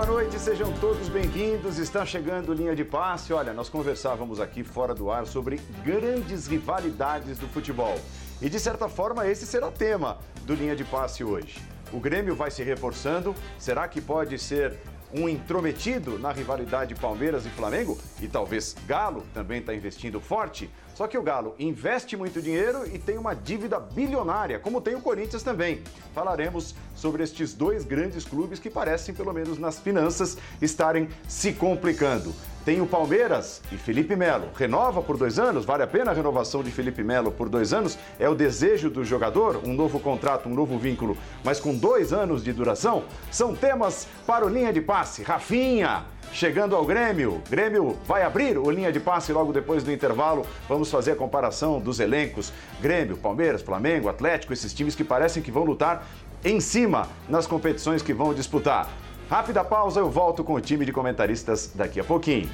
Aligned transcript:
Boa 0.00 0.12
noite, 0.12 0.38
sejam 0.38 0.72
todos 0.78 1.10
bem-vindos. 1.10 1.76
Está 1.76 2.06
chegando 2.06 2.54
linha 2.54 2.74
de 2.74 2.86
passe. 2.86 3.34
Olha, 3.34 3.52
nós 3.52 3.68
conversávamos 3.68 4.40
aqui 4.40 4.64
fora 4.64 4.94
do 4.94 5.10
ar 5.10 5.26
sobre 5.26 5.60
grandes 5.84 6.46
rivalidades 6.46 7.36
do 7.36 7.46
futebol. 7.46 7.98
E 8.40 8.48
de 8.48 8.58
certa 8.58 8.88
forma, 8.88 9.28
esse 9.28 9.44
será 9.44 9.68
o 9.68 9.70
tema 9.70 10.16
do 10.46 10.54
linha 10.54 10.74
de 10.74 10.84
passe 10.84 11.22
hoje. 11.22 11.60
O 11.92 12.00
Grêmio 12.00 12.34
vai 12.34 12.50
se 12.50 12.62
reforçando. 12.62 13.34
Será 13.58 13.86
que 13.86 14.00
pode 14.00 14.38
ser 14.38 14.78
um 15.12 15.28
intrometido 15.28 16.18
na 16.18 16.32
rivalidade 16.32 16.94
Palmeiras 16.94 17.44
e 17.44 17.50
Flamengo? 17.50 17.98
E 18.22 18.26
talvez 18.26 18.74
Galo 18.86 19.26
também 19.34 19.60
está 19.60 19.74
investindo 19.74 20.18
forte? 20.18 20.70
Só 20.94 21.06
que 21.06 21.16
o 21.16 21.22
Galo 21.22 21.54
investe 21.58 22.16
muito 22.16 22.42
dinheiro 22.42 22.86
e 22.86 22.98
tem 22.98 23.16
uma 23.16 23.34
dívida 23.34 23.80
bilionária, 23.80 24.58
como 24.58 24.80
tem 24.80 24.94
o 24.94 25.00
Corinthians 25.00 25.42
também. 25.42 25.82
Falaremos 26.14 26.74
sobre 26.94 27.22
estes 27.22 27.54
dois 27.54 27.84
grandes 27.84 28.24
clubes 28.24 28.58
que 28.58 28.68
parecem, 28.68 29.14
pelo 29.14 29.32
menos 29.32 29.58
nas 29.58 29.78
finanças, 29.78 30.36
estarem 30.60 31.08
se 31.26 31.52
complicando. 31.52 32.34
Tem 32.64 32.80
o 32.80 32.86
Palmeiras 32.86 33.62
e 33.72 33.76
Felipe 33.78 34.14
Melo. 34.14 34.48
Renova 34.54 35.00
por 35.00 35.16
dois 35.16 35.38
anos? 35.38 35.64
Vale 35.64 35.82
a 35.82 35.86
pena 35.86 36.10
a 36.10 36.14
renovação 36.14 36.62
de 36.62 36.70
Felipe 36.70 37.02
Melo 37.02 37.32
por 37.32 37.48
dois 37.48 37.72
anos? 37.72 37.98
É 38.18 38.28
o 38.28 38.34
desejo 38.34 38.90
do 38.90 39.02
jogador? 39.02 39.62
Um 39.64 39.72
novo 39.72 39.98
contrato, 39.98 40.48
um 40.48 40.54
novo 40.54 40.78
vínculo, 40.78 41.16
mas 41.42 41.58
com 41.58 41.74
dois 41.74 42.12
anos 42.12 42.44
de 42.44 42.52
duração? 42.52 43.04
São 43.30 43.54
temas 43.54 44.06
para 44.26 44.44
o 44.44 44.48
Linha 44.48 44.72
de 44.72 44.80
Passe. 44.80 45.22
Rafinha! 45.22 46.04
chegando 46.32 46.76
ao 46.76 46.84
Grêmio. 46.84 47.42
Grêmio 47.50 47.96
vai 48.06 48.22
abrir 48.22 48.56
o 48.56 48.70
linha 48.70 48.92
de 48.92 49.00
passe 49.00 49.32
logo 49.32 49.52
depois 49.52 49.82
do 49.82 49.90
intervalo. 49.90 50.46
Vamos 50.68 50.90
fazer 50.90 51.12
a 51.12 51.16
comparação 51.16 51.80
dos 51.80 51.98
elencos. 51.98 52.52
Grêmio, 52.80 53.16
Palmeiras, 53.16 53.62
Flamengo, 53.62 54.08
Atlético, 54.08 54.52
esses 54.52 54.72
times 54.72 54.94
que 54.94 55.02
parecem 55.02 55.42
que 55.42 55.50
vão 55.50 55.64
lutar 55.64 56.06
em 56.44 56.60
cima 56.60 57.08
nas 57.28 57.46
competições 57.46 58.00
que 58.00 58.14
vão 58.14 58.32
disputar. 58.32 58.88
Rápida 59.30 59.62
pausa, 59.62 60.00
eu 60.00 60.10
volto 60.10 60.42
com 60.42 60.54
o 60.54 60.60
time 60.60 60.84
de 60.84 60.92
comentaristas 60.92 61.70
daqui 61.72 62.00
a 62.00 62.02
pouquinho. 62.02 62.50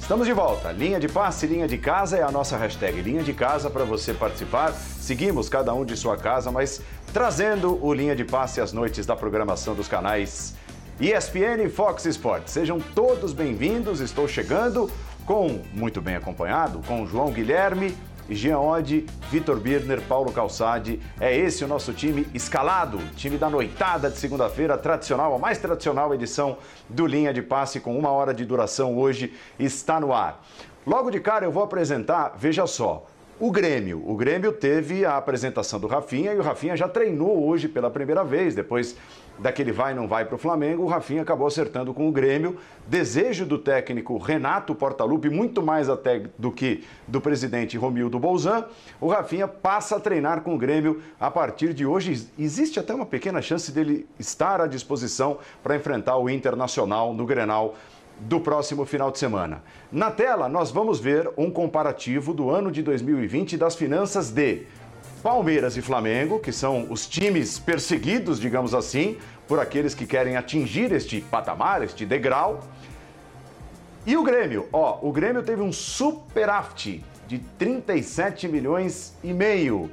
Estamos 0.00 0.26
de 0.26 0.32
volta. 0.32 0.72
Linha 0.72 0.98
de 0.98 1.06
passe, 1.06 1.46
linha 1.46 1.68
de 1.68 1.76
casa 1.76 2.16
é 2.16 2.22
a 2.22 2.30
nossa 2.30 2.56
hashtag. 2.56 3.02
Linha 3.02 3.22
de 3.22 3.34
casa 3.34 3.68
para 3.68 3.84
você 3.84 4.14
participar. 4.14 4.72
Seguimos 4.72 5.50
cada 5.50 5.74
um 5.74 5.84
de 5.84 5.94
sua 5.98 6.16
casa, 6.16 6.50
mas 6.50 6.80
trazendo 7.12 7.78
o 7.84 7.92
linha 7.92 8.16
de 8.16 8.24
passe 8.24 8.62
às 8.62 8.72
noites 8.72 9.04
da 9.04 9.14
programação 9.14 9.74
dos 9.74 9.86
canais 9.86 10.54
ESPN 10.98 11.64
e 11.64 11.68
Fox 11.68 12.06
Sports. 12.06 12.52
Sejam 12.52 12.80
todos 12.80 13.34
bem-vindos. 13.34 14.00
Estou 14.00 14.26
chegando 14.26 14.90
com 15.26 15.60
muito 15.72 16.00
bem 16.00 16.16
acompanhado 16.16 16.80
com 16.86 17.06
João 17.06 17.30
Guilherme, 17.30 17.96
Oddi, 18.58 19.06
Vitor 19.30 19.58
Birner, 19.58 20.00
Paulo 20.02 20.32
Calçade. 20.32 21.00
É 21.20 21.36
esse 21.36 21.64
o 21.64 21.68
nosso 21.68 21.92
time 21.92 22.26
escalado, 22.32 22.98
time 23.16 23.36
da 23.36 23.50
noitada 23.50 24.10
de 24.10 24.18
segunda-feira, 24.18 24.78
tradicional, 24.78 25.34
a 25.34 25.38
mais 25.38 25.58
tradicional 25.58 26.14
edição 26.14 26.58
do 26.88 27.06
Linha 27.06 27.32
de 27.32 27.42
Passe, 27.42 27.80
com 27.80 27.98
uma 27.98 28.10
hora 28.10 28.32
de 28.32 28.44
duração 28.44 28.96
hoje, 28.96 29.32
está 29.58 30.00
no 30.00 30.12
ar. 30.12 30.42
Logo 30.86 31.10
de 31.10 31.20
cara 31.20 31.44
eu 31.44 31.52
vou 31.52 31.62
apresentar, 31.62 32.34
veja 32.36 32.66
só, 32.66 33.06
o 33.38 33.50
Grêmio. 33.50 34.02
O 34.06 34.14
Grêmio 34.16 34.52
teve 34.52 35.04
a 35.04 35.16
apresentação 35.16 35.80
do 35.80 35.86
Rafinha 35.86 36.32
e 36.32 36.38
o 36.38 36.42
Rafinha 36.42 36.76
já 36.76 36.88
treinou 36.88 37.46
hoje 37.46 37.68
pela 37.68 37.90
primeira 37.90 38.22
vez, 38.22 38.54
depois 38.54 38.96
daquele 39.38 39.72
vai 39.72 39.94
não 39.94 40.06
vai 40.06 40.24
para 40.24 40.34
o 40.34 40.38
Flamengo, 40.38 40.82
o 40.82 40.86
Rafinha 40.86 41.22
acabou 41.22 41.46
acertando 41.46 41.92
com 41.92 42.08
o 42.08 42.12
Grêmio. 42.12 42.56
Desejo 42.86 43.44
do 43.44 43.58
técnico 43.58 44.16
Renato 44.18 44.74
Portaluppi, 44.74 45.28
muito 45.28 45.62
mais 45.62 45.88
até 45.88 46.24
do 46.38 46.52
que 46.52 46.84
do 47.06 47.20
presidente 47.20 47.76
Romildo 47.76 48.18
Bolzan. 48.18 48.66
O 49.00 49.08
Rafinha 49.08 49.48
passa 49.48 49.96
a 49.96 50.00
treinar 50.00 50.42
com 50.42 50.54
o 50.54 50.58
Grêmio 50.58 51.02
a 51.18 51.30
partir 51.30 51.74
de 51.74 51.84
hoje. 51.84 52.28
Existe 52.38 52.78
até 52.78 52.94
uma 52.94 53.06
pequena 53.06 53.42
chance 53.42 53.72
dele 53.72 54.06
estar 54.18 54.60
à 54.60 54.66
disposição 54.66 55.38
para 55.62 55.76
enfrentar 55.76 56.16
o 56.16 56.28
Internacional 56.28 57.12
no 57.12 57.26
Grenal 57.26 57.74
do 58.20 58.40
próximo 58.40 58.84
final 58.84 59.10
de 59.10 59.18
semana. 59.18 59.62
Na 59.90 60.10
tela, 60.10 60.48
nós 60.48 60.70
vamos 60.70 61.00
ver 61.00 61.30
um 61.36 61.50
comparativo 61.50 62.32
do 62.32 62.50
ano 62.50 62.70
de 62.70 62.82
2020 62.82 63.56
das 63.56 63.74
finanças 63.74 64.30
de 64.30 64.62
Palmeiras 65.24 65.74
e 65.74 65.80
Flamengo, 65.80 66.38
que 66.38 66.52
são 66.52 66.86
os 66.90 67.08
times 67.08 67.58
perseguidos, 67.58 68.38
digamos 68.38 68.74
assim, 68.74 69.16
por 69.48 69.58
aqueles 69.58 69.94
que 69.94 70.06
querem 70.06 70.36
atingir 70.36 70.92
este 70.92 71.22
patamar, 71.22 71.82
este 71.82 72.04
degrau. 72.04 72.60
E 74.04 74.18
o 74.18 74.22
Grêmio? 74.22 74.68
Ó, 74.70 74.98
o 75.00 75.10
Grêmio 75.10 75.42
teve 75.42 75.62
um 75.62 75.72
superávit 75.72 77.02
de 77.26 77.38
37 77.38 78.46
milhões 78.48 79.14
e 79.24 79.32
meio. 79.32 79.90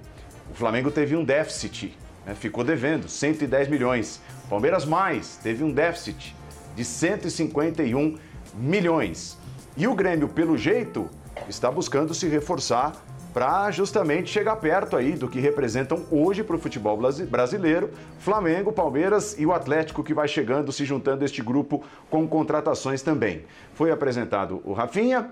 O 0.51 0.53
Flamengo 0.53 0.91
teve 0.91 1.15
um 1.15 1.23
déficit, 1.23 1.97
né, 2.25 2.35
ficou 2.35 2.65
devendo 2.65 3.07
110 3.07 3.69
milhões. 3.69 4.21
Palmeiras 4.49 4.83
mais, 4.83 5.37
teve 5.41 5.63
um 5.63 5.71
déficit 5.71 6.35
de 6.75 6.83
151 6.83 8.17
milhões. 8.53 9.37
E 9.77 9.87
o 9.87 9.95
Grêmio, 9.95 10.27
pelo 10.27 10.57
jeito, 10.57 11.09
está 11.47 11.71
buscando 11.71 12.13
se 12.13 12.27
reforçar 12.27 13.01
para 13.33 13.71
justamente 13.71 14.29
chegar 14.29 14.55
perto 14.57 14.95
aí 14.97 15.13
do 15.13 15.27
que 15.27 15.39
representam 15.39 16.05
hoje 16.11 16.43
para 16.43 16.55
o 16.55 16.59
futebol 16.59 16.99
brasileiro, 17.29 17.89
Flamengo, 18.19 18.71
Palmeiras 18.71 19.37
e 19.39 19.45
o 19.45 19.53
Atlético 19.53 20.03
que 20.03 20.13
vai 20.13 20.27
chegando, 20.27 20.71
se 20.71 20.85
juntando 20.85 21.23
a 21.23 21.25
este 21.25 21.41
grupo 21.41 21.83
com 22.09 22.27
contratações 22.27 23.01
também. 23.01 23.43
Foi 23.73 23.91
apresentado 23.91 24.61
o 24.65 24.73
Rafinha, 24.73 25.31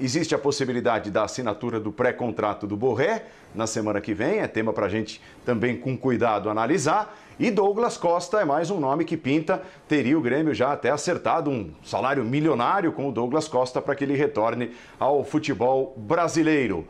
Existe 0.00 0.34
a 0.34 0.38
possibilidade 0.38 1.10
da 1.10 1.24
assinatura 1.24 1.78
do 1.78 1.92
pré-contrato 1.92 2.66
do 2.66 2.76
Borré 2.76 3.26
na 3.54 3.66
semana 3.66 4.00
que 4.00 4.14
vem, 4.14 4.38
é 4.38 4.48
tema 4.48 4.72
para 4.72 4.86
a 4.86 4.88
gente 4.88 5.20
também 5.44 5.76
com 5.76 5.96
cuidado 5.96 6.48
analisar. 6.48 7.14
E 7.38 7.50
Douglas 7.50 7.98
Costa 7.98 8.40
é 8.40 8.44
mais 8.44 8.70
um 8.70 8.80
nome 8.80 9.04
que 9.04 9.16
pinta. 9.16 9.62
Teria 9.86 10.18
o 10.18 10.22
Grêmio 10.22 10.54
já 10.54 10.72
até 10.72 10.90
acertado 10.90 11.50
um 11.50 11.70
salário 11.84 12.24
milionário 12.24 12.90
com 12.90 13.08
o 13.08 13.12
Douglas 13.12 13.46
Costa 13.46 13.82
para 13.82 13.94
que 13.94 14.02
ele 14.02 14.16
retorne 14.16 14.72
ao 14.98 15.22
futebol 15.24 15.94
brasileiro. 15.96 16.86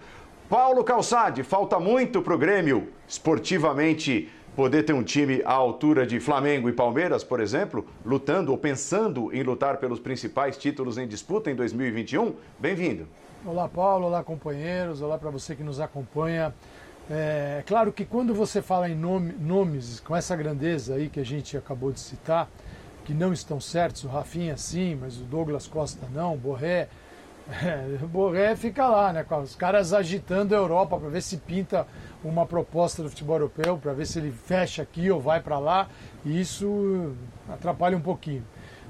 Paulo 0.52 0.84
Calçade, 0.84 1.42
falta 1.42 1.80
muito 1.80 2.20
para 2.20 2.34
o 2.34 2.36
Grêmio 2.36 2.92
esportivamente 3.08 4.30
poder 4.54 4.82
ter 4.82 4.92
um 4.92 5.02
time 5.02 5.40
à 5.46 5.52
altura 5.54 6.06
de 6.06 6.20
Flamengo 6.20 6.68
e 6.68 6.74
Palmeiras, 6.74 7.24
por 7.24 7.40
exemplo, 7.40 7.86
lutando 8.04 8.52
ou 8.52 8.58
pensando 8.58 9.32
em 9.32 9.42
lutar 9.42 9.78
pelos 9.78 9.98
principais 9.98 10.58
títulos 10.58 10.98
em 10.98 11.08
disputa 11.08 11.50
em 11.50 11.54
2021? 11.54 12.34
Bem-vindo. 12.58 13.08
Olá, 13.46 13.66
Paulo. 13.66 14.08
Olá, 14.08 14.22
companheiros. 14.22 15.00
Olá 15.00 15.16
para 15.16 15.30
você 15.30 15.56
que 15.56 15.62
nos 15.62 15.80
acompanha. 15.80 16.54
É 17.10 17.64
claro 17.66 17.90
que 17.90 18.04
quando 18.04 18.34
você 18.34 18.60
fala 18.60 18.90
em 18.90 18.94
nome, 18.94 19.32
nomes 19.32 20.00
com 20.00 20.14
essa 20.14 20.36
grandeza 20.36 20.96
aí 20.96 21.08
que 21.08 21.18
a 21.18 21.24
gente 21.24 21.56
acabou 21.56 21.90
de 21.90 22.00
citar, 22.00 22.46
que 23.06 23.14
não 23.14 23.32
estão 23.32 23.58
certos, 23.58 24.04
o 24.04 24.08
Rafinha 24.08 24.58
sim, 24.58 24.98
mas 25.00 25.18
o 25.18 25.24
Douglas 25.24 25.66
Costa 25.66 26.06
não, 26.12 26.34
o 26.34 26.36
Borré, 26.36 26.90
é, 27.50 27.98
o 28.02 28.06
Borré 28.06 28.54
fica 28.56 28.86
lá, 28.86 29.12
né, 29.12 29.26
os 29.42 29.54
caras 29.54 29.92
agitando 29.92 30.54
a 30.54 30.58
Europa 30.58 30.98
para 30.98 31.08
ver 31.08 31.22
se 31.22 31.36
pinta 31.38 31.86
uma 32.22 32.46
proposta 32.46 33.02
do 33.02 33.08
futebol 33.08 33.36
europeu, 33.36 33.78
para 33.78 33.92
ver 33.92 34.06
se 34.06 34.18
ele 34.18 34.30
fecha 34.30 34.82
aqui 34.82 35.10
ou 35.10 35.20
vai 35.20 35.40
para 35.40 35.58
lá, 35.58 35.88
e 36.24 36.40
isso 36.40 37.14
atrapalha 37.48 37.96
um 37.96 38.00
pouquinho. 38.00 38.44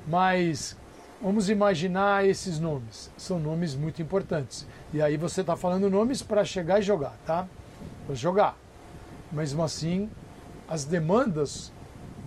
Mas 0.07 0.77
vamos 1.21 1.49
imaginar 1.49 2.27
esses 2.27 2.59
nomes, 2.59 3.11
são 3.17 3.39
nomes 3.39 3.75
muito 3.75 4.03
importantes. 4.03 4.67
E 4.93 5.01
aí 5.01 5.17
você 5.17 5.41
está 5.41 5.57
falando 5.57 5.89
nomes 5.89 6.23
para 6.23 6.45
chegar 6.45 6.81
e 6.81 6.83
jogar, 6.83 7.17
tá? 7.25 7.47
para 8.07 8.15
jogar. 8.15 8.57
Mesmo 9.31 9.63
assim, 9.63 10.11
as 10.69 10.85
demandas 10.85 11.73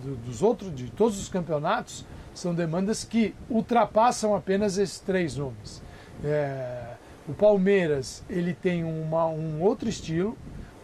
do, 0.02 0.16
dos 0.16 0.42
outros, 0.42 0.74
de 0.74 0.90
todos 0.90 1.20
os 1.20 1.28
campeonatos, 1.28 2.04
são 2.34 2.54
demandas 2.54 3.04
que 3.04 3.34
ultrapassam 3.48 4.34
apenas 4.34 4.76
esses 4.76 4.98
três 4.98 5.36
nomes. 5.36 5.82
É, 6.24 6.94
o 7.28 7.34
Palmeiras 7.34 8.24
ele 8.28 8.54
tem 8.54 8.84
uma, 8.84 9.26
um 9.26 9.60
outro 9.62 9.88
estilo 9.88 10.36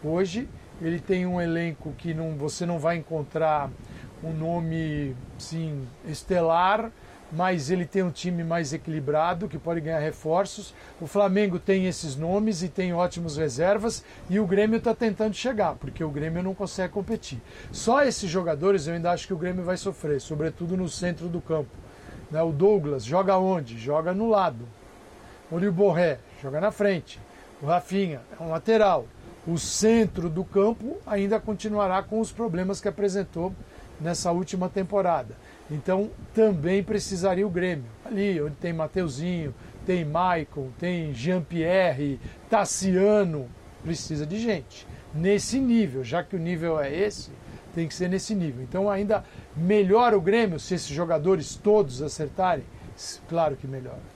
hoje, 0.03 0.47
ele 0.81 0.99
tem 0.99 1.25
um 1.25 1.39
elenco 1.39 1.93
que 1.97 2.13
não, 2.13 2.35
você 2.35 2.65
não 2.65 2.79
vai 2.79 2.97
encontrar 2.97 3.69
um 4.23 4.33
nome 4.33 5.15
sim 5.37 5.87
estelar 6.07 6.91
mas 7.35 7.71
ele 7.71 7.85
tem 7.85 8.03
um 8.03 8.11
time 8.11 8.43
mais 8.43 8.73
equilibrado 8.73 9.47
que 9.47 9.57
pode 9.57 9.81
ganhar 9.81 9.99
reforços. 9.99 10.73
O 11.01 11.07
Flamengo 11.07 11.57
tem 11.57 11.87
esses 11.87 12.15
nomes 12.15 12.61
e 12.61 12.69
tem 12.69 12.93
ótimos 12.93 13.37
reservas 13.37 14.03
e 14.29 14.39
o 14.39 14.45
Grêmio 14.45 14.77
está 14.77 14.93
tentando 14.93 15.33
chegar, 15.33 15.75
porque 15.75 16.03
o 16.03 16.11
Grêmio 16.11 16.43
não 16.43 16.53
consegue 16.53 16.93
competir. 16.93 17.41
Só 17.71 18.03
esses 18.03 18.29
jogadores 18.29 18.85
eu 18.85 18.93
ainda 18.93 19.11
acho 19.11 19.25
que 19.25 19.33
o 19.33 19.37
Grêmio 19.37 19.63
vai 19.63 19.77
sofrer, 19.77 20.21
sobretudo 20.21 20.77
no 20.77 20.87
centro 20.87 21.27
do 21.27 21.41
campo. 21.41 21.71
Né? 22.29 22.41
O 22.41 22.51
Douglas 22.51 23.03
joga 23.03 23.37
onde? 23.37 23.79
Joga 23.79 24.13
no 24.13 24.29
lado. 24.29 24.67
O 25.53 25.71
Borré 25.71 26.17
joga 26.41 26.59
na 26.59 26.71
frente. 26.71 27.19
O 27.61 27.67
Rafinha 27.67 28.21
é 28.39 28.43
um 28.43 28.49
lateral. 28.49 29.05
O 29.45 29.55
centro 29.59 30.27
do 30.27 30.43
campo 30.43 30.97
ainda 31.05 31.39
continuará 31.39 32.01
com 32.01 32.19
os 32.19 32.31
problemas 32.31 32.81
que 32.81 32.87
apresentou 32.87 33.53
nessa 34.01 34.31
última 34.31 34.67
temporada. 34.67 35.35
Então 35.69 36.09
também 36.33 36.81
precisaria 36.81 37.45
o 37.45 37.51
Grêmio. 37.51 37.85
Ali 38.03 38.41
onde 38.41 38.55
tem 38.55 38.73
Mateuzinho, 38.73 39.53
tem 39.85 40.03
Michael, 40.03 40.71
tem 40.79 41.13
Jean-Pierre, 41.13 42.19
Tassiano, 42.49 43.47
precisa 43.83 44.25
de 44.25 44.39
gente. 44.39 44.87
Nesse 45.13 45.59
nível, 45.59 46.03
já 46.03 46.23
que 46.23 46.35
o 46.35 46.39
nível 46.39 46.79
é 46.79 46.91
esse, 46.91 47.29
tem 47.75 47.87
que 47.87 47.93
ser 47.93 48.09
nesse 48.09 48.33
nível. 48.33 48.63
Então 48.63 48.89
ainda 48.89 49.23
melhora 49.55 50.17
o 50.17 50.21
Grêmio 50.21 50.59
se 50.59 50.73
esses 50.73 50.89
jogadores 50.89 51.55
todos 51.55 52.01
acertarem? 52.01 52.65
Claro 53.29 53.55
que 53.55 53.67
melhora. 53.67 54.12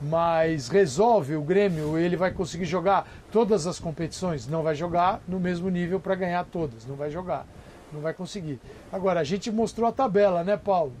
Mas 0.00 0.68
resolve 0.68 1.36
o 1.36 1.42
Grêmio, 1.42 1.98
ele 1.98 2.16
vai 2.16 2.30
conseguir 2.30 2.64
jogar 2.64 3.06
todas 3.30 3.66
as 3.66 3.78
competições? 3.78 4.46
Não 4.46 4.62
vai 4.62 4.74
jogar 4.74 5.20
no 5.28 5.38
mesmo 5.38 5.68
nível 5.68 6.00
para 6.00 6.14
ganhar 6.14 6.44
todas, 6.46 6.86
não 6.86 6.96
vai 6.96 7.10
jogar, 7.10 7.46
não 7.92 8.00
vai 8.00 8.14
conseguir. 8.14 8.58
Agora, 8.90 9.20
a 9.20 9.24
gente 9.24 9.50
mostrou 9.50 9.86
a 9.86 9.92
tabela, 9.92 10.42
né, 10.42 10.56
Paulo? 10.56 10.92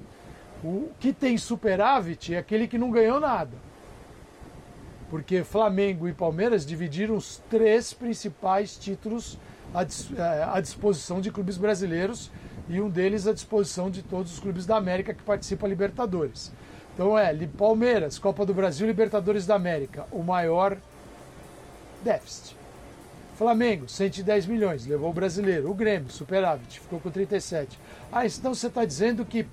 O 0.62 0.90
que 1.00 1.12
tem 1.12 1.38
superávit 1.38 2.34
é 2.34 2.38
aquele 2.38 2.68
que 2.68 2.76
não 2.76 2.90
ganhou 2.90 3.18
nada. 3.18 3.56
Porque 5.08 5.42
Flamengo 5.42 6.06
e 6.06 6.12
Palmeiras 6.12 6.66
dividiram 6.66 7.16
os 7.16 7.42
três 7.48 7.94
principais 7.94 8.76
títulos 8.76 9.38
é, 9.74 10.44
à 10.52 10.60
disposição 10.60 11.20
de 11.20 11.30
clubes 11.30 11.56
brasileiros 11.56 12.30
e 12.68 12.80
um 12.80 12.88
deles 12.88 13.26
à 13.26 13.32
disposição 13.32 13.90
de 13.90 14.02
todos 14.02 14.34
os 14.34 14.38
clubes 14.38 14.66
da 14.66 14.76
América 14.76 15.14
que 15.14 15.22
participam 15.22 15.66
da 15.66 15.70
Libertadores. 15.70 16.52
Então 17.00 17.18
é 17.18 17.34
Palmeiras, 17.56 18.18
Copa 18.18 18.44
do 18.44 18.52
Brasil, 18.52 18.86
Libertadores 18.86 19.46
da 19.46 19.54
América, 19.54 20.04
o 20.12 20.22
maior 20.22 20.76
déficit. 22.04 22.54
Flamengo, 23.38 23.88
110 23.88 24.44
milhões, 24.44 24.84
levou 24.84 25.08
o 25.08 25.12
brasileiro. 25.14 25.70
O 25.70 25.74
Grêmio, 25.74 26.10
superávit, 26.10 26.78
ficou 26.78 27.00
com 27.00 27.10
37. 27.10 27.78
Ah, 28.12 28.26
então 28.26 28.52
você 28.52 28.66
está 28.66 28.84
dizendo 28.84 29.24
que 29.24 29.46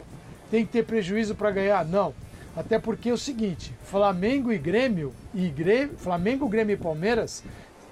tem 0.52 0.66
que 0.66 0.74
ter 0.74 0.84
prejuízo 0.84 1.36
para 1.36 1.50
ganhar? 1.52 1.86
Não. 1.86 2.14
Até 2.54 2.78
porque 2.78 3.12
é 3.12 3.14
o 3.14 3.18
seguinte, 3.18 3.74
Flamengo 3.86 4.52
e 4.52 4.58
Grêmio, 4.58 5.14
e 5.34 5.48
Grêmio, 5.48 5.98
Flamengo, 5.98 6.50
Grêmio 6.50 6.74
e 6.74 6.78
Palmeiras 6.78 7.46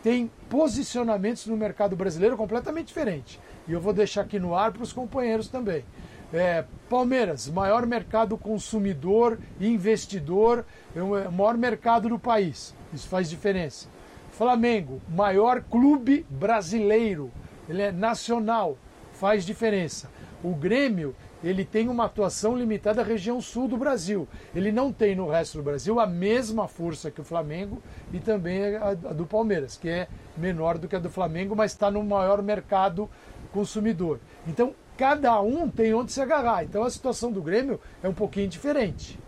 têm 0.04 0.30
posicionamentos 0.50 1.46
no 1.46 1.56
mercado 1.56 1.96
brasileiro 1.96 2.36
completamente 2.36 2.88
diferentes. 2.88 3.40
E 3.70 3.72
eu 3.72 3.80
vou 3.80 3.94
deixar 3.94 4.20
aqui 4.24 4.38
no 4.38 4.54
ar 4.54 4.74
para 4.74 4.84
os 4.84 4.92
companheiros 4.92 5.48
também. 5.48 5.86
É, 6.34 6.66
Palmeiras, 6.90 7.48
maior 7.48 7.86
mercado 7.86 8.38
consumidor 8.38 9.40
e 9.60 9.68
investidor, 9.68 10.66
é 10.96 11.02
o 11.02 11.32
maior 11.32 11.58
mercado 11.58 12.10
do 12.10 12.20
país. 12.20 12.76
Isso 12.94 13.08
faz 13.08 13.30
diferença. 13.30 13.88
Flamengo, 14.32 15.02
maior 15.10 15.62
clube 15.62 16.26
brasileiro, 16.30 17.32
ele 17.70 17.82
é 17.82 17.92
nacional, 17.92 18.78
faz 19.14 19.46
diferença. 19.46 20.10
O 20.44 20.54
Grêmio 20.54 21.16
ele 21.44 21.64
tem 21.64 21.88
uma 21.88 22.06
atuação 22.06 22.58
limitada 22.58 23.02
à 23.02 23.04
região 23.04 23.40
sul 23.40 23.68
do 23.68 23.78
Brasil. 23.78 24.28
Ele 24.54 24.72
não 24.72 24.92
tem 24.92 25.16
no 25.16 25.30
resto 25.30 25.60
do 25.60 25.64
Brasil 25.64 26.00
a 26.00 26.08
mesma 26.08 26.68
força 26.68 27.12
que 27.12 27.22
o 27.22 27.24
Flamengo 27.24 27.82
e 28.12 28.20
também 28.20 28.76
a, 28.76 28.94
do 28.94 29.28
Palmeiras, 29.28 29.78
que 29.78 29.88
é 29.88 30.08
menor 30.36 30.78
do 30.80 30.88
que 30.88 30.96
a 30.96 31.00
do 31.00 31.10
Flamengo, 31.10 31.56
mas 31.56 31.72
está 31.72 31.92
no 31.92 32.04
maior 32.04 32.42
mercado 32.42 33.08
consumidor. 33.54 34.20
Então, 34.48 34.74
cada 34.98 35.40
um 35.42 35.70
tem 35.70 35.94
onde 35.94 36.12
se 36.12 36.22
agarrar. 36.22 36.64
Então, 36.64 36.84
a 36.84 36.90
situação 36.90 37.32
do 37.32 37.42
Grêmio 37.42 37.80
é 38.04 38.10
um 38.10 38.14
pouquinho 38.14 38.48
diferente. 38.48 39.20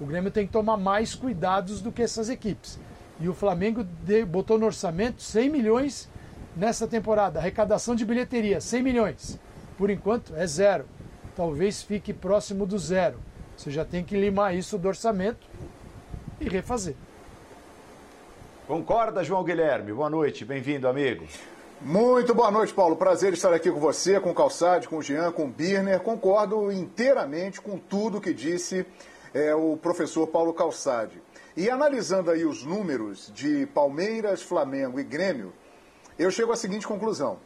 O 0.00 0.06
Grêmio 0.06 0.30
tem 0.30 0.46
que 0.46 0.52
tomar 0.52 0.76
mais 0.76 1.14
cuidados 1.14 1.80
do 1.80 1.92
que 1.92 2.02
essas 2.02 2.28
equipes. 2.28 2.78
E 3.18 3.28
o 3.28 3.34
Flamengo 3.34 3.84
botou 4.28 4.58
no 4.58 4.66
orçamento 4.66 5.22
100 5.22 5.50
milhões 5.50 6.08
nessa 6.56 6.86
temporada. 6.86 7.38
Arrecadação 7.38 7.94
de 7.94 8.04
bilheteria, 8.04 8.60
100 8.60 8.82
milhões. 8.82 9.40
Por 9.78 9.90
enquanto, 9.90 10.34
é 10.36 10.46
zero 10.46 10.86
talvez 11.36 11.82
fique 11.82 12.14
próximo 12.14 12.66
do 12.66 12.78
zero. 12.78 13.18
Você 13.56 13.70
já 13.70 13.84
tem 13.84 14.02
que 14.02 14.16
limar 14.16 14.56
isso 14.56 14.78
do 14.78 14.88
orçamento 14.88 15.46
e 16.40 16.48
refazer. 16.48 16.96
Concorda, 18.66 19.22
João 19.22 19.44
Guilherme? 19.44 19.92
Boa 19.92 20.10
noite, 20.10 20.44
bem-vindo, 20.44 20.88
amigo. 20.88 21.26
Muito 21.82 22.34
boa 22.34 22.50
noite, 22.50 22.72
Paulo. 22.72 22.96
Prazer 22.96 23.34
estar 23.34 23.52
aqui 23.52 23.70
com 23.70 23.78
você, 23.78 24.18
com 24.18 24.30
o 24.30 24.34
Calçade, 24.34 24.88
com 24.88 24.96
o 24.96 25.02
Jean, 25.02 25.30
com 25.30 25.44
o 25.44 25.48
Birner. 25.48 26.00
Concordo 26.00 26.72
inteiramente 26.72 27.60
com 27.60 27.76
tudo 27.76 28.20
que 28.20 28.32
disse 28.32 28.86
é, 29.34 29.54
o 29.54 29.76
professor 29.76 30.26
Paulo 30.26 30.54
Calçade. 30.54 31.20
E 31.54 31.68
analisando 31.68 32.30
aí 32.30 32.46
os 32.46 32.64
números 32.64 33.30
de 33.32 33.66
Palmeiras, 33.66 34.42
Flamengo 34.42 34.98
e 34.98 35.04
Grêmio, 35.04 35.52
eu 36.18 36.30
chego 36.30 36.50
à 36.50 36.56
seguinte 36.56 36.88
conclusão. 36.88 37.38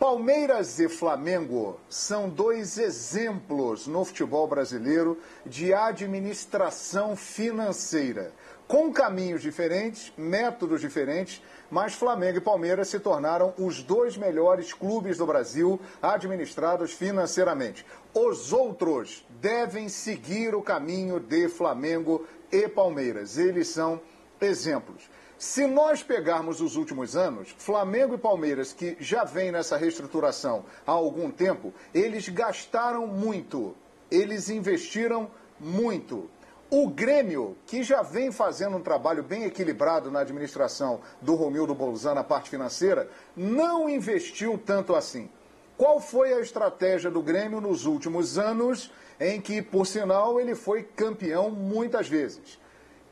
Palmeiras 0.00 0.78
e 0.78 0.88
Flamengo 0.88 1.80
são 1.88 2.28
dois 2.28 2.76
exemplos 2.76 3.86
no 3.86 4.04
futebol 4.04 4.46
brasileiro 4.46 5.18
de 5.46 5.72
administração 5.72 7.16
financeira, 7.16 8.32
com 8.66 8.92
caminhos 8.92 9.40
diferentes, 9.40 10.12
métodos 10.18 10.82
diferentes, 10.82 11.40
mas 11.70 11.94
Flamengo 11.94 12.38
e 12.38 12.40
Palmeiras 12.40 12.88
se 12.88 12.98
tornaram 12.98 13.54
os 13.58 13.82
dois 13.82 14.16
melhores 14.16 14.72
clubes 14.72 15.18
do 15.18 15.26
Brasil 15.26 15.80
administrados 16.00 16.92
financeiramente. 16.92 17.84
Os 18.14 18.52
outros 18.52 19.26
devem 19.40 19.88
seguir 19.88 20.54
o 20.54 20.62
caminho 20.62 21.20
de 21.20 21.48
Flamengo 21.48 22.26
e 22.50 22.68
Palmeiras. 22.68 23.36
Eles 23.38 23.68
são 23.68 24.00
exemplos. 24.40 25.08
Se 25.38 25.66
nós 25.66 26.02
pegarmos 26.02 26.62
os 26.62 26.76
últimos 26.76 27.14
anos, 27.14 27.54
Flamengo 27.58 28.14
e 28.14 28.18
Palmeiras, 28.18 28.72
que 28.72 28.96
já 28.98 29.22
vem 29.22 29.52
nessa 29.52 29.76
reestruturação 29.76 30.64
há 30.86 30.92
algum 30.92 31.30
tempo, 31.30 31.74
eles 31.92 32.26
gastaram 32.30 33.06
muito, 33.06 33.76
eles 34.10 34.48
investiram 34.48 35.30
muito. 35.60 36.30
O 36.70 36.88
Grêmio, 36.88 37.56
que 37.66 37.82
já 37.82 38.02
vem 38.02 38.32
fazendo 38.32 38.76
um 38.76 38.82
trabalho 38.82 39.22
bem 39.22 39.44
equilibrado 39.44 40.10
na 40.10 40.20
administração 40.20 41.00
do 41.20 41.34
Romildo 41.34 41.74
Bolzano, 41.74 42.16
na 42.16 42.24
parte 42.24 42.50
financeira, 42.50 43.08
não 43.36 43.88
investiu 43.88 44.58
tanto 44.58 44.94
assim. 44.94 45.30
Qual 45.76 46.00
foi 46.00 46.32
a 46.32 46.40
estratégia 46.40 47.10
do 47.10 47.22
Grêmio 47.22 47.60
nos 47.60 47.86
últimos 47.86 48.38
anos, 48.38 48.90
em 49.20 49.40
que, 49.40 49.62
por 49.62 49.86
sinal, 49.86 50.40
ele 50.40 50.54
foi 50.54 50.82
campeão 50.82 51.50
muitas 51.50 52.08
vezes? 52.08 52.58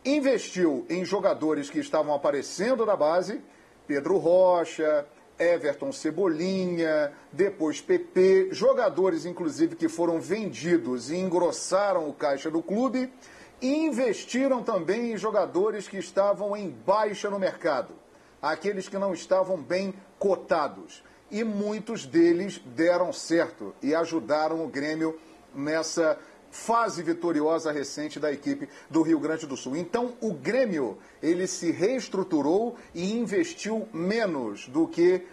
investiu 0.05 0.85
em 0.89 1.05
jogadores 1.05 1.71
que 1.71 1.79
estavam 1.79 2.15
aparecendo 2.15 2.85
na 2.85 2.95
base, 2.95 3.41
Pedro 3.87 4.19
Rocha, 4.19 5.07
Everton 5.39 5.91
Cebolinha, 5.93 7.13
depois 7.33 7.81
PP, 7.81 8.49
jogadores 8.53 9.25
inclusive 9.25 9.75
que 9.75 9.89
foram 9.89 10.21
vendidos 10.21 11.11
e 11.11 11.17
engrossaram 11.17 12.09
o 12.09 12.13
caixa 12.13 12.51
do 12.51 12.63
clube, 12.63 13.11
investiram 13.69 14.63
também 14.63 15.13
em 15.13 15.17
jogadores 15.17 15.89
que 15.89 15.97
estavam 15.97 16.57
em 16.57 16.69
baixa 16.69 17.31
no 17.31 17.39
mercado, 17.39 17.95
aqueles 18.41 18.89
que 18.89 18.99
não 18.99 19.15
estavam 19.15 19.57
bem 19.57 19.95
cotados. 20.19 21.03
E 21.31 21.43
muitos 21.43 22.05
deles 22.05 22.61
deram 22.65 23.13
certo 23.13 23.75
e 23.83 23.95
ajudaram 23.95 24.65
o 24.65 24.69
Grêmio 24.69 25.19
nessa 25.55 26.19
fase 26.51 27.03
vitoriosa 27.03 27.73
recente 27.73 28.21
da 28.21 28.31
equipe 28.31 28.69
do 28.89 29.03
Rio 29.03 29.19
Grande 29.19 29.47
do 29.47 29.57
Sul. 29.57 29.77
Então, 29.77 30.15
o 30.21 30.33
Grêmio, 30.33 30.99
ele 31.21 31.47
se 31.47 31.73
reestruturou 31.73 32.77
e 32.95 33.13
investiu 33.13 33.89
menos 33.93 34.69
do 34.69 34.87
que 34.87 35.27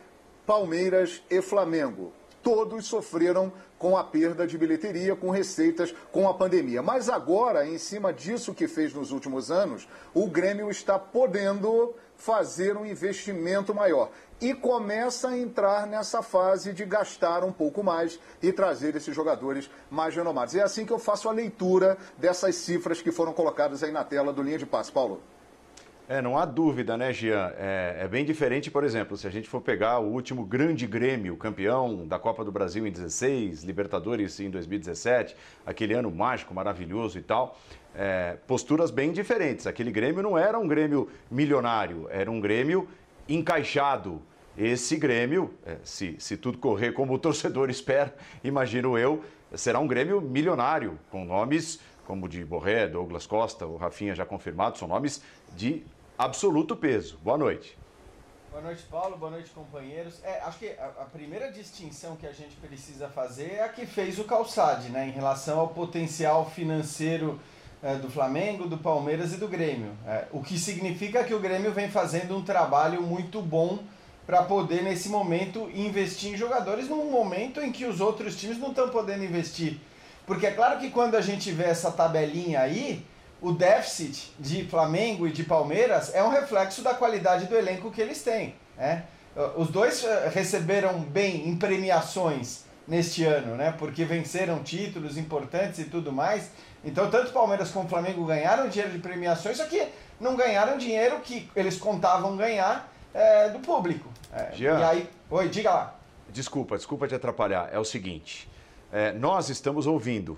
Palmeiras 0.47 1.21
e 1.29 1.41
Flamengo. 1.41 2.11
Todos 2.41 2.88
sofreram 2.88 3.53
com 3.81 3.97
a 3.97 4.03
perda 4.03 4.45
de 4.45 4.59
bilheteria, 4.59 5.15
com 5.15 5.31
receitas, 5.31 5.91
com 6.11 6.29
a 6.29 6.33
pandemia. 6.35 6.83
Mas 6.83 7.09
agora, 7.09 7.65
em 7.65 7.79
cima 7.79 8.13
disso 8.13 8.53
que 8.53 8.67
fez 8.67 8.93
nos 8.93 9.11
últimos 9.11 9.50
anos, 9.50 9.88
o 10.13 10.27
Grêmio 10.27 10.69
está 10.69 11.00
podendo 11.00 11.95
fazer 12.15 12.77
um 12.77 12.85
investimento 12.85 13.73
maior 13.73 14.11
e 14.39 14.53
começa 14.53 15.29
a 15.29 15.38
entrar 15.38 15.88
nessa 15.88 16.21
fase 16.21 16.73
de 16.73 16.85
gastar 16.85 17.43
um 17.43 17.51
pouco 17.51 17.83
mais 17.83 18.19
e 18.39 18.53
trazer 18.53 18.95
esses 18.95 19.15
jogadores 19.15 19.67
mais 19.89 20.15
renomados. 20.15 20.53
É 20.53 20.61
assim 20.61 20.85
que 20.85 20.93
eu 20.93 21.00
faço 21.00 21.27
a 21.27 21.31
leitura 21.31 21.97
dessas 22.19 22.53
cifras 22.57 23.01
que 23.01 23.11
foram 23.11 23.33
colocadas 23.33 23.81
aí 23.81 23.91
na 23.91 24.03
tela 24.03 24.31
do 24.31 24.43
linha 24.43 24.59
de 24.59 24.65
passe. 24.67 24.91
Paulo. 24.91 25.23
É, 26.11 26.21
não 26.21 26.37
há 26.37 26.43
dúvida, 26.43 26.97
né, 26.97 27.13
Gian? 27.13 27.53
É, 27.57 27.99
é, 28.01 28.05
bem 28.05 28.25
diferente, 28.25 28.69
por 28.69 28.83
exemplo, 28.83 29.15
se 29.15 29.25
a 29.25 29.29
gente 29.29 29.47
for 29.47 29.61
pegar 29.61 29.99
o 29.99 30.11
último 30.11 30.43
grande 30.43 30.85
Grêmio, 30.85 31.37
campeão 31.37 32.05
da 32.05 32.19
Copa 32.19 32.43
do 32.43 32.51
Brasil 32.51 32.85
em 32.85 32.91
16, 32.91 33.63
Libertadores 33.63 34.37
em 34.41 34.49
2017, 34.49 35.37
aquele 35.65 35.93
ano 35.93 36.11
mágico, 36.11 36.53
maravilhoso 36.53 37.17
e 37.17 37.21
tal. 37.21 37.57
É, 37.95 38.35
posturas 38.45 38.91
bem 38.91 39.13
diferentes. 39.13 39.65
Aquele 39.65 39.89
Grêmio 39.89 40.21
não 40.21 40.37
era 40.37 40.59
um 40.59 40.67
Grêmio 40.67 41.07
milionário, 41.31 42.09
era 42.11 42.29
um 42.29 42.41
Grêmio 42.41 42.89
encaixado, 43.29 44.21
esse 44.57 44.97
Grêmio, 44.97 45.53
é, 45.65 45.77
se, 45.81 46.17
se 46.19 46.35
tudo 46.35 46.57
correr 46.57 46.91
como 46.91 47.13
o 47.13 47.17
torcedor 47.17 47.69
espera, 47.71 48.13
imagino 48.43 48.97
eu, 48.97 49.23
será 49.55 49.79
um 49.79 49.87
Grêmio 49.87 50.19
milionário, 50.19 50.99
com 51.09 51.23
nomes 51.23 51.79
como 52.05 52.27
de 52.27 52.43
Borré, 52.43 52.89
Douglas 52.89 53.25
Costa, 53.25 53.65
o 53.65 53.77
Rafinha 53.77 54.13
já 54.13 54.25
confirmado, 54.25 54.77
são 54.77 54.85
nomes 54.85 55.23
de 55.55 55.81
absoluto 56.21 56.75
peso. 56.75 57.17
Boa 57.23 57.37
noite. 57.37 57.75
Boa 58.51 58.61
noite, 58.61 58.83
Paulo. 58.91 59.17
Boa 59.17 59.31
noite, 59.31 59.49
companheiros. 59.49 60.23
É, 60.23 60.41
acho 60.41 60.59
que 60.59 60.67
a, 60.67 61.05
primeira 61.11 61.51
distinção 61.51 62.15
que 62.15 62.27
a 62.27 62.31
gente 62.31 62.55
precisa 62.57 63.07
fazer 63.07 63.53
é 63.53 63.63
a 63.63 63.69
que 63.69 63.87
fez 63.87 64.19
o 64.19 64.23
Calçade, 64.25 64.89
né, 64.89 65.07
em 65.07 65.11
relação 65.11 65.59
ao 65.59 65.69
potencial 65.69 66.47
financeiro 66.47 67.39
é, 67.81 67.95
do 67.95 68.07
Flamengo, 68.07 68.67
do 68.67 68.77
Palmeiras 68.77 69.33
e 69.33 69.37
do 69.37 69.47
Grêmio. 69.47 69.93
É, 70.05 70.25
o 70.31 70.43
que 70.43 70.59
significa 70.59 71.23
que 71.23 71.33
o 71.33 71.39
Grêmio 71.39 71.71
vem 71.71 71.89
fazendo 71.89 72.37
um 72.37 72.43
trabalho 72.43 73.01
muito 73.01 73.41
bom 73.41 73.79
para 74.27 74.43
poder, 74.43 74.83
nesse 74.83 75.09
momento, 75.09 75.71
investir 75.73 76.33
em 76.33 76.37
jogadores 76.37 76.87
num 76.87 77.09
momento 77.09 77.59
em 77.61 77.71
que 77.71 77.85
os 77.85 77.99
outros 77.99 78.39
times 78.39 78.59
não 78.59 78.69
estão 78.69 78.89
podendo 78.89 79.23
investir. 79.23 79.79
Porque 80.27 80.45
é 80.45 80.51
claro 80.51 80.79
que 80.79 80.91
quando 80.91 81.15
a 81.15 81.21
gente 81.21 81.51
vê 81.51 81.63
essa 81.63 81.91
tabelinha 81.91 82.59
aí, 82.59 83.03
o 83.41 83.51
déficit 83.51 84.31
de 84.39 84.63
Flamengo 84.65 85.27
e 85.27 85.31
de 85.31 85.43
Palmeiras 85.43 86.13
é 86.13 86.24
um 86.24 86.29
reflexo 86.29 86.83
da 86.83 86.93
qualidade 86.93 87.48
do 87.48 87.55
elenco 87.55 87.89
que 87.89 88.00
eles 88.00 88.21
têm. 88.21 88.53
Né? 88.77 89.03
Os 89.57 89.69
dois 89.69 90.03
eh, 90.03 90.31
receberam 90.33 91.00
bem 91.00 91.50
em 91.50 91.55
premiações 91.55 92.65
neste 92.88 93.24
ano, 93.24 93.55
né? 93.55 93.74
porque 93.77 94.05
venceram 94.05 94.62
títulos 94.62 95.17
importantes 95.17 95.79
e 95.79 95.86
tudo 95.86 96.12
mais. 96.12 96.51
Então, 96.83 97.10
tanto 97.10 97.31
Palmeiras 97.31 97.71
como 97.71 97.89
Flamengo 97.89 98.25
ganharam 98.25 98.69
dinheiro 98.69 98.91
de 98.91 99.00
premiações, 99.00 99.57
só 99.57 99.65
que 99.65 99.88
não 100.19 100.36
ganharam 100.36 100.77
dinheiro 100.77 101.19
que 101.21 101.50
eles 101.55 101.77
contavam 101.77 102.38
ganhar 102.38 102.91
é, 103.13 103.50
do 103.50 103.60
público. 103.60 104.10
É, 104.31 104.51
Jean, 104.53 104.79
e 104.79 104.83
aí, 104.83 105.10
oi, 105.29 105.50
diga 105.50 105.71
lá. 105.71 105.95
Desculpa, 106.29 106.77
desculpa 106.77 107.07
te 107.07 107.15
atrapalhar. 107.15 107.69
É 107.71 107.79
o 107.79 107.83
seguinte: 107.83 108.50
é, 108.91 109.12
nós 109.12 109.50
estamos 109.50 109.88
ouvindo 109.88 110.38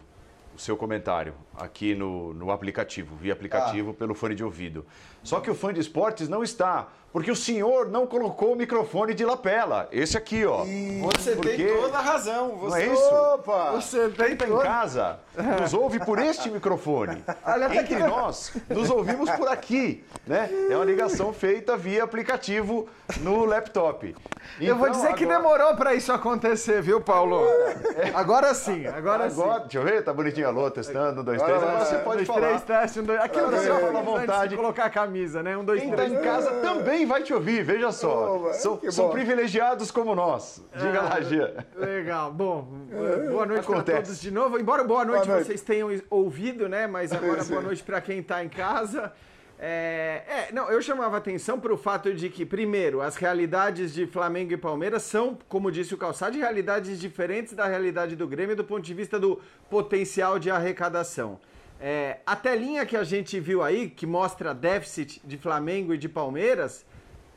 o 0.55 0.59
seu 0.59 0.77
comentário 0.77 1.33
aqui 1.55 1.95
no, 1.95 2.33
no 2.33 2.51
aplicativo, 2.51 3.15
via 3.15 3.33
aplicativo 3.33 3.91
ah. 3.91 3.93
pelo 3.93 4.13
fone 4.13 4.35
de 4.35 4.43
ouvido. 4.43 4.85
Só 5.23 5.39
que 5.39 5.49
o 5.49 5.55
fã 5.55 5.73
de 5.73 5.79
esportes 5.79 6.27
não 6.27 6.43
está, 6.43 6.87
porque 7.13 7.29
o 7.29 7.35
senhor 7.35 7.89
não 7.89 8.07
colocou 8.07 8.53
o 8.53 8.55
microfone 8.55 9.13
de 9.13 9.23
lapela. 9.23 9.87
Esse 9.91 10.17
aqui, 10.17 10.43
ó. 10.45 10.65
Você 11.03 11.35
porque... 11.35 11.55
tem 11.55 11.77
toda 11.77 11.97
a 11.99 12.01
razão. 12.01 12.55
Você... 12.57 12.69
Não 12.69 12.75
é 12.75 12.93
isso? 12.93 13.15
Opa! 13.15 13.71
Você 13.73 14.09
tem 14.09 14.35
tá 14.35 14.47
em 14.47 14.57
casa, 14.57 15.19
nos 15.61 15.73
ouve 15.75 15.99
por 15.99 16.17
este 16.17 16.49
microfone. 16.49 17.23
Entre 17.79 17.99
nós, 17.99 18.51
nos 18.67 18.89
ouvimos 18.89 19.29
por 19.29 19.47
aqui, 19.47 20.03
né? 20.25 20.49
É 20.69 20.75
uma 20.75 20.85
ligação 20.85 21.31
feita 21.31 21.77
via 21.77 22.03
aplicativo 22.03 22.89
no 23.21 23.45
laptop. 23.45 24.15
Então, 24.55 24.67
eu 24.67 24.75
vou 24.75 24.87
então, 24.87 24.99
dizer 24.99 25.13
agora... 25.13 25.17
que 25.17 25.25
demorou 25.25 25.75
para 25.75 25.93
isso 25.93 26.11
acontecer, 26.11 26.81
viu, 26.81 26.99
Paulo? 26.99 27.41
Agora 28.13 28.53
sim, 28.53 28.85
agora, 28.87 29.25
agora 29.25 29.29
sim. 29.29 29.61
Deixa 29.61 29.77
eu 29.77 29.83
ver, 29.83 30.03
tá 30.03 30.13
bonitinho 30.13 30.47
a 30.47 30.51
Lô, 30.51 30.69
testando, 30.69 31.21
um, 31.21 31.23
dois, 31.23 31.41
três. 31.41 31.63
Agora 31.63 31.85
você 31.85 31.97
pode 31.97 32.25
dois, 32.25 32.27
falar. 32.27 32.47
Três, 32.47 32.61
teste, 32.63 32.99
um, 32.99 33.03
dois. 33.03 33.21
Aqui 33.21 33.37
eu 33.37 33.49
você 33.49 33.67
fala 33.67 33.99
à 33.99 34.01
vontade. 34.01 34.49
de 34.49 34.55
colocar 34.55 34.85
a 34.85 34.89
camisa, 34.89 35.12
né? 35.43 35.57
Um, 35.57 35.63
dois, 35.63 35.81
Quem 35.81 35.91
três. 35.91 36.11
tá 36.11 36.19
em 36.19 36.21
casa 36.21 36.51
também 36.61 37.05
vai 37.05 37.23
te 37.23 37.33
ouvir, 37.33 37.63
veja 37.63 37.91
só. 37.91 38.37
Oh, 38.37 38.53
são, 38.53 38.79
são 38.89 39.09
privilegiados 39.09 39.91
como 39.91 40.13
nós. 40.15 40.63
Diga 40.75 40.97
é, 40.97 41.01
lá, 41.01 41.21
Gia. 41.21 41.65
Legal. 41.75 42.31
Bom, 42.31 42.67
boa 43.29 43.45
noite 43.45 43.65
para 43.65 43.83
todos 43.83 44.19
de 44.19 44.31
novo. 44.31 44.59
Embora 44.59 44.83
boa 44.83 45.05
noite, 45.05 45.25
boa 45.25 45.35
noite. 45.35 45.47
vocês 45.47 45.61
tenham 45.61 45.89
ouvido, 46.09 46.67
né? 46.67 46.87
Mas 46.87 47.11
agora 47.13 47.43
boa 47.43 47.61
noite 47.61 47.83
para 47.83 48.01
quem 48.01 48.19
está 48.19 48.43
em 48.43 48.49
casa. 48.49 49.13
É, 49.65 50.23
é, 50.27 50.51
não, 50.51 50.69
eu 50.69 50.81
chamava 50.81 51.15
atenção 51.15 51.57
para 51.57 51.73
o 51.73 51.77
fato 51.77 52.13
de 52.13 52.29
que, 52.29 52.45
primeiro, 52.45 53.01
as 53.01 53.15
realidades 53.15 53.93
de 53.93 54.05
Flamengo 54.05 54.51
e 54.51 54.57
Palmeiras 54.57 55.03
são, 55.03 55.37
como 55.47 55.71
disse 55.71 55.93
o 55.93 55.97
Calçado, 55.97 56.37
realidades 56.37 56.99
diferentes 56.99 57.53
da 57.53 57.65
realidade 57.65 58.15
do 58.15 58.27
Grêmio 58.27 58.57
do 58.57 58.63
ponto 58.65 58.81
de 58.81 58.93
vista 58.93 59.17
do 59.17 59.39
potencial 59.69 60.37
de 60.37 60.51
arrecadação. 60.51 61.39
É, 61.85 62.19
a 62.25 62.33
telinha 62.33 62.85
que 62.85 62.95
a 62.95 63.03
gente 63.03 63.37
viu 63.41 63.61
aí, 63.61 63.89
que 63.89 64.05
mostra 64.05 64.53
déficit 64.53 65.19
de 65.21 65.37
Flamengo 65.37 65.93
e 65.93 65.97
de 65.97 66.07
Palmeiras, 66.07 66.85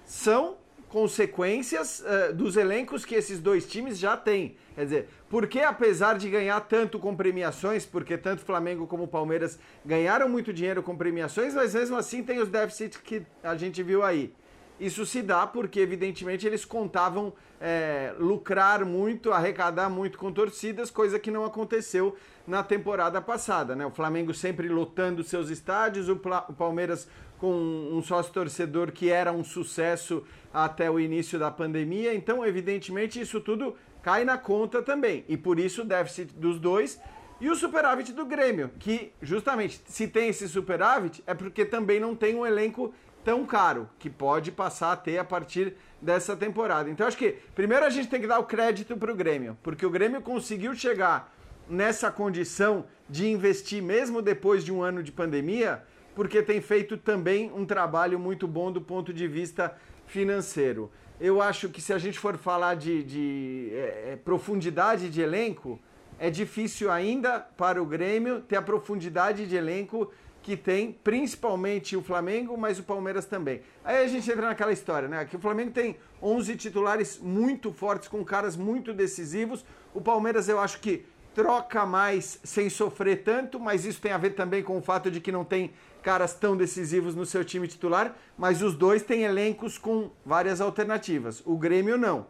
são 0.05 0.57
consequências 0.89 1.99
uh, 1.99 2.33
dos 2.33 2.57
elencos 2.57 3.05
que 3.05 3.17
esses 3.17 3.41
dois 3.41 3.67
times 3.67 3.99
já 3.99 4.17
têm. 4.17 4.57
Quer 4.77 4.85
dizer, 4.85 5.09
porque 5.29 5.59
apesar 5.59 6.17
de 6.17 6.31
ganhar 6.31 6.61
tanto 6.61 6.97
com 6.97 7.17
premiações, 7.17 7.85
porque 7.85 8.17
tanto 8.17 8.43
Flamengo 8.43 8.87
como 8.87 9.09
Palmeiras 9.09 9.59
ganharam 9.85 10.29
muito 10.29 10.53
dinheiro 10.53 10.81
com 10.81 10.97
premiações, 10.97 11.53
mas 11.53 11.75
mesmo 11.75 11.97
assim 11.97 12.23
tem 12.23 12.39
os 12.39 12.49
déficits 12.49 13.01
que 13.01 13.27
a 13.43 13.57
gente 13.57 13.83
viu 13.83 14.05
aí. 14.05 14.33
Isso 14.79 15.05
se 15.05 15.23
dá 15.23 15.45
porque, 15.45 15.81
evidentemente, 15.81 16.47
eles 16.47 16.65
contavam 16.65 17.33
é, 17.61 18.15
lucrar 18.19 18.85
muito, 18.85 19.33
arrecadar 19.33 19.89
muito 19.89 20.19
com 20.19 20.33
torcidas, 20.33 20.91
coisa 20.91 21.19
que 21.19 21.31
não 21.31 21.45
aconteceu 21.45 22.17
na 22.47 22.63
temporada 22.63 23.21
passada. 23.21 23.75
Né? 23.75 23.85
O 23.87 23.91
Flamengo 23.91 24.33
sempre 24.35 24.69
lotando 24.69 25.23
seus 25.25 25.49
estádios, 25.51 26.09
o, 26.09 26.15
o 26.15 26.53
Palmeiras 26.53 27.09
com 27.39 27.53
um 27.93 28.03
sócio 28.03 28.33
torcedor 28.33 28.93
que 28.93 29.11
era 29.11 29.33
um 29.33 29.45
sucesso 29.45 30.25
até 30.53 30.91
o 30.91 30.99
início 30.99 31.39
da 31.39 31.51
pandemia. 31.51 32.15
Então, 32.15 32.45
evidentemente, 32.45 33.21
isso 33.21 33.41
tudo 33.41 33.77
cai 34.03 34.25
na 34.25 34.39
conta 34.39 34.83
também. 34.83 35.25
E 35.29 35.37
por 35.37 35.59
isso 35.59 35.83
o 35.83 35.85
déficit 35.85 36.33
dos 36.35 36.59
dois 36.59 36.99
e 37.39 37.51
o 37.51 37.55
superávit 37.55 38.13
do 38.13 38.25
Grêmio, 38.25 38.71
que 38.79 39.13
justamente 39.21 39.83
se 39.87 40.09
tem 40.09 40.29
esse 40.29 40.49
superávit 40.49 41.23
é 41.27 41.35
porque 41.35 41.67
também 41.67 42.01
não 42.01 42.15
tem 42.15 42.35
um 42.35 42.47
elenco 42.47 42.95
tão 43.27 43.45
caro, 43.45 43.91
que 43.99 44.09
pode 44.09 44.53
passar 44.53 44.93
a 44.93 44.97
ter 44.97 45.19
a 45.19 45.25
partir 45.25 45.75
dessa 46.01 46.37
temporada. 46.37 46.89
Então 46.89 47.05
acho 47.07 47.19
que 47.19 47.37
primeiro 47.57 47.85
a 47.85 47.91
gente 47.91 48.09
tem 48.09 48.21
que 48.21 48.27
dar 48.27 48.39
o 48.39 48.45
crédito 48.45 48.97
para 48.97 49.11
o 49.11 49.17
Grêmio, 49.17 49.59
porque 49.65 49.85
o 49.85 49.91
Grêmio 49.91 50.23
conseguiu 50.23 50.73
chegar 50.75 51.35
nessa 51.69 52.09
condição 52.09 52.85
de 53.11 53.27
investir 53.27 53.83
mesmo 53.83 54.23
depois 54.23 54.65
de 54.65 54.73
um 54.73 54.81
ano 54.81 55.03
de 55.03 55.11
pandemia, 55.11 55.83
porque 56.15 56.41
tem 56.41 56.61
feito 56.61 56.97
também 56.97 57.53
um 57.53 57.67
trabalho 57.67 58.17
muito 58.17 58.47
bom 58.47 58.71
do 58.71 58.81
ponto 58.81 59.13
de 59.13 59.27
vista 59.27 59.77
financeiro 60.07 60.89
eu 61.21 61.41
acho 61.41 61.69
que 61.69 61.81
se 61.81 61.93
a 61.93 61.99
gente 61.99 62.19
for 62.19 62.37
falar 62.37 62.75
de, 62.75 63.03
de 63.03 63.71
é, 63.73 64.13
é, 64.13 64.17
profundidade 64.17 65.09
de 65.09 65.21
elenco, 65.23 65.81
é 66.19 66.31
difícil 66.31 66.91
ainda 66.91 67.41
para 67.41 67.83
o 67.83 67.87
Grêmio 67.87 68.41
ter 68.41 68.57
a 68.57 68.63
profundidade 68.63 69.47
de 69.47 69.57
elenco 69.57 70.11
que 70.47 70.57
tem, 70.57 70.93
principalmente 70.93 71.97
o 71.97 72.03
Flamengo, 72.03 72.57
mas 72.57 72.79
o 72.79 72.85
Palmeiras 72.85 73.27
também. 73.27 73.63
Aí 73.85 74.05
a 74.05 74.07
gente 74.07 74.31
entra 74.31 74.47
naquela 74.47 74.73
história, 74.73 75.09
né? 75.09 75.25
Que 75.25 75.35
o 75.35 75.41
Flamengo 75.41 75.73
tem 75.73 75.97
11 76.23 76.55
titulares 76.55 77.19
muito 77.19 77.73
fortes, 77.73 78.07
com 78.07 78.25
caras 78.25 78.55
muito 78.55 78.95
decisivos. 78.95 79.65
O 79.93 80.01
Palmeiras 80.01 80.49
eu 80.49 80.61
acho 80.61 80.79
que 80.79 81.05
troca 81.35 81.85
mais 81.85 82.39
sem 82.45 82.71
sofrer 82.71 83.25
tanto, 83.25 83.59
mas 83.59 83.85
isso 83.85 84.01
tem 84.01 84.13
a 84.13 84.19
ver 84.19 84.37
também 84.37 84.63
com 84.63 84.79
o 84.79 84.81
fato 84.81 85.11
de 85.11 85.21
que 85.21 85.33
não 85.33 85.45
tem 85.45 85.73
caras 86.01 86.33
tão 86.33 86.57
decisivos 86.57 87.17
no 87.17 87.27
seu 87.27 87.45
time 87.45 87.67
titular, 87.67 88.15
mas 88.39 88.63
os 88.63 88.77
dois 88.77 89.03
têm 89.03 89.25
elencos 89.25 89.77
com 89.77 90.13
várias 90.25 90.61
alternativas. 90.61 91.43
O 91.45 91.57
Grêmio 91.57 91.99
não. 91.99 92.29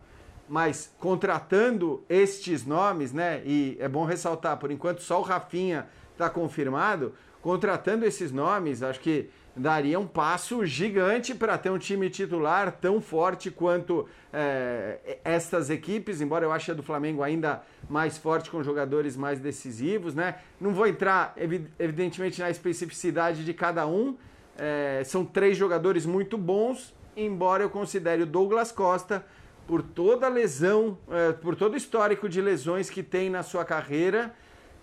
Mas 0.48 0.90
contratando 0.98 2.02
estes 2.08 2.64
nomes, 2.64 3.12
né? 3.12 3.42
E 3.44 3.76
é 3.78 3.86
bom 3.86 4.06
ressaltar, 4.06 4.56
por 4.56 4.70
enquanto 4.70 5.02
só 5.02 5.18
o 5.18 5.22
Rafinha 5.22 5.86
está 6.12 6.30
confirmado. 6.30 7.12
Contratando 7.46 8.04
esses 8.04 8.32
nomes, 8.32 8.82
acho 8.82 8.98
que 8.98 9.30
daria 9.54 10.00
um 10.00 10.06
passo 10.08 10.66
gigante 10.66 11.32
para 11.32 11.56
ter 11.56 11.70
um 11.70 11.78
time 11.78 12.10
titular 12.10 12.72
tão 12.72 13.00
forte 13.00 13.52
quanto 13.52 14.08
é, 14.32 15.18
estas 15.22 15.70
equipes, 15.70 16.20
embora 16.20 16.44
eu 16.44 16.50
ache 16.50 16.72
a 16.72 16.74
do 16.74 16.82
Flamengo 16.82 17.22
ainda 17.22 17.62
mais 17.88 18.18
forte 18.18 18.50
com 18.50 18.64
jogadores 18.64 19.16
mais 19.16 19.38
decisivos, 19.38 20.12
né? 20.12 20.38
Não 20.60 20.74
vou 20.74 20.88
entrar, 20.88 21.36
evidentemente, 21.78 22.40
na 22.40 22.50
especificidade 22.50 23.44
de 23.44 23.54
cada 23.54 23.86
um. 23.86 24.16
É, 24.58 25.02
são 25.04 25.24
três 25.24 25.56
jogadores 25.56 26.04
muito 26.04 26.36
bons, 26.36 26.92
embora 27.16 27.62
eu 27.62 27.70
considere 27.70 28.22
o 28.24 28.26
Douglas 28.26 28.72
Costa, 28.72 29.24
por 29.68 29.82
toda 29.82 30.28
lesão, 30.28 30.98
é, 31.08 31.30
por 31.30 31.54
todo 31.54 31.74
o 31.74 31.76
histórico 31.76 32.28
de 32.28 32.40
lesões 32.40 32.90
que 32.90 33.04
tem 33.04 33.30
na 33.30 33.44
sua 33.44 33.64
carreira, 33.64 34.34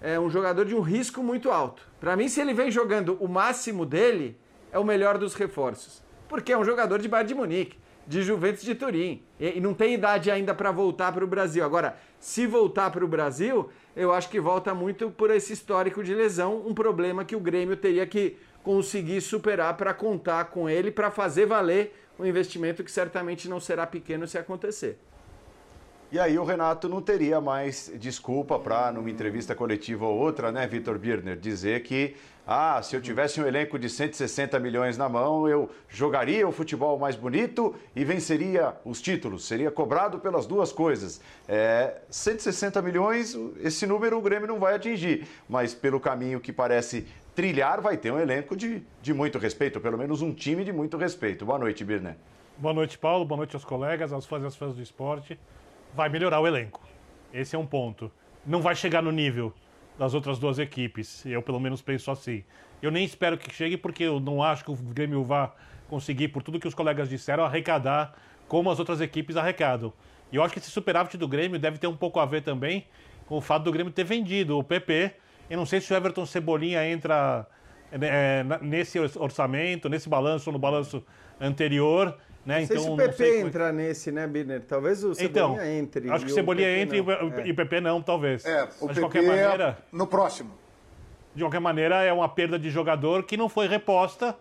é 0.04 0.20
um 0.20 0.30
jogador 0.30 0.66
de 0.66 0.76
um 0.76 0.82
risco 0.82 1.24
muito 1.24 1.50
alto. 1.50 1.88
Para 1.98 2.18
mim, 2.18 2.28
se 2.28 2.42
ele 2.42 2.54
vem 2.54 2.70
jogando 2.70 3.18
o 3.22 3.28
máximo 3.28 3.86
dele, 3.86 4.38
é 4.70 4.78
o 4.78 4.84
melhor 4.84 5.18
dos 5.18 5.34
reforços. 5.34 6.04
Porque 6.28 6.52
é 6.52 6.58
um 6.58 6.66
jogador 6.66 7.00
de 7.00 7.08
Bayern 7.08 7.30
de 7.30 7.34
Munique, 7.34 7.78
de 8.06 8.22
Juventus 8.22 8.64
de 8.64 8.76
Turim. 8.76 9.24
E, 9.40 9.62
não 9.62 9.74
tem 9.74 9.94
idade 9.94 10.30
ainda 10.30 10.54
para 10.54 10.72
voltar 10.72 11.14
para 11.14 11.24
o 11.24 11.28
Brasil. 11.28 11.64
Agora, 11.64 11.98
se 12.20 12.46
voltar 12.46 12.92
para 12.92 13.06
o 13.06 13.08
Brasil, 13.08 13.70
eu 13.96 14.12
acho 14.12 14.30
que 14.30 14.42
volta 14.42 14.74
muito 14.74 15.10
por 15.10 15.32
esse 15.32 15.54
histórico 15.54 16.04
de 16.04 16.14
lesão, 16.14 16.62
um 16.68 16.74
problema 16.74 17.24
que 17.24 17.36
o 17.36 17.40
Grêmio 17.40 17.78
teria 17.78 18.06
que 18.06 18.38
conseguir 18.62 19.22
superar 19.22 19.78
para 19.78 19.94
contar 19.94 20.46
com 20.46 20.70
ele, 20.70 20.92
para 20.92 21.12
fazer 21.12 21.46
valer 21.46 21.96
um 22.20 22.26
investimento 22.26 22.84
que 22.84 22.92
certamente 22.92 23.48
não 23.48 23.60
será 23.60 23.88
pequeno 23.88 24.28
se 24.28 24.38
acontecer. 24.38 25.00
E 26.14 26.20
aí 26.20 26.38
o 26.38 26.44
Renato 26.44 26.88
não 26.88 27.02
teria 27.02 27.42
mais 27.42 27.92
desculpa 27.96 28.60
para, 28.60 28.92
numa 28.92 29.10
entrevista 29.10 29.56
coletiva 29.56 30.06
ou 30.06 30.16
outra, 30.16 30.52
né, 30.52 30.68
Vitor 30.68 31.00
Birner, 31.00 31.36
dizer 31.36 31.82
que 31.82 32.16
ah, 32.46 32.80
se 32.84 32.96
eu 32.96 33.02
tivesse 33.02 33.42
um 33.42 33.48
elenco 33.48 33.80
de 33.80 33.90
160 33.90 34.60
milhões 34.60 34.96
na 34.96 35.10
mão, 35.10 35.50
eu 35.50 35.72
jogaria 35.90 36.48
o 36.48 36.52
futebol 36.52 37.00
mais 37.00 37.16
bonito 37.16 37.74
e 37.96 38.06
venceria 38.06 38.76
os 38.86 39.02
títulos. 39.02 39.48
Seria 39.48 39.72
cobrado 39.72 40.20
pelas 40.20 40.46
duas 40.46 40.72
coisas. 40.72 41.20
É, 41.48 41.96
160 42.12 42.80
milhões, 42.84 43.36
esse 43.60 43.88
número 43.88 44.16
o 44.16 44.22
Grêmio 44.22 44.48
não 44.48 44.60
vai 44.60 44.76
atingir, 44.76 45.26
mas 45.50 45.74
pelo 45.74 46.00
caminho 46.00 46.40
que 46.40 46.54
parece 46.54 47.08
trilhar, 47.34 47.82
vai 47.82 47.98
ter 47.98 48.14
um 48.14 48.20
elenco 48.20 48.56
de, 48.56 48.84
de 49.02 49.16
muito 49.16 49.40
respeito, 49.40 49.82
pelo 49.82 49.98
menos 49.98 50.22
um 50.22 50.32
time 50.32 50.64
de 50.64 50.72
muito 50.72 50.96
respeito. 50.96 51.44
Boa 51.44 51.58
noite, 51.58 51.84
Birner. 51.84 52.16
Boa 52.56 52.72
noite, 52.72 53.00
Paulo. 53.00 53.26
Boa 53.26 53.38
noite 53.38 53.56
aos 53.56 53.66
colegas, 53.66 54.14
aos 54.14 54.28
fãs 54.28 54.44
e 54.44 54.46
às 54.46 54.56
fãs 54.56 54.76
do 54.76 54.82
esporte. 54.84 55.40
Vai 55.96 56.10
melhorar 56.10 56.40
o 56.40 56.48
elenco. 56.48 56.82
Esse 57.34 57.56
é 57.56 57.60
um 57.60 57.66
ponto. 57.66 58.12
Não 58.46 58.62
vai 58.62 58.76
chegar 58.76 59.02
no 59.02 59.12
nível 59.12 59.54
das 59.98 60.14
outras 60.14 60.40
duas 60.40 60.60
equipes. 60.60 61.26
Eu, 61.26 61.42
pelo 61.42 61.60
menos, 61.60 61.82
penso 61.82 62.10
assim. 62.12 62.44
Eu 62.82 62.92
nem 62.92 63.06
espero 63.06 63.38
que 63.38 63.54
chegue, 63.54 63.78
porque 63.78 64.04
eu 64.04 64.20
não 64.20 64.42
acho 64.44 64.66
que 64.66 64.72
o 64.72 64.76
Grêmio 64.76 65.24
vá 65.24 65.54
conseguir, 65.88 66.30
por 66.30 66.42
tudo 66.42 66.60
que 66.60 66.68
os 66.68 66.74
colegas 66.74 67.10
disseram, 67.10 67.44
arrecadar 67.44 68.16
como 68.48 68.70
as 68.70 68.80
outras 68.80 69.02
equipes 69.02 69.38
arrecadam. 69.38 69.94
E 70.32 70.36
eu 70.36 70.44
acho 70.44 70.54
que 70.54 70.60
esse 70.60 70.70
superávit 70.70 71.18
do 71.18 71.28
Grêmio 71.28 71.60
deve 71.60 71.78
ter 71.78 71.88
um 71.88 71.96
pouco 71.96 72.20
a 72.20 72.26
ver 72.26 72.42
também 72.42 72.86
com 73.26 73.38
o 73.38 73.42
fato 73.42 73.64
do 73.64 73.72
Grêmio 73.72 73.94
ter 73.94 74.04
vendido 74.04 74.58
o 74.58 74.64
PP. 74.64 75.14
Eu 75.50 75.58
não 75.58 75.66
sei 75.66 75.80
se 75.80 75.94
o 75.94 75.96
Everton 75.96 76.26
Cebolinha 76.26 76.86
entra 76.88 77.48
é, 77.92 78.44
nesse 78.62 79.00
orçamento, 79.00 79.88
nesse 79.88 80.10
balanço 80.10 80.52
no 80.52 80.58
balanço 80.58 81.04
anterior. 81.40 82.18
Né? 82.46 82.60
Não 82.60 82.68
sei 82.68 82.78
então, 82.78 82.86
se 82.86 82.92
o 82.92 82.98
PP 82.98 83.24
é 83.24 83.40
entra 83.40 83.72
nesse, 83.72 84.12
né, 84.12 84.28
Birner? 84.28 84.62
Talvez 84.62 85.04
o 85.04 85.16
Cebolinha 85.16 85.56
então, 85.56 85.64
entre. 85.64 86.12
Acho 86.12 86.26
que 86.26 86.32
o 86.32 86.36
Cebolinha 86.36 86.78
entre 86.78 86.98
e 86.98 87.52
o 87.52 87.56
PP 87.56 87.82
não, 87.82 88.02
talvez. 88.02 88.46
É, 88.46 88.64
o 88.64 88.66
Mas, 88.66 88.80
PP 88.80 88.94
de 88.94 89.00
qualquer 89.00 89.24
maneira, 89.24 89.78
é 89.80 89.96
no 89.96 90.06
próximo. 90.06 90.52
De 91.34 91.44
qualquer 91.44 91.62
maneira, 91.62 92.04
é 92.04 92.12
uma 92.12 92.28
perda 92.28 92.60
de 92.60 92.70
jogador 92.70 93.24
que 93.24 93.38
não 93.38 93.48
foi 93.48 93.68
reposta 93.68 94.36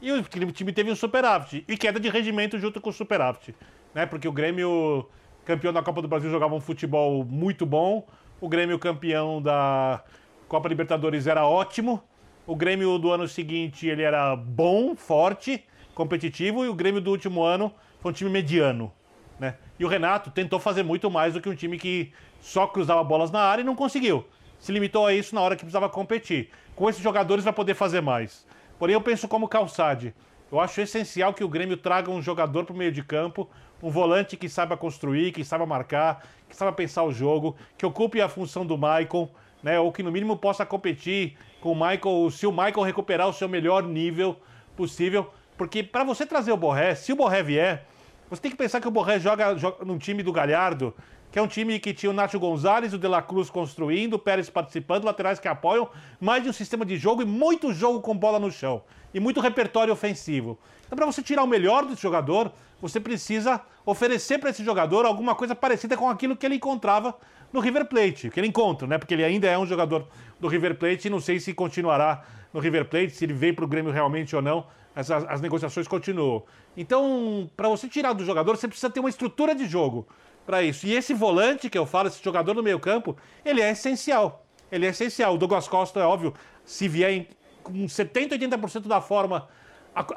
e 0.00 0.12
o 0.12 0.22
time 0.22 0.72
teve 0.72 0.90
um 0.90 0.94
superávit. 0.94 1.64
E 1.66 1.76
queda 1.76 1.98
de 1.98 2.08
regimento 2.08 2.58
junto 2.58 2.80
com 2.80 2.90
o 2.90 2.92
superávit. 2.92 3.54
Né? 3.94 4.06
Porque 4.06 4.28
o 4.28 4.32
Grêmio, 4.32 5.06
campeão 5.44 5.72
da 5.72 5.82
Copa 5.82 6.00
do 6.02 6.06
Brasil, 6.06 6.30
jogava 6.30 6.54
um 6.54 6.60
futebol 6.60 7.24
muito 7.24 7.66
bom. 7.66 8.06
O 8.40 8.48
Grêmio, 8.48 8.78
campeão 8.78 9.42
da 9.42 10.04
Copa 10.46 10.68
Libertadores, 10.68 11.26
era 11.26 11.46
ótimo. 11.46 12.00
O 12.46 12.54
Grêmio 12.54 12.98
do 12.98 13.10
ano 13.10 13.26
seguinte, 13.26 13.88
ele 13.88 14.02
era 14.02 14.36
bom, 14.36 14.94
forte 14.94 15.64
competitivo 15.98 16.64
e 16.64 16.68
o 16.68 16.74
Grêmio 16.74 17.00
do 17.00 17.10
último 17.10 17.42
ano 17.42 17.72
foi 18.00 18.12
um 18.12 18.14
time 18.14 18.30
mediano. 18.30 18.92
Né? 19.36 19.56
E 19.80 19.84
o 19.84 19.88
Renato 19.88 20.30
tentou 20.30 20.60
fazer 20.60 20.84
muito 20.84 21.10
mais 21.10 21.34
do 21.34 21.40
que 21.40 21.48
um 21.48 21.54
time 21.56 21.76
que 21.76 22.12
só 22.40 22.68
cruzava 22.68 23.02
bolas 23.02 23.32
na 23.32 23.40
área 23.40 23.62
e 23.62 23.64
não 23.64 23.74
conseguiu. 23.74 24.24
Se 24.60 24.70
limitou 24.70 25.04
a 25.04 25.12
isso 25.12 25.34
na 25.34 25.40
hora 25.40 25.56
que 25.56 25.62
precisava 25.62 25.88
competir. 25.88 26.50
Com 26.76 26.88
esses 26.88 27.02
jogadores 27.02 27.44
vai 27.44 27.52
poder 27.52 27.74
fazer 27.74 28.00
mais. 28.00 28.46
Porém, 28.78 28.94
eu 28.94 29.00
penso 29.00 29.26
como 29.26 29.48
Calçade. 29.48 30.14
Eu 30.52 30.60
acho 30.60 30.80
essencial 30.80 31.34
que 31.34 31.42
o 31.42 31.48
Grêmio 31.48 31.76
traga 31.76 32.12
um 32.12 32.22
jogador 32.22 32.64
para 32.64 32.72
o 32.72 32.76
meio 32.76 32.92
de 32.92 33.02
campo, 33.02 33.50
um 33.82 33.90
volante 33.90 34.36
que 34.36 34.48
saiba 34.48 34.76
construir, 34.76 35.32
que 35.32 35.44
saiba 35.44 35.66
marcar, 35.66 36.24
que 36.48 36.56
saiba 36.56 36.72
pensar 36.72 37.02
o 37.02 37.12
jogo, 37.12 37.56
que 37.76 37.84
ocupe 37.84 38.20
a 38.20 38.28
função 38.28 38.64
do 38.64 38.76
Michael, 38.76 39.28
né? 39.62 39.80
Ou 39.80 39.92
que 39.92 40.02
no 40.02 40.12
mínimo 40.12 40.36
possa 40.36 40.64
competir 40.64 41.36
com 41.60 41.72
o 41.72 41.74
Michael, 41.74 42.30
se 42.30 42.46
o 42.46 42.52
Michael 42.52 42.82
recuperar 42.82 43.28
o 43.28 43.32
seu 43.32 43.48
melhor 43.48 43.82
nível 43.82 44.36
possível, 44.76 45.30
porque 45.58 45.82
para 45.82 46.04
você 46.04 46.24
trazer 46.24 46.52
o 46.52 46.56
Borré, 46.56 46.94
se 46.94 47.12
o 47.12 47.16
Borré 47.16 47.42
vier, 47.42 47.84
você 48.30 48.40
tem 48.40 48.50
que 48.50 48.56
pensar 48.56 48.80
que 48.80 48.86
o 48.86 48.90
Borré 48.90 49.18
joga, 49.18 49.56
joga 49.56 49.84
num 49.84 49.98
time 49.98 50.22
do 50.22 50.32
Galhardo, 50.32 50.94
que 51.32 51.38
é 51.38 51.42
um 51.42 51.48
time 51.48 51.78
que 51.80 51.92
tinha 51.92 52.08
o 52.08 52.12
Nacho 52.12 52.38
Gonzalez, 52.38 52.94
o 52.94 52.98
De 52.98 53.08
La 53.08 53.20
Cruz 53.20 53.50
construindo, 53.50 54.14
o 54.14 54.18
Pérez 54.18 54.48
participando, 54.48 55.04
laterais 55.04 55.40
que 55.40 55.48
apoiam, 55.48 55.90
mais 56.20 56.44
de 56.44 56.48
um 56.48 56.52
sistema 56.52 56.86
de 56.86 56.96
jogo 56.96 57.22
e 57.22 57.24
muito 57.24 57.72
jogo 57.72 58.00
com 58.00 58.16
bola 58.16 58.38
no 58.38 58.52
chão. 58.52 58.82
E 59.12 59.18
muito 59.18 59.40
repertório 59.40 59.92
ofensivo. 59.92 60.58
Então, 60.86 60.96
para 60.96 61.06
você 61.06 61.22
tirar 61.22 61.42
o 61.42 61.46
melhor 61.46 61.84
desse 61.84 62.00
jogador, 62.00 62.52
você 62.80 63.00
precisa 63.00 63.60
oferecer 63.84 64.38
para 64.38 64.50
esse 64.50 64.64
jogador 64.64 65.04
alguma 65.04 65.34
coisa 65.34 65.54
parecida 65.56 65.96
com 65.96 66.08
aquilo 66.08 66.36
que 66.36 66.46
ele 66.46 66.54
encontrava 66.54 67.16
no 67.52 67.60
River 67.60 67.86
Plate, 67.86 68.30
que 68.30 68.38
ele 68.38 68.46
encontra, 68.46 68.86
né? 68.86 68.96
Porque 68.96 69.14
ele 69.14 69.24
ainda 69.24 69.48
é 69.48 69.58
um 69.58 69.66
jogador 69.66 70.06
do 70.38 70.46
River 70.46 70.76
Plate 70.76 71.08
e 71.08 71.10
não 71.10 71.20
sei 71.20 71.40
se 71.40 71.52
continuará 71.52 72.22
no 72.52 72.60
River 72.60 72.84
Plate, 72.84 73.10
se 73.10 73.24
ele 73.24 73.32
vem 73.32 73.52
para 73.52 73.64
o 73.64 73.68
Grêmio 73.68 73.90
realmente 73.90 74.36
ou 74.36 74.42
não 74.42 74.66
as, 74.98 75.10
as 75.10 75.40
negociações 75.40 75.86
continuam. 75.86 76.42
Então, 76.76 77.48
para 77.56 77.68
você 77.68 77.88
tirar 77.88 78.12
do 78.12 78.24
jogador, 78.24 78.56
você 78.56 78.66
precisa 78.66 78.90
ter 78.90 78.98
uma 78.98 79.08
estrutura 79.08 79.54
de 79.54 79.64
jogo 79.66 80.08
para 80.44 80.60
isso. 80.62 80.86
E 80.86 80.94
esse 80.94 81.14
volante 81.14 81.70
que 81.70 81.78
eu 81.78 81.86
falo, 81.86 82.08
esse 82.08 82.22
jogador 82.22 82.52
no 82.52 82.62
meio 82.62 82.80
campo, 82.80 83.16
ele 83.44 83.60
é 83.60 83.70
essencial. 83.70 84.44
Ele 84.72 84.86
é 84.86 84.88
essencial. 84.88 85.34
O 85.34 85.38
Douglas 85.38 85.68
Costa, 85.68 86.00
é 86.00 86.04
óbvio, 86.04 86.34
se 86.64 86.88
vier 86.88 87.12
em, 87.12 87.28
com 87.62 87.72
70%, 87.72 88.30
80% 88.30 88.88
da 88.88 89.00
forma, 89.00 89.48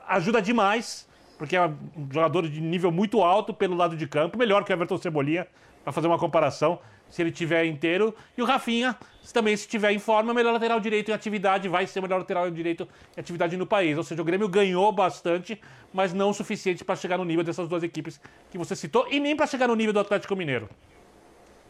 ajuda 0.07 0.41
demais, 0.41 1.07
porque 1.37 1.55
é 1.55 1.67
um 1.67 2.07
jogador 2.11 2.49
de 2.49 2.59
nível 2.59 2.91
muito 2.91 3.21
alto 3.21 3.53
pelo 3.53 3.75
lado 3.75 3.95
de 3.95 4.07
campo, 4.07 4.35
melhor 4.35 4.63
que 4.63 4.71
o 4.71 4.73
Everton 4.73 4.97
Cebolinha, 4.97 5.47
para 5.83 5.93
fazer 5.93 6.07
uma 6.07 6.17
comparação 6.17 6.79
se 7.11 7.21
ele 7.21 7.31
tiver 7.31 7.65
inteiro. 7.65 8.15
E 8.35 8.41
o 8.41 8.45
Rafinha, 8.45 8.97
também 9.31 9.55
se 9.55 9.67
tiver 9.67 9.91
em 9.91 9.99
forma, 9.99 10.33
melhor 10.33 10.53
lateral 10.53 10.79
direito 10.79 11.11
em 11.11 11.13
atividade, 11.13 11.67
vai 11.67 11.85
ser 11.85 12.01
melhor 12.01 12.17
lateral 12.17 12.49
direito 12.49 12.87
em 13.15 13.19
atividade 13.19 13.55
no 13.55 13.67
país. 13.67 13.97
Ou 13.97 14.03
seja, 14.03 14.21
o 14.21 14.25
Grêmio 14.25 14.47
ganhou 14.49 14.91
bastante, 14.91 15.61
mas 15.93 16.13
não 16.13 16.31
o 16.31 16.33
suficiente 16.33 16.83
para 16.83 16.95
chegar 16.95 17.17
no 17.17 17.25
nível 17.25 17.43
dessas 17.43 17.67
duas 17.67 17.83
equipes 17.83 18.19
que 18.49 18.57
você 18.57 18.75
citou 18.75 19.07
e 19.11 19.19
nem 19.19 19.35
para 19.35 19.45
chegar 19.45 19.67
no 19.67 19.75
nível 19.75 19.93
do 19.93 19.99
Atlético 19.99 20.35
Mineiro. 20.35 20.67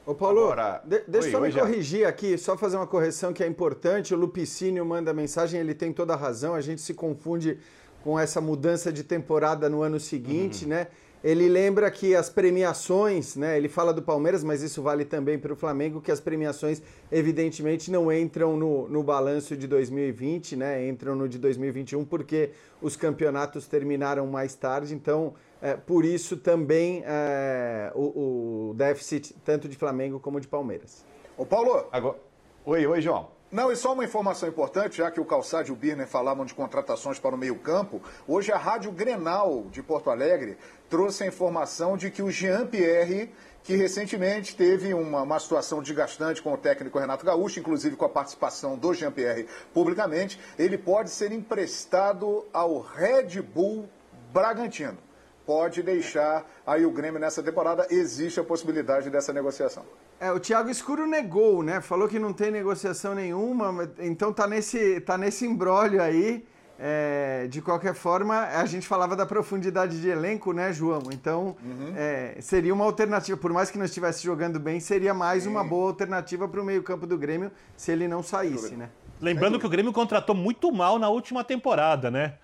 Ô 0.05 0.15
Paulo, 0.15 0.43
Agora... 0.43 0.81
de, 0.83 1.03
deixa 1.07 1.27
eu 1.27 1.31
só 1.33 1.39
me 1.39 1.51
corrigir 1.51 2.07
aqui, 2.07 2.37
só 2.37 2.57
fazer 2.57 2.77
uma 2.77 2.87
correção 2.87 3.33
que 3.33 3.43
é 3.43 3.47
importante. 3.47 4.13
O 4.13 4.17
Lupicínio 4.17 4.85
manda 4.85 5.13
mensagem, 5.13 5.59
ele 5.59 5.75
tem 5.75 5.91
toda 5.91 6.13
a 6.13 6.17
razão, 6.17 6.55
a 6.55 6.61
gente 6.61 6.81
se 6.81 6.93
confunde 6.93 7.59
com 8.03 8.19
essa 8.19 8.41
mudança 8.41 8.91
de 8.91 9.03
temporada 9.03 9.69
no 9.69 9.83
ano 9.83 9.99
seguinte, 9.99 10.63
uhum. 10.63 10.69
né? 10.69 10.87
Ele 11.23 11.47
lembra 11.47 11.89
que 11.91 12.15
as 12.15 12.29
premiações, 12.29 13.35
né? 13.35 13.55
Ele 13.55 13.69
fala 13.69 13.93
do 13.93 14.01
Palmeiras, 14.01 14.43
mas 14.43 14.63
isso 14.63 14.81
vale 14.81 15.05
também 15.05 15.37
para 15.37 15.53
o 15.53 15.55
Flamengo, 15.55 16.01
que 16.01 16.11
as 16.11 16.19
premiações, 16.19 16.81
evidentemente, 17.11 17.91
não 17.91 18.11
entram 18.11 18.57
no, 18.57 18.87
no 18.89 19.03
balanço 19.03 19.55
de 19.55 19.67
2020, 19.67 20.55
né? 20.55 20.87
Entram 20.87 21.15
no 21.15 21.29
de 21.29 21.37
2021, 21.37 22.03
porque 22.05 22.51
os 22.81 22.95
campeonatos 22.95 23.67
terminaram 23.67 24.25
mais 24.25 24.55
tarde. 24.55 24.95
Então, 24.95 25.35
é, 25.61 25.75
por 25.75 26.03
isso 26.05 26.37
também 26.37 27.03
é, 27.05 27.91
o, 27.93 28.69
o 28.69 28.73
déficit 28.73 29.35
tanto 29.45 29.69
de 29.69 29.77
Flamengo 29.77 30.19
como 30.19 30.39
de 30.39 30.47
Palmeiras. 30.47 31.05
Ô, 31.37 31.45
Paulo. 31.45 31.85
Agora... 31.91 32.17
Oi, 32.65 32.85
oi, 32.85 33.01
João. 33.01 33.40
Não, 33.51 33.69
e 33.69 33.75
só 33.75 33.91
uma 33.91 34.05
informação 34.05 34.47
importante, 34.47 34.99
já 34.99 35.11
que 35.11 35.19
o 35.19 35.25
Calçado 35.25 35.67
e 35.67 35.71
o 35.73 35.75
Birner 35.75 36.07
falavam 36.07 36.45
de 36.45 36.53
contratações 36.53 37.19
para 37.19 37.35
o 37.35 37.37
meio-campo, 37.37 38.01
hoje 38.25 38.49
a 38.49 38.57
Rádio 38.57 38.93
Grenal 38.93 39.65
de 39.69 39.83
Porto 39.83 40.09
Alegre 40.09 40.57
trouxe 40.89 41.25
a 41.25 41.27
informação 41.27 41.97
de 41.97 42.09
que 42.09 42.23
o 42.23 42.31
Jean 42.31 42.65
Pierre, 42.65 43.29
que 43.61 43.75
recentemente 43.75 44.55
teve 44.55 44.93
uma, 44.93 45.23
uma 45.23 45.37
situação 45.37 45.81
desgastante 45.81 46.41
com 46.41 46.53
o 46.53 46.57
técnico 46.57 46.97
Renato 46.97 47.25
Gaúcho, 47.25 47.59
inclusive 47.59 47.97
com 47.97 48.05
a 48.05 48.09
participação 48.09 48.77
do 48.77 48.93
Jean 48.93 49.11
Pierre 49.11 49.45
publicamente, 49.73 50.39
ele 50.57 50.77
pode 50.77 51.09
ser 51.09 51.33
emprestado 51.33 52.45
ao 52.53 52.79
Red 52.79 53.41
Bull 53.41 53.89
Bragantino. 54.31 54.97
Pode 55.45 55.83
deixar 55.83 56.49
aí 56.65 56.85
o 56.85 56.91
Grêmio 56.91 57.19
nessa 57.19 57.43
temporada, 57.43 57.85
existe 57.89 58.39
a 58.39 58.45
possibilidade 58.45 59.09
dessa 59.09 59.33
negociação. 59.33 59.83
É, 60.21 60.31
o 60.31 60.39
Thiago 60.39 60.69
Escuro 60.69 61.07
negou, 61.07 61.63
né? 61.63 61.81
Falou 61.81 62.07
que 62.07 62.19
não 62.19 62.31
tem 62.31 62.51
negociação 62.51 63.15
nenhuma, 63.15 63.91
então 63.97 64.31
tá 64.31 64.45
nesse, 64.45 65.01
tá 65.01 65.17
nesse 65.17 65.47
embrólio 65.47 65.99
aí. 65.99 66.45
É, 66.83 67.47
de 67.47 67.59
qualquer 67.59 67.95
forma, 67.95 68.35
a 68.35 68.65
gente 68.65 68.87
falava 68.87 69.15
da 69.15 69.25
profundidade 69.25 69.99
de 69.99 70.09
elenco, 70.09 70.51
né, 70.51 70.71
João? 70.73 71.01
Então, 71.11 71.55
uhum. 71.63 71.93
é, 71.95 72.37
seria 72.39 72.71
uma 72.71 72.85
alternativa. 72.85 73.35
Por 73.35 73.51
mais 73.51 73.71
que 73.71 73.79
não 73.79 73.85
estivesse 73.85 74.23
jogando 74.23 74.59
bem, 74.59 74.79
seria 74.79 75.13
mais 75.13 75.47
uma 75.47 75.63
boa 75.63 75.89
alternativa 75.89 76.47
para 76.47 76.61
o 76.61 76.63
meio-campo 76.63 77.07
do 77.07 77.17
Grêmio 77.17 77.51
se 77.75 77.91
ele 77.91 78.07
não 78.07 78.21
saísse, 78.21 78.75
né? 78.75 78.89
Lembrando 79.19 79.59
que 79.59 79.65
o 79.65 79.69
Grêmio 79.69 79.91
contratou 79.91 80.35
muito 80.35 80.71
mal 80.71 80.99
na 80.99 81.09
última 81.09 81.43
temporada, 81.43 82.11
né? 82.11 82.35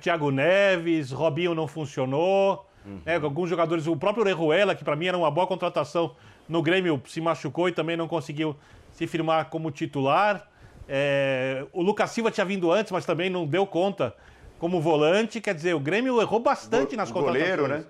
Thiago 0.00 0.30
Neves, 0.30 1.12
Robinho 1.12 1.54
não 1.54 1.66
funcionou. 1.66 2.66
Uhum. 2.86 3.00
Né, 3.04 3.16
alguns 3.16 3.50
jogadores, 3.50 3.86
o 3.86 3.96
próprio 3.96 4.22
Orejuela, 4.22 4.74
que 4.74 4.84
para 4.84 4.94
mim 4.94 5.06
era 5.06 5.18
uma 5.18 5.30
boa 5.30 5.46
contratação, 5.46 6.14
no 6.48 6.62
Grêmio 6.62 7.00
se 7.06 7.20
machucou 7.20 7.68
e 7.68 7.72
também 7.72 7.96
não 7.96 8.08
conseguiu 8.08 8.56
se 8.92 9.06
firmar 9.06 9.46
como 9.46 9.70
titular. 9.70 10.48
É, 10.88 11.66
o 11.72 11.82
Lucas 11.82 12.10
Silva 12.10 12.30
tinha 12.30 12.44
vindo 12.44 12.70
antes, 12.70 12.92
mas 12.92 13.04
também 13.04 13.28
não 13.28 13.46
deu 13.46 13.66
conta 13.66 14.14
como 14.58 14.80
volante. 14.80 15.40
Quer 15.40 15.54
dizer, 15.54 15.74
o 15.74 15.80
Grêmio 15.80 16.20
errou 16.20 16.40
bastante 16.40 16.90
Go 16.90 16.96
nas 16.96 17.10
contratações. 17.10 17.56
Goleiro, 17.56 17.68
né? 17.68 17.84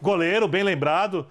Goleiro, 0.00 0.48
bem 0.48 0.62
lembrado. 0.62 1.26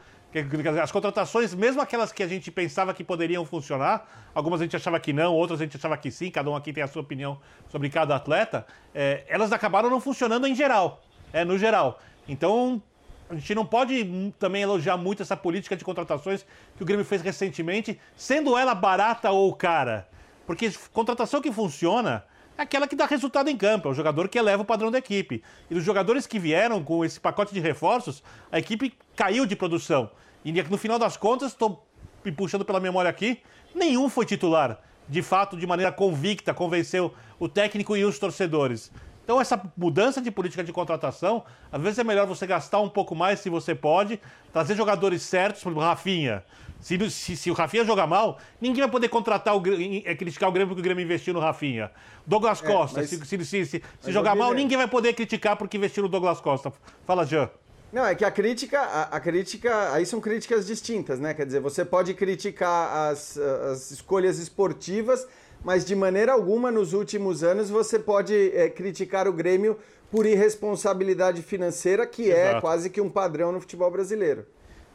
As 0.83 0.91
contratações, 0.91 1.55
mesmo 1.55 1.81
aquelas 1.81 2.11
que 2.11 2.21
a 2.21 2.27
gente 2.27 2.51
pensava 2.51 2.93
que 2.93 3.03
poderiam 3.03 3.43
funcionar, 3.43 4.29
algumas 4.35 4.61
a 4.61 4.63
gente 4.63 4.75
achava 4.75 4.99
que 4.99 5.11
não, 5.11 5.33
outras 5.33 5.59
a 5.59 5.63
gente 5.63 5.75
achava 5.75 5.97
que 5.97 6.11
sim, 6.11 6.29
cada 6.29 6.51
um 6.51 6.55
aqui 6.55 6.71
tem 6.71 6.83
a 6.83 6.87
sua 6.87 7.01
opinião 7.01 7.39
sobre 7.67 7.89
cada 7.89 8.15
atleta, 8.15 8.63
é, 8.93 9.23
elas 9.27 9.51
acabaram 9.51 9.89
não 9.89 9.99
funcionando 9.99 10.45
em 10.45 10.53
geral, 10.53 11.01
é, 11.33 11.43
no 11.43 11.57
geral. 11.57 11.99
Então, 12.27 12.79
a 13.29 13.35
gente 13.35 13.53
não 13.53 13.65
pode 13.65 14.33
também 14.39 14.63
elogiar 14.63 14.97
muito 14.97 15.21
essa 15.21 15.37
política 15.37 15.75
de 15.75 15.85
contratações 15.85 16.43
que 16.75 16.81
o 16.81 16.85
Grêmio 16.85 17.05
fez 17.05 17.21
recentemente, 17.21 17.99
sendo 18.15 18.57
ela 18.57 18.73
barata 18.73 19.29
ou 19.29 19.53
cara. 19.53 20.07
Porque 20.47 20.71
contratação 20.91 21.39
que 21.39 21.51
funciona 21.51 22.25
é 22.57 22.63
aquela 22.63 22.87
que 22.87 22.95
dá 22.95 23.05
resultado 23.05 23.47
em 23.47 23.55
campo, 23.55 23.87
é 23.87 23.91
o 23.91 23.93
jogador 23.93 24.27
que 24.27 24.39
eleva 24.39 24.63
o 24.63 24.65
padrão 24.65 24.89
da 24.89 24.97
equipe. 24.97 25.43
E 25.69 25.75
dos 25.75 25.83
jogadores 25.83 26.25
que 26.25 26.39
vieram 26.39 26.83
com 26.83 27.05
esse 27.05 27.19
pacote 27.19 27.53
de 27.53 27.59
reforços, 27.59 28.23
a 28.51 28.57
equipe 28.57 28.93
caiu 29.15 29.45
de 29.45 29.55
produção. 29.55 30.09
E 30.43 30.51
no 30.51 30.77
final 30.77 30.97
das 30.97 31.15
contas, 31.15 31.51
estou 31.51 31.85
me 32.25 32.31
puxando 32.31 32.65
pela 32.65 32.79
memória 32.79 33.09
aqui, 33.09 33.41
nenhum 33.75 34.09
foi 34.09 34.25
titular. 34.25 34.81
De 35.07 35.21
fato, 35.21 35.55
de 35.55 35.67
maneira 35.67 35.91
convicta, 35.91 36.53
convenceu 36.53 37.13
o 37.39 37.47
técnico 37.47 37.95
e 37.95 38.03
os 38.03 38.17
torcedores. 38.17 38.91
Então, 39.29 39.39
essa 39.39 39.61
mudança 39.77 40.19
de 40.19 40.31
política 40.31 40.63
de 40.63 40.73
contratação, 40.73 41.43
às 41.71 41.79
vezes 41.79 41.99
é 41.99 42.03
melhor 42.03 42.25
você 42.25 42.47
gastar 42.47 42.79
um 42.79 42.89
pouco 42.89 43.13
mais 43.13 43.39
se 43.39 43.47
você 43.47 43.75
pode, 43.75 44.19
trazer 44.51 44.73
jogadores 44.73 45.21
certos, 45.21 45.61
por 45.61 45.69
exemplo, 45.69 45.83
Rafinha. 45.83 46.43
Se, 46.81 47.09
se, 47.11 47.37
se, 47.37 47.51
o 47.51 47.53
Rafinha 47.53 47.85
jogar 47.85 48.07
mal, 48.07 48.39
ninguém 48.59 48.81
vai 48.81 48.89
poder 48.89 49.07
contratar 49.07 49.55
o 49.55 49.61
é, 50.03 50.15
criticar 50.15 50.49
o 50.49 50.51
Grêmio 50.51 50.69
porque 50.69 50.81
o 50.81 50.83
Grêmio 50.83 51.03
investiu 51.03 51.31
no 51.31 51.39
Rafinha. 51.39 51.91
Douglas 52.25 52.63
é, 52.63 52.65
Costa, 52.65 53.01
mas, 53.01 53.09
se, 53.11 53.45
se, 53.45 53.65
se, 53.67 53.81
jogar 54.07 54.33
mal, 54.33 54.51
ninguém 54.51 54.79
vai 54.79 54.87
poder 54.87 55.13
criticar 55.13 55.55
porque 55.55 55.77
investiu 55.77 56.01
no 56.01 56.09
Douglas 56.09 56.41
Costa. 56.41 56.73
Fala, 57.05 57.23
Jean. 57.23 57.51
Não, 57.93 58.03
é 58.03 58.15
que 58.15 58.25
a 58.25 58.31
crítica, 58.31 58.79
a, 58.79 59.03
a, 59.15 59.19
crítica, 59.19 59.93
aí 59.93 60.07
são 60.07 60.19
críticas 60.19 60.65
distintas, 60.65 61.19
né? 61.19 61.35
Quer 61.35 61.45
dizer, 61.45 61.59
você 61.59 61.85
pode 61.85 62.15
criticar 62.15 63.11
as, 63.11 63.37
as 63.37 63.91
escolhas 63.91 64.39
esportivas, 64.39 65.27
mas 65.63 65.85
de 65.85 65.95
maneira 65.95 66.31
alguma 66.31 66.71
nos 66.71 66.93
últimos 66.93 67.43
anos 67.43 67.69
você 67.69 67.99
pode 67.99 68.33
é, 68.55 68.69
criticar 68.69 69.27
o 69.27 69.33
Grêmio 69.33 69.77
por 70.11 70.25
irresponsabilidade 70.25 71.41
financeira, 71.41 72.05
que 72.05 72.31
é 72.31 72.41
Exato. 72.41 72.57
é 72.57 72.61
quase 72.61 72.89
que 72.89 72.99
um 72.99 73.09
padrão 73.09 73.51
no 73.51 73.59
futebol 73.59 73.91
brasileiro. 73.91 74.45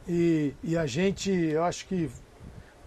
E, 0.09 0.55
e 0.62 0.77
a 0.77 0.87
gente, 0.87 1.31
eu 1.31 1.62
acho 1.62 1.87
que 1.87 2.11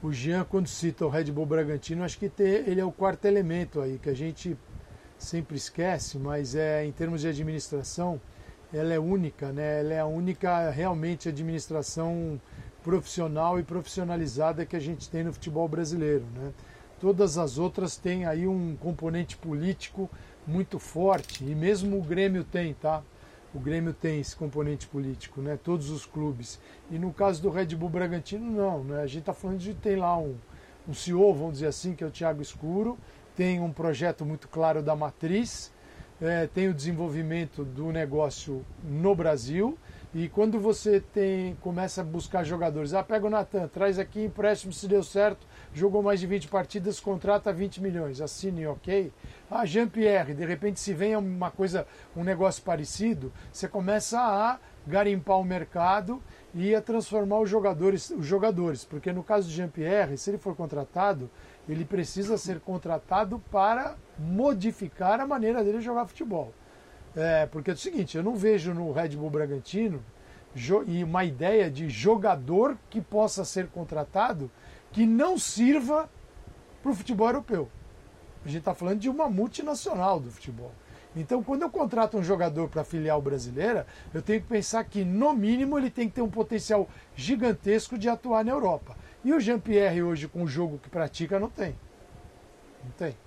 o 0.03 0.11
Jean, 0.11 0.43
quando 0.43 0.67
cita 0.67 1.05
o 1.05 1.09
Red 1.09 1.25
Bull 1.25 1.45
Bragantino, 1.45 2.03
acho 2.03 2.19
que 2.19 2.29
ter, 2.29 2.67
ele 2.67 2.79
é 2.81 2.85
o 2.85 2.91
quarto 2.91 3.25
elemento 3.25 3.81
aí, 3.81 3.97
que 3.97 4.09
a 4.09 4.13
gente 4.13 4.57
sempre 5.17 5.57
esquece, 5.57 6.19
mas 6.19 6.53
é 6.55 6.85
em 6.85 6.91
termos 6.91 7.21
de 7.21 7.27
administração 7.27 8.21
ela 8.73 8.93
é 8.93 8.99
única, 8.99 9.51
né? 9.51 9.79
Ela 9.79 9.93
é 9.93 9.99
a 9.99 10.05
única 10.05 10.69
realmente 10.69 11.29
administração 11.29 12.39
profissional 12.83 13.59
e 13.59 13.63
profissionalizada 13.63 14.65
que 14.65 14.75
a 14.75 14.79
gente 14.79 15.09
tem 15.09 15.23
no 15.23 15.33
futebol 15.33 15.67
brasileiro, 15.67 16.25
né? 16.35 16.51
Todas 16.99 17.37
as 17.37 17.57
outras 17.57 17.95
têm 17.95 18.25
aí 18.25 18.47
um 18.47 18.75
componente 18.75 19.37
político 19.37 20.09
muito 20.45 20.79
forte 20.79 21.43
e 21.43 21.53
mesmo 21.53 21.97
o 21.97 22.01
Grêmio 22.01 22.43
tem, 22.43 22.73
tá? 22.73 23.03
O 23.53 23.59
Grêmio 23.59 23.93
tem 23.93 24.19
esse 24.19 24.35
componente 24.35 24.87
político, 24.87 25.41
né? 25.41 25.57
Todos 25.61 25.89
os 25.89 26.05
clubes. 26.05 26.59
E 26.89 26.97
no 26.97 27.13
caso 27.13 27.41
do 27.41 27.49
Red 27.49 27.67
Bull 27.67 27.89
Bragantino, 27.89 28.51
não, 28.51 28.83
né? 28.83 29.01
A 29.01 29.07
gente 29.07 29.19
está 29.19 29.33
falando 29.33 29.59
de 29.59 29.73
tem 29.73 29.95
lá 29.95 30.17
um, 30.17 30.35
um 30.87 30.93
CEO, 30.93 31.33
vamos 31.33 31.53
dizer 31.53 31.67
assim, 31.67 31.93
que 31.93 32.03
é 32.03 32.07
o 32.07 32.11
Thiago 32.11 32.41
Escuro, 32.41 32.97
tem 33.35 33.59
um 33.59 33.71
projeto 33.71 34.25
muito 34.25 34.47
claro 34.47 34.81
da 34.81 34.95
matriz, 34.95 35.71
é, 36.19 36.47
tem 36.47 36.67
o 36.67 36.73
desenvolvimento 36.73 37.63
do 37.63 37.91
negócio 37.91 38.65
no 38.83 39.13
Brasil 39.13 39.77
e 40.13 40.27
quando 40.27 40.59
você 40.59 40.99
tem 40.99 41.55
começa 41.61 42.01
a 42.01 42.03
buscar 42.03 42.43
jogadores, 42.43 42.93
ah, 42.93 43.03
pega 43.03 43.27
o 43.27 43.29
Natan, 43.29 43.67
traz 43.67 43.99
aqui 43.99 44.23
empréstimo 44.23 44.73
se 44.73 44.87
deu 44.87 45.03
certo, 45.03 45.45
jogou 45.77 46.01
mais 46.01 46.19
de 46.19 46.27
20 46.27 46.47
partidas, 46.47 46.99
contrata 46.99 47.53
20 47.53 47.81
milhões, 47.81 48.19
assine 48.19 48.65
ok. 48.65 49.11
Ah, 49.49 49.65
Jean-Pierre, 49.65 50.33
de 50.33 50.43
repente 50.43 50.79
se 50.79 50.93
vem 50.93 51.15
uma 51.15 51.51
coisa, 51.51 51.85
um 52.15 52.23
negócio 52.23 52.63
parecido, 52.63 53.31
você 53.51 53.67
começa 53.67 54.19
a 54.19 54.59
garimpar 54.85 55.37
o 55.37 55.43
mercado 55.43 56.21
e 56.53 56.73
a 56.73 56.81
transformar 56.81 57.39
os 57.39 57.49
jogadores, 57.49 58.09
os 58.09 58.25
jogadores, 58.25 58.83
porque 58.83 59.13
no 59.13 59.23
caso 59.23 59.47
de 59.47 59.55
Jean-Pierre, 59.55 60.17
se 60.17 60.31
ele 60.31 60.37
for 60.37 60.55
contratado, 60.55 61.29
ele 61.69 61.85
precisa 61.85 62.37
ser 62.37 62.59
contratado 62.59 63.39
para 63.51 63.95
modificar 64.17 65.19
a 65.19 65.27
maneira 65.27 65.63
dele 65.63 65.81
jogar 65.81 66.07
futebol. 66.07 66.53
É, 67.15 67.45
porque 67.45 67.71
é 67.71 67.73
o 67.73 67.77
seguinte, 67.77 68.17
eu 68.17 68.23
não 68.23 68.35
vejo 68.35 68.73
no 68.73 68.91
Red 68.91 69.09
Bull 69.09 69.29
Bragantino 69.29 70.01
e 70.87 71.03
uma 71.03 71.23
ideia 71.23 71.69
de 71.69 71.89
jogador 71.89 72.77
que 72.89 72.99
possa 72.99 73.45
ser 73.45 73.67
contratado 73.67 74.49
que 74.91 75.05
não 75.05 75.37
sirva 75.37 76.09
para 76.81 76.91
o 76.91 76.95
futebol 76.95 77.27
europeu. 77.27 77.69
A 78.45 78.47
gente 78.47 78.59
está 78.59 78.73
falando 78.73 78.99
de 78.99 79.09
uma 79.09 79.29
multinacional 79.29 80.19
do 80.19 80.31
futebol. 80.31 80.71
Então, 81.15 81.41
quando 81.41 81.63
eu 81.63 81.69
contrato 81.69 82.17
um 82.17 82.23
jogador 82.23 82.69
para 82.69 82.81
a 82.81 82.85
filial 82.85 83.21
brasileira, 83.21 83.87
eu 84.13 84.21
tenho 84.21 84.41
que 84.41 84.47
pensar 84.47 84.83
que, 84.83 85.03
no 85.03 85.33
mínimo, 85.33 85.77
ele 85.77 85.89
tem 85.89 86.07
que 86.07 86.15
ter 86.15 86.21
um 86.21 86.29
potencial 86.29 86.87
gigantesco 87.15 87.97
de 87.97 88.07
atuar 88.07 88.45
na 88.45 88.51
Europa. 88.51 88.95
E 89.23 89.33
o 89.33 89.39
Jean-Pierre 89.39 90.03
hoje, 90.03 90.27
com 90.27 90.43
o 90.43 90.47
jogo 90.47 90.77
que 90.77 90.89
pratica, 90.89 91.39
não 91.39 91.49
tem. 91.49 91.75
Não 92.83 92.91
tem. 92.91 93.17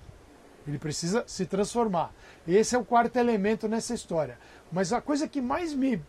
Ele 0.67 0.79
precisa 0.79 1.25
se 1.27 1.45
transformar. 1.47 2.13
Esse 2.47 2.77
é 2.77 2.79
o 2.79 2.85
quarto 2.85 3.17
elemento 3.17 3.67
nessa 3.67 3.93
história. 3.93 4.39
Mas 4.71 4.93
a 4.93 5.01
coisa 5.01 5.27
que 5.27 5.41
mais 5.41 5.75
me. 5.75 6.01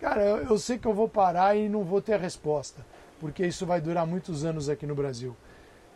Cara, 0.00 0.22
eu, 0.22 0.58
sei 0.58 0.78
que 0.78 0.86
eu 0.86 0.94
vou 0.94 1.08
parar 1.08 1.56
e 1.56 1.68
não 1.68 1.84
vou 1.84 2.00
ter 2.00 2.14
a 2.14 2.18
resposta, 2.18 2.84
porque 3.20 3.46
isso 3.46 3.66
vai 3.66 3.80
durar 3.80 4.06
muitos 4.06 4.44
anos 4.44 4.68
aqui 4.68 4.86
no 4.86 4.94
Brasil. 4.94 5.36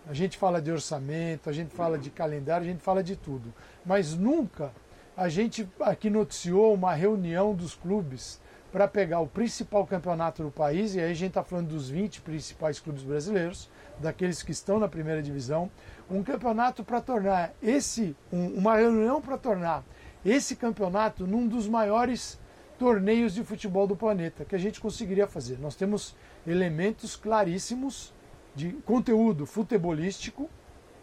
A 0.06 0.12
gente 0.12 0.36
fala 0.36 0.60
de 0.60 0.70
orçamento, 0.70 1.48
a 1.48 1.52
gente 1.52 1.74
fala 1.74 1.98
de 1.98 2.10
calendário, 2.10 2.66
a 2.66 2.70
gente 2.70 2.82
fala 2.82 3.02
de 3.02 3.16
tudo. 3.16 3.52
Mas 3.84 4.14
nunca 4.14 4.70
a 5.16 5.28
gente 5.28 5.66
aqui 5.80 6.10
noticiou 6.10 6.74
uma 6.74 6.92
reunião 6.92 7.54
dos 7.54 7.74
clubes 7.74 8.38
para 8.70 8.86
pegar 8.86 9.20
o 9.20 9.26
principal 9.26 9.86
campeonato 9.86 10.42
do 10.42 10.50
país, 10.50 10.94
e 10.94 11.00
aí 11.00 11.12
a 11.12 11.14
gente 11.14 11.28
está 11.28 11.44
falando 11.44 11.68
dos 11.68 11.88
20 11.88 12.20
principais 12.20 12.80
clubes 12.80 13.04
brasileiros, 13.04 13.70
daqueles 14.00 14.42
que 14.42 14.50
estão 14.50 14.80
na 14.80 14.88
primeira 14.88 15.22
divisão, 15.22 15.70
um 16.10 16.24
campeonato 16.24 16.82
para 16.82 17.00
tornar 17.00 17.52
esse, 17.62 18.16
um, 18.32 18.48
uma 18.48 18.76
reunião 18.76 19.22
para 19.22 19.38
tornar 19.38 19.84
esse 20.24 20.56
campeonato 20.56 21.24
num 21.24 21.46
dos 21.46 21.68
maiores 21.68 22.38
torneios 22.78 23.34
de 23.34 23.44
futebol 23.44 23.86
do 23.86 23.96
planeta 23.96 24.44
que 24.44 24.54
a 24.54 24.58
gente 24.58 24.80
conseguiria 24.80 25.26
fazer. 25.26 25.58
Nós 25.58 25.74
temos 25.74 26.14
elementos 26.46 27.16
claríssimos 27.16 28.12
de 28.54 28.72
conteúdo 28.84 29.46
futebolístico, 29.46 30.48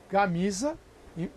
camisa, 0.10 0.78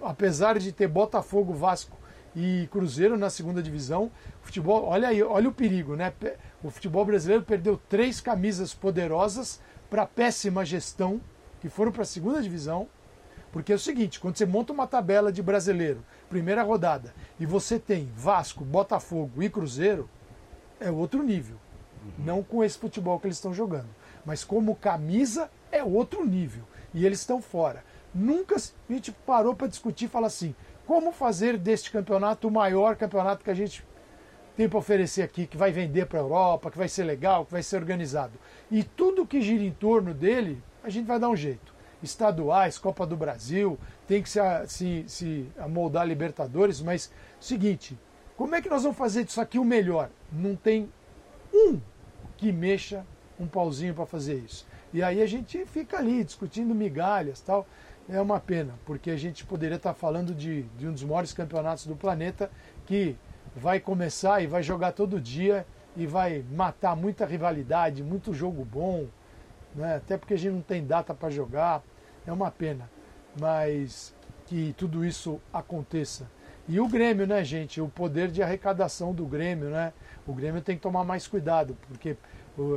apesar 0.03 0.59
de 0.59 0.73
ter 0.73 0.89
Botafogo, 0.89 1.53
Vasco 1.53 1.97
e 2.35 2.69
Cruzeiro 2.71 3.17
na 3.17 3.31
segunda 3.31 3.63
divisão. 3.63 4.11
Futebol, 4.43 4.85
olha 4.85 5.09
aí, 5.09 5.23
olha 5.23 5.49
o 5.49 5.53
perigo, 5.53 5.97
né? 5.97 6.13
O 6.63 6.71
futebol 6.71 7.05
brasileiro 7.05 7.43
perdeu 7.43 7.81
três 7.89 8.21
camisas 8.21 8.75
poderosas 8.75 9.61
para 9.89 10.07
péssima 10.07 10.65
gestão, 10.65 11.21
que 11.61 11.69
foram 11.69 11.93
para 11.93 12.03
a 12.03 12.07
segunda 12.07 12.43
divisão. 12.43 12.89
Porque 13.53 13.73
é 13.73 13.77
o 13.77 13.79
seguinte, 13.79 14.19
quando 14.19 14.37
você 14.37 14.45
monta 14.45 14.73
uma 14.73 14.87
tabela 14.87 15.31
de 15.31 15.41
brasileiro, 15.41 16.05
primeira 16.29 16.65
rodada, 16.65 17.15
e 17.39 17.47
você 17.47 17.79
tem 17.79 18.11
Vasco, 18.17 18.65
Botafogo 18.65 19.41
e 19.41 19.49
Cruzeiro, 19.49 20.11
é 20.81 20.91
outro 20.91 21.23
nível. 21.23 21.57
Uhum. 22.05 22.25
Não 22.25 22.43
com 22.43 22.63
esse 22.63 22.79
futebol 22.79 23.19
que 23.19 23.27
eles 23.27 23.37
estão 23.37 23.55
jogando. 23.55 23.89
Mas 24.25 24.45
como 24.45 24.77
camisa, 24.77 25.51
é 25.71 25.83
outro 25.83 26.25
nível. 26.25 26.65
E 26.93 27.05
eles 27.05 27.21
estão 27.21 27.41
fora. 27.41 27.85
Nunca 28.15 28.57
a 28.57 28.93
gente 28.93 29.11
parou 29.11 29.55
para 29.55 29.67
discutir 29.67 30.05
e 30.05 30.09
falar 30.09 30.29
assim: 30.29 30.55
como 30.87 31.13
fazer 31.13 31.59
deste 31.59 31.91
campeonato 31.91 32.49
o 32.49 32.51
maior 32.51 32.97
campeonato 32.97 33.45
que 33.45 33.51
a 33.51 33.55
gente 33.55 33.85
tem 34.57 34.69
para 34.69 34.79
oferecer 34.79 35.23
aqui, 35.23 35.47
que 35.47 35.57
vai 35.57 35.73
vender 35.73 36.07
para 36.07 36.21
a 36.21 36.23
Europa, 36.23 36.71
que 36.71 36.79
vai 36.79 36.89
ser 36.89 37.05
legal, 37.05 37.45
que 37.45 37.53
vai 37.53 37.63
ser 37.63 37.77
organizado. 37.77 38.33
E 38.71 38.85
tudo 38.85 39.27
que 39.27 39.43
gira 39.43 39.65
em 39.65 39.73
torno 39.73 40.15
dele, 40.15 40.63
a 40.83 40.89
gente 40.89 41.07
vai 41.07 41.19
dar 41.19 41.29
um 41.29 41.37
jeito. 41.37 41.75
Estaduais, 42.03 42.79
Copa 42.79 43.07
do 43.07 43.17
Brasil, 43.17 43.79
tem 44.07 44.23
que 44.23 44.29
se, 44.29 44.39
se, 44.69 45.05
se 45.09 45.49
amoldar 45.59 46.07
Libertadores, 46.07 46.81
mas 46.81 47.11
seguinte, 47.41 47.99
como 48.37 48.55
é 48.55 48.63
que 48.63 48.69
nós 48.69 48.83
vamos 48.83 48.99
fazer 48.99 49.25
disso 49.25 49.41
aqui 49.41 49.59
o 49.59 49.65
melhor? 49.65 50.11
Não 50.33 50.57
tem 50.57 50.91
um 51.53 51.81
que 52.37 52.51
mexa 52.51 53.07
um 53.39 53.47
pauzinho 53.47 53.95
para 53.95 54.07
fazer 54.07 54.35
isso. 54.35 54.67
E 54.93 55.03
aí 55.03 55.23
a 55.23 55.27
gente 55.27 55.65
fica 55.67 55.99
ali 55.99 56.23
discutindo 56.23 56.75
migalhas 56.75 57.41
tal 57.41 57.67
é 58.09 58.21
uma 58.21 58.39
pena, 58.39 58.75
porque 58.85 59.11
a 59.11 59.17
gente 59.17 59.45
poderia 59.45 59.77
estar 59.77 59.95
falando 59.95 60.35
de, 60.35 60.63
de 60.79 60.87
um 60.87 60.93
dos 60.93 61.03
maiores 61.03 61.33
campeonatos 61.33 61.87
do 61.87 61.97
planeta 61.97 62.51
que 62.87 63.17
vai 63.57 63.81
começar 63.81 64.43
e 64.43 64.47
vai 64.47 64.63
jogar 64.63 64.93
todo 64.93 65.21
dia 65.21 65.67
e 65.97 66.07
vai 66.07 66.45
matar 66.53 66.97
muita 66.97 67.25
rivalidade, 67.25 68.03
muito 68.03 68.35
jogo 68.35 68.65
bom, 68.65 69.07
né? 69.75 69.97
até 69.97 70.19
porque 70.19 70.35
a 70.35 70.37
gente 70.37 70.53
não 70.53 70.63
tem 70.63 70.85
data 70.85 71.15
para 71.15 71.31
jogar, 71.31 71.83
é 72.27 72.33
uma 72.33 72.51
pena, 72.51 72.91
mas 73.41 74.15
que 74.47 74.75
tudo 74.77 75.05
isso 75.05 75.41
aconteça. 75.53 76.29
E 76.67 76.81
o 76.81 76.89
Grêmio, 76.89 77.27
né, 77.27 77.45
gente? 77.45 77.81
O 77.81 77.89
poder 77.89 78.31
de 78.31 78.43
arrecadação 78.43 79.13
do 79.13 79.27
Grêmio, 79.27 79.69
né? 79.69 79.93
O 80.27 80.33
Grêmio 80.33 80.63
tem 80.63 80.77
que 80.77 80.83
tomar 80.83 81.05
mais 81.05 81.27
cuidado, 81.27 81.77
porque 81.87 82.17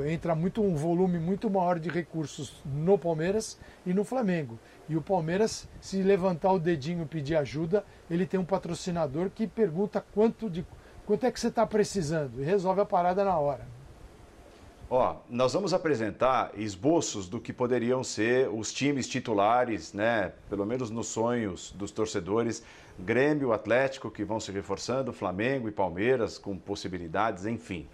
entra 0.10 0.36
muito 0.36 0.62
um 0.62 0.76
volume 0.76 1.20
muito 1.20 1.50
maior 1.50 1.80
de 1.80 1.90
recursos 1.90 2.62
no 2.66 2.98
Palmeiras 2.98 3.58
e 3.86 3.94
no 3.94 4.04
Flamengo. 4.04 4.60
E 4.90 4.98
o 4.98 5.02
Palmeiras, 5.02 5.70
se 5.80 6.02
levantar 6.02 6.52
o 6.52 6.60
dedinho 6.60 7.04
e 7.04 7.06
pedir 7.06 7.36
ajuda, 7.36 7.86
ele 8.10 8.26
tem 8.26 8.40
um 8.40 8.46
patrocinador 8.46 9.30
que 9.30 9.48
pergunta 9.48 10.04
quanto, 10.14 10.50
de, 10.50 10.66
quanto 11.06 11.26
é 11.26 11.32
que 11.32 11.40
você 11.40 11.48
está 11.48 11.66
precisando 11.66 12.42
e 12.42 12.44
resolve 12.44 12.82
a 12.82 12.86
parada 12.86 13.24
na 13.24 13.38
hora. 13.38 13.78
Ó, 14.90 15.18
nós 15.30 15.52
vamos 15.52 15.74
apresentar 15.74 16.52
esboços 16.56 17.28
do 17.28 17.42
que 17.42 17.52
poderiam 17.52 18.06
ser 18.06 18.48
os 18.48 18.72
times 18.72 19.06
titulares, 19.06 19.92
né? 19.92 20.32
Pelo 20.50 20.66
menos 20.66 20.90
nos 20.90 21.08
sonhos 21.08 21.74
dos 21.74 21.92
torcedores. 21.92 22.64
Grêmio, 23.00 23.54
Atlético, 23.54 24.10
que 24.10 24.24
vão 24.24 24.40
se 24.40 24.52
reforçando, 24.52 25.14
Flamengo 25.14 25.68
e 25.68 25.72
Palmeiras, 25.72 26.38
com 26.38 26.58
possibilidades, 26.58 27.46
enfim 27.46 27.88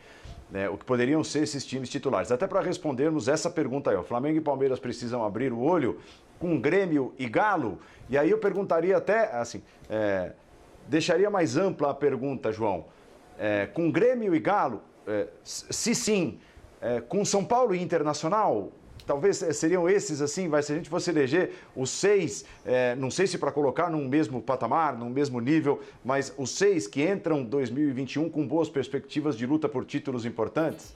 né, 0.53 0.69
o 0.69 0.77
que 0.77 0.85
poderiam 0.85 1.23
ser 1.23 1.39
esses 1.39 1.65
times 1.65 1.89
titulares. 1.89 2.31
Até 2.31 2.45
para 2.45 2.61
respondermos 2.61 3.27
essa 3.27 3.49
pergunta 3.49 3.89
aí, 3.89 3.97
ó, 3.97 4.03
Flamengo 4.03 4.37
e 4.37 4.41
Palmeiras 4.41 4.79
precisam 4.79 5.25
abrir 5.25 5.51
o 5.51 5.59
olho 5.59 5.99
com 6.37 6.61
Grêmio 6.61 7.11
e 7.17 7.27
Galo? 7.27 7.79
E 8.07 8.15
aí 8.15 8.29
eu 8.29 8.37
perguntaria 8.37 8.95
até, 8.95 9.31
assim, 9.35 9.63
é, 9.89 10.33
deixaria 10.87 11.27
mais 11.27 11.57
ampla 11.57 11.89
a 11.89 11.93
pergunta, 11.93 12.51
João. 12.51 12.85
É, 13.39 13.65
com 13.65 13.91
Grêmio 13.91 14.35
e 14.35 14.39
Galo, 14.39 14.83
é, 15.07 15.27
se 15.43 15.95
sim, 15.95 16.39
é, 16.79 17.01
com 17.01 17.25
São 17.25 17.43
Paulo 17.43 17.73
e 17.73 17.81
Internacional, 17.81 18.71
talvez 19.05 19.37
seriam 19.37 19.89
esses 19.89 20.21
assim, 20.21 20.47
vai, 20.47 20.61
se 20.63 20.71
a 20.71 20.75
gente 20.75 20.89
fosse 20.89 21.09
eleger 21.09 21.51
os 21.75 21.89
seis, 21.89 22.45
é, 22.65 22.95
não 22.95 23.11
sei 23.11 23.27
se 23.27 23.37
para 23.37 23.51
colocar 23.51 23.89
num 23.89 24.07
mesmo 24.07 24.41
patamar, 24.41 24.97
num 24.97 25.09
mesmo 25.09 25.39
nível, 25.39 25.79
mas 26.03 26.33
os 26.37 26.51
seis 26.51 26.87
que 26.87 27.03
entram 27.03 27.43
2021 27.43 28.29
com 28.29 28.47
boas 28.47 28.69
perspectivas 28.69 29.37
de 29.37 29.45
luta 29.45 29.67
por 29.69 29.85
títulos 29.85 30.25
importantes? 30.25 30.93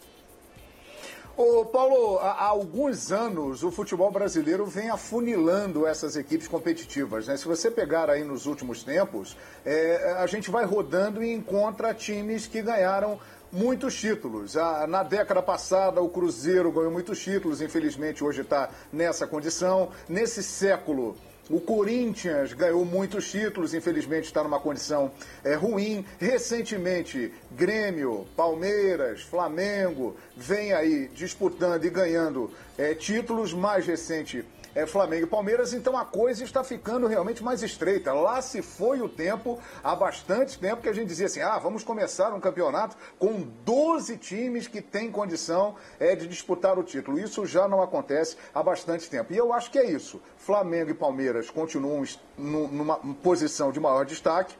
Ô, 1.38 1.64
Paulo, 1.66 2.18
há 2.18 2.46
alguns 2.46 3.12
anos 3.12 3.62
o 3.62 3.70
futebol 3.70 4.10
brasileiro 4.10 4.66
vem 4.66 4.90
afunilando 4.90 5.86
essas 5.86 6.16
equipes 6.16 6.48
competitivas. 6.48 7.28
Né? 7.28 7.38
Se 7.38 7.46
você 7.46 7.70
pegar 7.70 8.10
aí 8.10 8.24
nos 8.24 8.48
últimos 8.48 8.84
tempos, 8.84 9.38
é, 9.64 10.16
a 10.18 10.26
gente 10.26 10.50
vai 10.50 10.66
rodando 10.66 11.24
e 11.24 11.32
encontra 11.32 11.94
times 11.94 12.48
que 12.48 12.60
ganharam 12.60 13.20
muitos 13.52 13.96
títulos. 13.96 14.56
Na 14.88 15.04
década 15.04 15.42
passada, 15.42 16.02
o 16.02 16.10
Cruzeiro 16.10 16.72
ganhou 16.72 16.92
muitos 16.92 17.20
títulos, 17.20 17.62
infelizmente 17.62 18.24
hoje 18.24 18.42
está 18.42 18.70
nessa 18.92 19.28
condição. 19.28 19.92
Nesse 20.08 20.44
século, 20.44 21.16
o 21.50 21.62
Corinthians 21.62 22.52
ganhou 22.52 22.84
muitos 22.84 23.32
títulos, 23.32 23.74
infelizmente 23.74 24.26
está 24.26 24.44
numa 24.44 24.60
condição 24.60 25.12
é, 25.46 25.54
ruim. 25.54 26.06
Recentemente, 26.20 27.34
Grêmio, 27.52 28.28
Palmeiras, 28.36 29.22
Flamengo 29.22 30.18
vem 30.36 30.74
aí 30.74 31.08
disputando 31.14 31.86
e 31.86 31.90
ganhando 31.90 32.52
é, 32.78 32.94
títulos. 32.94 33.54
Mais 33.54 33.88
recente, 33.88 34.44
é, 34.78 34.86
Flamengo 34.86 35.24
e 35.24 35.28
Palmeiras, 35.28 35.74
então 35.74 35.98
a 35.98 36.06
coisa 36.06 36.44
está 36.44 36.64
ficando 36.64 37.08
realmente 37.08 37.44
mais 37.44 37.64
estreita. 37.64 38.14
Lá 38.14 38.40
se 38.44 38.62
foi 38.62 39.02
o 39.02 39.10
tempo, 39.10 39.58
há 39.84 39.96
bastante 39.96 40.60
tempo, 40.60 40.84
que 40.84 40.88
a 40.88 40.94
gente 40.94 41.08
dizia 41.08 41.26
assim: 41.26 41.42
ah, 41.42 41.58
vamos 41.58 41.84
começar 41.84 42.32
um 42.32 42.40
campeonato 42.40 42.96
com 43.18 43.42
12 43.66 44.18
times 44.18 44.68
que 44.68 44.80
têm 44.80 45.12
condição 45.12 45.76
é, 46.00 46.16
de 46.16 46.28
disputar 46.28 46.78
o 46.78 46.84
título. 46.84 47.18
Isso 47.18 47.44
já 47.48 47.68
não 47.68 47.82
acontece 47.82 48.38
há 48.54 48.62
bastante 48.62 49.10
tempo. 49.10 49.34
E 49.34 49.38
eu 49.38 49.52
acho 49.52 49.72
que 49.72 49.80
é 49.80 49.90
isso. 49.90 50.22
Flamengo 50.38 50.92
e 50.92 50.94
Palmeiras 50.94 51.50
continuam 51.50 52.04
numa 52.38 52.98
posição 53.24 53.72
de 53.72 53.80
maior 53.80 54.06
destaque. 54.06 54.56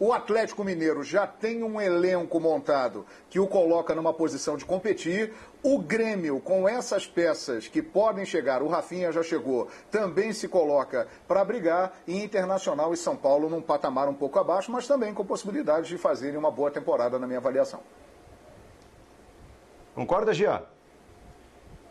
O 0.00 0.12
Atlético 0.12 0.62
Mineiro 0.62 1.02
já 1.02 1.26
tem 1.26 1.64
um 1.64 1.80
elenco 1.80 2.38
montado 2.38 3.04
que 3.28 3.40
o 3.40 3.48
coloca 3.48 3.96
numa 3.96 4.14
posição 4.14 4.56
de 4.56 4.64
competir. 4.64 5.34
O 5.60 5.78
Grêmio, 5.78 6.38
com 6.38 6.68
essas 6.68 7.04
peças 7.04 7.66
que 7.66 7.82
podem 7.82 8.24
chegar, 8.24 8.62
o 8.62 8.68
Rafinha 8.68 9.10
já 9.10 9.24
chegou, 9.24 9.66
também 9.90 10.32
se 10.32 10.46
coloca 10.46 11.08
para 11.26 11.44
brigar. 11.44 11.98
E 12.06 12.22
Internacional 12.22 12.94
e 12.94 12.96
São 12.96 13.16
Paulo 13.16 13.50
num 13.50 13.60
patamar 13.60 14.08
um 14.08 14.14
pouco 14.14 14.38
abaixo, 14.38 14.70
mas 14.70 14.86
também 14.86 15.12
com 15.12 15.24
possibilidade 15.24 15.88
de 15.88 15.98
fazerem 15.98 16.38
uma 16.38 16.50
boa 16.50 16.70
temporada 16.70 17.18
na 17.18 17.26
minha 17.26 17.40
avaliação. 17.40 17.80
Concorda, 19.96 20.32
Gia? 20.32 20.77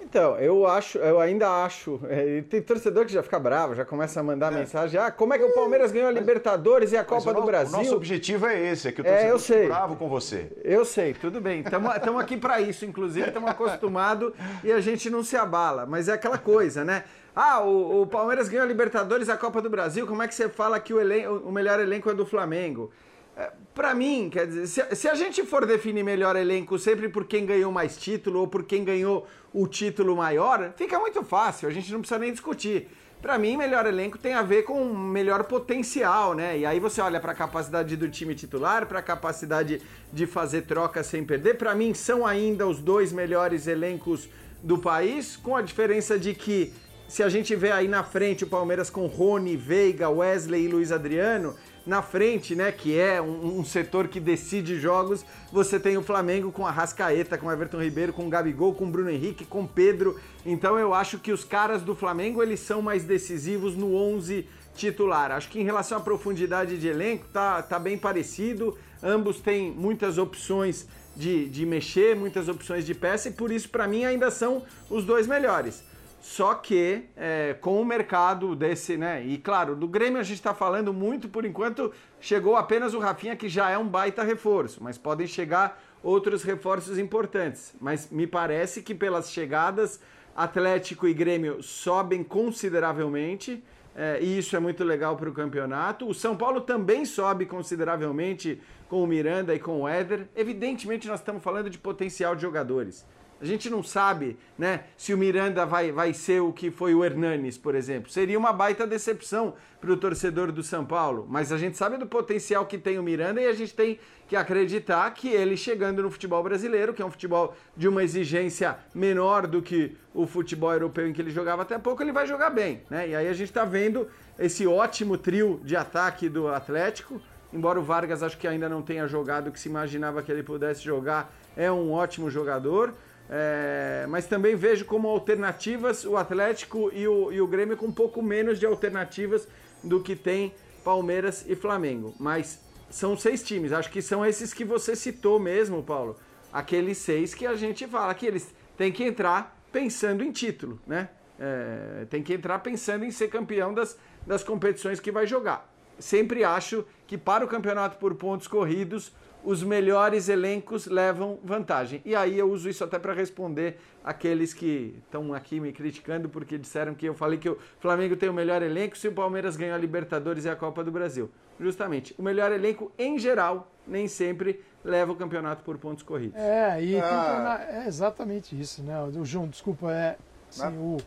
Então, 0.10 0.38
eu 0.38 0.65
acho, 0.65 0.98
eu 1.00 1.20
ainda 1.20 1.65
acho. 1.65 2.00
É, 2.08 2.41
tem 2.50 2.62
torcedor 2.62 3.06
que 3.06 3.12
já 3.12 3.22
fica 3.22 3.38
bravo, 3.38 3.76
já 3.76 3.84
começa 3.84 4.22
a 4.22 4.24
mandar 4.24 4.54
é. 4.54 4.56
mensagem. 4.56 4.98
Ah, 4.98 5.12
como 5.12 5.34
é 5.34 5.38
que 5.38 5.43
o 5.43 5.54
Palmeiras 5.54 5.91
ganhou 5.91 6.08
a 6.08 6.12
Libertadores 6.12 6.93
e 6.93 6.98
a 6.98 7.04
Copa 7.04 7.34
do 7.34 7.43
Brasil? 7.43 7.76
O 7.76 7.82
nosso 7.82 7.93
objetivo 7.93 8.46
é 8.46 8.72
esse, 8.72 8.88
é 8.88 8.91
que 8.93 9.02
o 9.02 9.04
torcedor 9.04 9.28
é, 9.28 9.32
eu 9.32 9.38
sei. 9.38 9.67
bravo 9.67 9.98
com 9.98 10.08
você. 10.08 10.50
Eu 10.63 10.86
sei, 10.86 11.13
tudo 11.13 11.41
bem. 11.41 11.60
Estamos 11.60 12.22
aqui 12.22 12.38
para 12.38 12.62
isso, 12.62 12.86
inclusive, 12.86 13.28
estamos 13.28 13.50
acostumados 13.50 14.32
e 14.63 14.72
a 14.72 14.80
gente 14.80 15.10
não 15.10 15.26
se 15.26 15.36
abala. 15.36 15.86
Mas 15.86 16.08
é 16.08 16.13
aquela 16.13 16.38
coisa, 16.38 16.86
né? 16.86 17.04
Ah, 17.36 17.62
o, 17.62 18.04
o 18.04 18.08
Palmeiras 18.08 18.48
ganhou 18.48 18.63
a 18.63 18.67
Libertadores 18.67 19.28
e 19.28 19.32
a 19.32 19.38
Copa 19.38 19.62
do 19.62 19.70
Brasil. 19.70 20.08
Como 20.08 20.24
é 20.24 20.28
que 20.28 20.36
você 20.36 20.48
fala 20.48 20.80
que 20.80 20.93
o, 20.93 21.02
elen 21.02 21.28
o 21.28 21.52
melhor 21.52 21.82
elenco 21.82 22.10
é 22.10 22.13
do 22.13 22.26
Flamengo? 22.26 22.91
É, 23.38 23.52
para 23.76 23.93
mim, 23.93 24.30
quer 24.32 24.47
dizer, 24.47 24.65
se, 24.65 24.95
se, 24.95 25.08
a 25.08 25.13
gente 25.13 25.45
for 25.45 25.63
definir 25.63 26.04
melhor 26.04 26.36
elenco 26.36 26.80
sempre 26.80 27.08
por 27.08 27.26
quem 27.26 27.45
ganhou 27.45 27.71
mais 27.71 27.95
título 27.95 28.39
ou 28.39 28.47
por 28.47 28.63
quem 28.63 28.84
ganhou 28.84 29.28
o 29.54 29.67
título 29.67 30.15
maior, 30.15 30.73
fica 30.76 30.97
muito 30.97 31.23
fácil, 31.23 31.69
a 31.69 31.71
gente 31.71 31.91
não 31.91 32.00
precisa 32.00 32.19
nem 32.19 32.32
discutir. 32.32 32.89
Para 33.21 33.38
mim, 33.38 33.56
melhor 33.56 33.86
elenco 33.86 34.17
tem 34.17 34.34
a 34.34 34.41
ver 34.41 34.63
com 34.63 34.84
melhor 34.86 35.43
potencial, 35.43 36.34
né? 36.34 36.58
E 36.58 36.65
aí 36.65 36.80
você 36.80 37.00
olha 37.00 37.19
para 37.19 37.32
a 37.32 37.36
capacidade 37.36 37.95
do 37.95 38.10
time 38.10 38.34
titular, 38.34 38.88
para 38.88 39.00
a 39.00 39.04
capacidade 39.04 39.82
de 40.12 40.26
fazer 40.26 40.63
troca 40.63 41.04
sem 41.04 41.23
perder. 41.23 41.58
Para 41.58 41.76
mim, 41.76 41.93
são 41.93 42.26
ainda 42.26 42.65
os 42.67 42.80
dois 42.80 43.12
melhores 43.12 43.67
elencos 43.67 44.28
do 44.63 44.80
país, 44.80 45.36
com 45.36 45.56
a 45.56 45.62
diferença 45.62 46.17
de 46.17 46.34
que 46.34 46.73
se 47.08 47.23
a 47.23 47.30
gente 47.30 47.56
vê 47.56 47.71
aí 47.71 47.88
na 47.88 48.04
frente 48.04 48.43
o 48.43 48.47
Palmeiras 48.47 48.89
com 48.89 49.06
Rony, 49.08 49.56
Veiga, 49.56 50.10
Wesley 50.10 50.65
e 50.65 50.67
Luiz 50.67 50.91
Adriano, 50.91 51.56
na 51.88 52.02
frente, 52.02 52.54
né, 52.54 52.69
que 52.69 53.00
é 53.00 53.21
um, 53.21 53.60
um, 53.60 53.65
setor 53.65 54.10
que 54.10 54.19
decide 54.19 54.78
jogos, 54.78 55.26
você 55.52 55.80
tem 55.80 55.97
o 55.97 56.04
Flamengo 56.04 56.52
com 56.52 56.67
a 56.67 56.71
Rascaeta, 56.71 57.38
com 57.38 57.50
Everton 57.50 57.82
Ribeiro, 57.82 58.12
com 58.12 58.28
o 58.28 58.30
Gabigol, 58.30 58.76
com 58.76 58.84
o 58.84 58.91
Bruno 58.91 59.10
Henrique, 59.10 59.45
com 59.45 59.65
Pedro. 59.65 60.19
Então 60.45 60.78
eu 60.78 60.93
acho 60.93 61.17
que 61.17 61.32
os 61.32 61.45
caras 61.45 61.82
do 61.82 61.95
Flamengo, 61.95 62.43
eles 62.43 62.60
são 62.60 62.82
mais 62.82 63.06
decisivos 63.06 63.76
no 63.78 63.95
11 63.95 64.45
titular. 64.76 65.32
Acho 65.32 65.50
que 65.50 65.62
em 65.62 65.63
relação 65.63 65.97
à 65.97 66.02
profundidade 66.02 66.78
de 66.78 66.88
elenco, 66.89 67.26
tá, 67.32 67.62
tá 67.62 67.80
bem 67.80 67.97
parecido. 67.97 68.78
Ambos 69.02 69.39
têm 69.39 69.71
muitas 69.71 70.17
opções 70.17 70.88
de, 71.15 71.47
de 71.47 71.65
mexer, 71.65 72.17
muitas 72.17 72.50
opções 72.50 72.86
de 72.86 72.93
peça, 72.93 73.30
e 73.30 73.32
por 73.32 73.50
isso, 73.50 73.69
para 73.69 73.88
mim, 73.88 74.04
ainda 74.04 74.30
são 74.30 74.63
os 74.89 75.06
dois 75.06 75.26
melhores. 75.26 75.84
Só 76.19 76.56
que 76.56 77.03
é, 77.15 77.56
com 77.62 77.82
o 77.82 77.86
mercado 77.86 78.56
desse, 78.56 78.97
né? 78.97 79.23
E 79.23 79.38
claro, 79.38 79.75
do 79.75 79.88
Grêmio 79.88 80.19
a 80.19 80.23
gente 80.23 80.38
está 80.38 80.53
falando 80.53 80.91
muito, 80.91 81.30
por 81.30 81.45
enquanto 81.45 81.93
chegou 82.19 82.56
apenas 82.56 82.93
o 82.93 82.99
Rafinha, 82.99 83.36
que 83.36 83.47
já 83.47 83.69
é 83.69 83.77
um 83.77 83.88
baita 83.88 84.23
reforço, 84.23 84.84
mas 84.84 84.97
podem 84.97 85.27
chegar 85.27 85.82
outros 86.03 86.43
reforços 86.43 86.97
importantes. 86.97 87.73
Mas 87.80 88.10
me 88.10 88.25
parece 88.25 88.82
que 88.82 88.95
pelas 88.95 89.32
chegadas, 89.32 89.99
Atlético 90.36 91.08
e 91.08 91.13
Grêmio 91.13 91.62
sobem 91.62 92.23
consideravelmente. 92.23 93.63
É, 93.95 94.19
e 94.21 94.38
isso 94.38 94.56
é 94.56 94.60
muito 94.60 94.84
legal 94.84 95.17
para 95.17 95.27
o 95.30 95.34
campeonato. 95.34 96.08
O 96.08 96.13
São 96.13 96.38
Paulo 96.38 96.62
também 96.62 97.03
sobe 97.03 97.47
consideravelmente 97.47 98.62
com 98.88 99.03
o 99.03 99.08
Miranda 99.08 99.56
e 99.56 99.60
com 99.60 99.82
o 99.82 99.88
Éder. 99.88 100.27
Evidentemente, 100.36 101.08
nós 101.08 101.19
estamos 101.19 101.43
falando 101.43 101.69
de 101.69 101.80
potencial 101.80 102.36
de 102.36 102.43
jogadores. 102.43 103.06
A 103.39 103.45
gente 103.45 103.69
não 103.69 103.84
sabe, 103.84 104.38
né, 104.58 104.86
se 104.97 105.13
o 105.13 105.17
Miranda 105.17 105.65
vai, 105.65 105.91
vai 105.91 106.13
ser 106.13 106.41
o 106.41 106.52
que 106.52 106.71
foi 106.71 106.95
o 106.95 107.06
Hernanes, 107.06 107.58
por 107.58 107.76
exemplo. 107.76 108.12
Seria 108.12 108.38
uma 108.38 108.52
baita 108.52 108.88
decepção 108.88 109.54
para 109.80 109.91
o 109.91 109.97
torcedor 109.97 110.52
do 110.52 110.63
São 110.63 110.84
Paulo, 110.84 111.28
mas 111.30 111.52
a 111.52 111.58
gente 111.58 111.78
sabe 111.78 111.97
do 111.97 112.08
potencial 112.08 112.65
que 112.65 112.78
tem 112.78 112.97
o 112.97 113.04
Miranda 113.04 113.39
e 113.39 113.45
a 113.45 113.54
gente 113.54 113.76
tem 113.76 114.00
que 114.28 114.36
acreditar 114.36 115.10
que 115.12 115.30
ele 115.30 115.56
chegando 115.56 116.02
no 116.02 116.10
futebol 116.10 116.41
brasileiro, 116.43 116.93
que 116.93 117.02
é 117.02 117.06
um 117.06 117.12
futebol 117.12 117.56
de 117.76 117.88
uma 117.88 118.04
exigência 118.04 118.78
menor 118.93 119.45
do 119.45 119.62
que 119.62 119.95
o 120.13 120.26
futebol 120.26 120.73
europeu 120.73 121.08
em 121.08 121.13
que 121.13 121.21
ele 121.21 121.30
jogava 121.30 121.62
até 121.62 121.78
pouco, 121.78 122.02
ele 122.02 122.12
vai 122.12 122.26
jogar 122.26 122.50
bem, 122.50 122.82
né? 122.89 123.08
E 123.08 123.15
aí 123.15 123.28
a 123.28 123.34
gente 123.34 123.50
está 123.50 123.63
vendo 123.63 124.08
esse 124.39 124.65
ótimo 124.65 125.17
trio 125.17 125.62
de 125.63 125.76
ataque 125.76 126.28
do 126.28 126.47
Atlético, 126.47 127.21
embora 127.54 127.80
o 127.80 127.84
Vargas 127.84 128.23
acho 128.23 128.38
que 128.38 128.47
ainda 128.47 128.67
não 128.67 128.82
tenha 128.82 129.08
jogado 129.08 129.47
o 129.47 129.52
que 129.52 129.60
se 129.60 129.69
imaginava 129.69 130.21
que 130.23 130.32
ele 130.32 130.43
pudesse 130.43 130.84
jogar, 130.84 131.34
é 131.56 131.71
um 131.71 131.91
ótimo 131.91 132.30
jogador. 132.30 132.93
É, 133.30 134.06
mas 134.08 134.26
também 134.26 134.56
vejo 134.56 134.86
como 134.86 135.08
alternativas 135.10 136.06
o 136.06 136.16
Atlético 136.16 136.90
e 136.94 137.08
o, 137.08 137.32
e 137.32 137.42
o 137.42 137.48
Grêmio 137.48 137.76
com 137.76 137.88
um 137.88 137.92
pouco 137.92 138.22
menos 138.22 138.60
de 138.60 138.66
alternativas 138.66 139.48
do 139.84 140.02
que 140.02 140.16
tem 140.16 140.54
Palmeiras 140.84 141.46
e 141.48 141.56
Flamengo. 141.56 142.16
Mas 142.20 142.62
são 142.90 143.18
seis 143.18 143.44
times, 143.44 143.74
acho 143.74 143.92
que 143.92 144.02
são 144.02 144.26
esses 144.26 144.54
que 144.54 144.63
você 144.63 144.96
citou 144.96 145.40
mesmo, 145.40 145.84
Paulo. 145.84 146.18
Aqueles 146.54 146.98
seis 146.98 147.34
que 147.34 147.46
a 147.46 147.56
gente 147.56 147.86
fala 147.86 148.13
que 148.13 148.26
eles 148.26 148.54
têm 148.78 148.92
que 148.92 149.04
entrar 149.04 149.58
pensando 149.72 150.24
em 150.24 150.32
título, 150.32 150.80
né? 150.88 151.10
É, 151.40 152.06
tem 152.10 152.24
que 152.24 152.34
entrar 152.34 152.60
pensando 152.60 153.06
em 153.06 153.12
ser 153.12 153.28
campeão 153.28 153.74
das, 153.74 153.98
das 154.26 154.44
competições 154.44 155.00
que 155.00 155.12
vai 155.12 155.28
jogar. 155.28 155.72
Sempre 156.00 156.44
acho 156.44 156.86
que 157.06 157.18
para 157.18 157.44
o 157.44 157.48
campeonato 157.48 157.98
por 157.98 158.16
pontos 158.16 158.48
corridos, 158.48 159.12
os 159.43 159.63
melhores 159.63 160.30
elencos 160.30 160.88
levam 160.88 161.39
vantagem. 161.43 162.02
E 162.04 162.15
aí 162.15 162.38
eu 162.38 162.52
uso 162.52 162.69
isso 162.69 162.84
até 162.84 163.00
para 163.00 163.13
responder 163.13 163.80
aqueles 164.04 164.54
que 164.54 164.95
estão 165.06 165.34
aqui 165.34 165.60
me 165.60 165.71
criticando 165.71 166.28
porque 166.28 166.58
disseram 166.58 166.93
que 166.93 167.06
eu 167.06 167.13
falei 167.13 167.38
que 167.38 167.50
o 167.50 167.58
Flamengo 167.80 168.15
tem 168.15 168.30
o 168.30 168.34
melhor 168.34 168.62
elenco 168.62 168.97
se 168.97 169.08
o 169.08 169.13
Palmeiras 169.13 169.56
ganhou 169.56 169.76
a 169.76 169.78
Libertadores 169.78 170.45
e 170.45 170.50
a 170.50 170.56
Copa 170.56 170.84
do 170.84 170.91
Brasil. 170.91 171.30
Justamente, 171.60 172.13
o 172.17 172.23
melhor 172.23 172.52
elenco 172.52 172.91
em 172.97 173.17
geral 173.17 173.71
nem 173.88 174.08
sempre 174.08 174.63
leva 174.84 175.12
o 175.12 175.15
campeonato 175.15 175.63
por 175.63 175.78
pontos 175.78 176.04
corridos. 176.04 176.36
É, 176.39 176.84
e 176.84 177.00
ah. 177.00 177.65
é 177.69 177.88
exatamente 177.88 178.60
isso, 178.60 178.84
né? 178.84 179.02
O 179.04 179.26
João, 179.26 179.47
desculpa, 179.47 179.91
é 179.91 180.17
assim, 180.50 180.78
o 180.78 180.97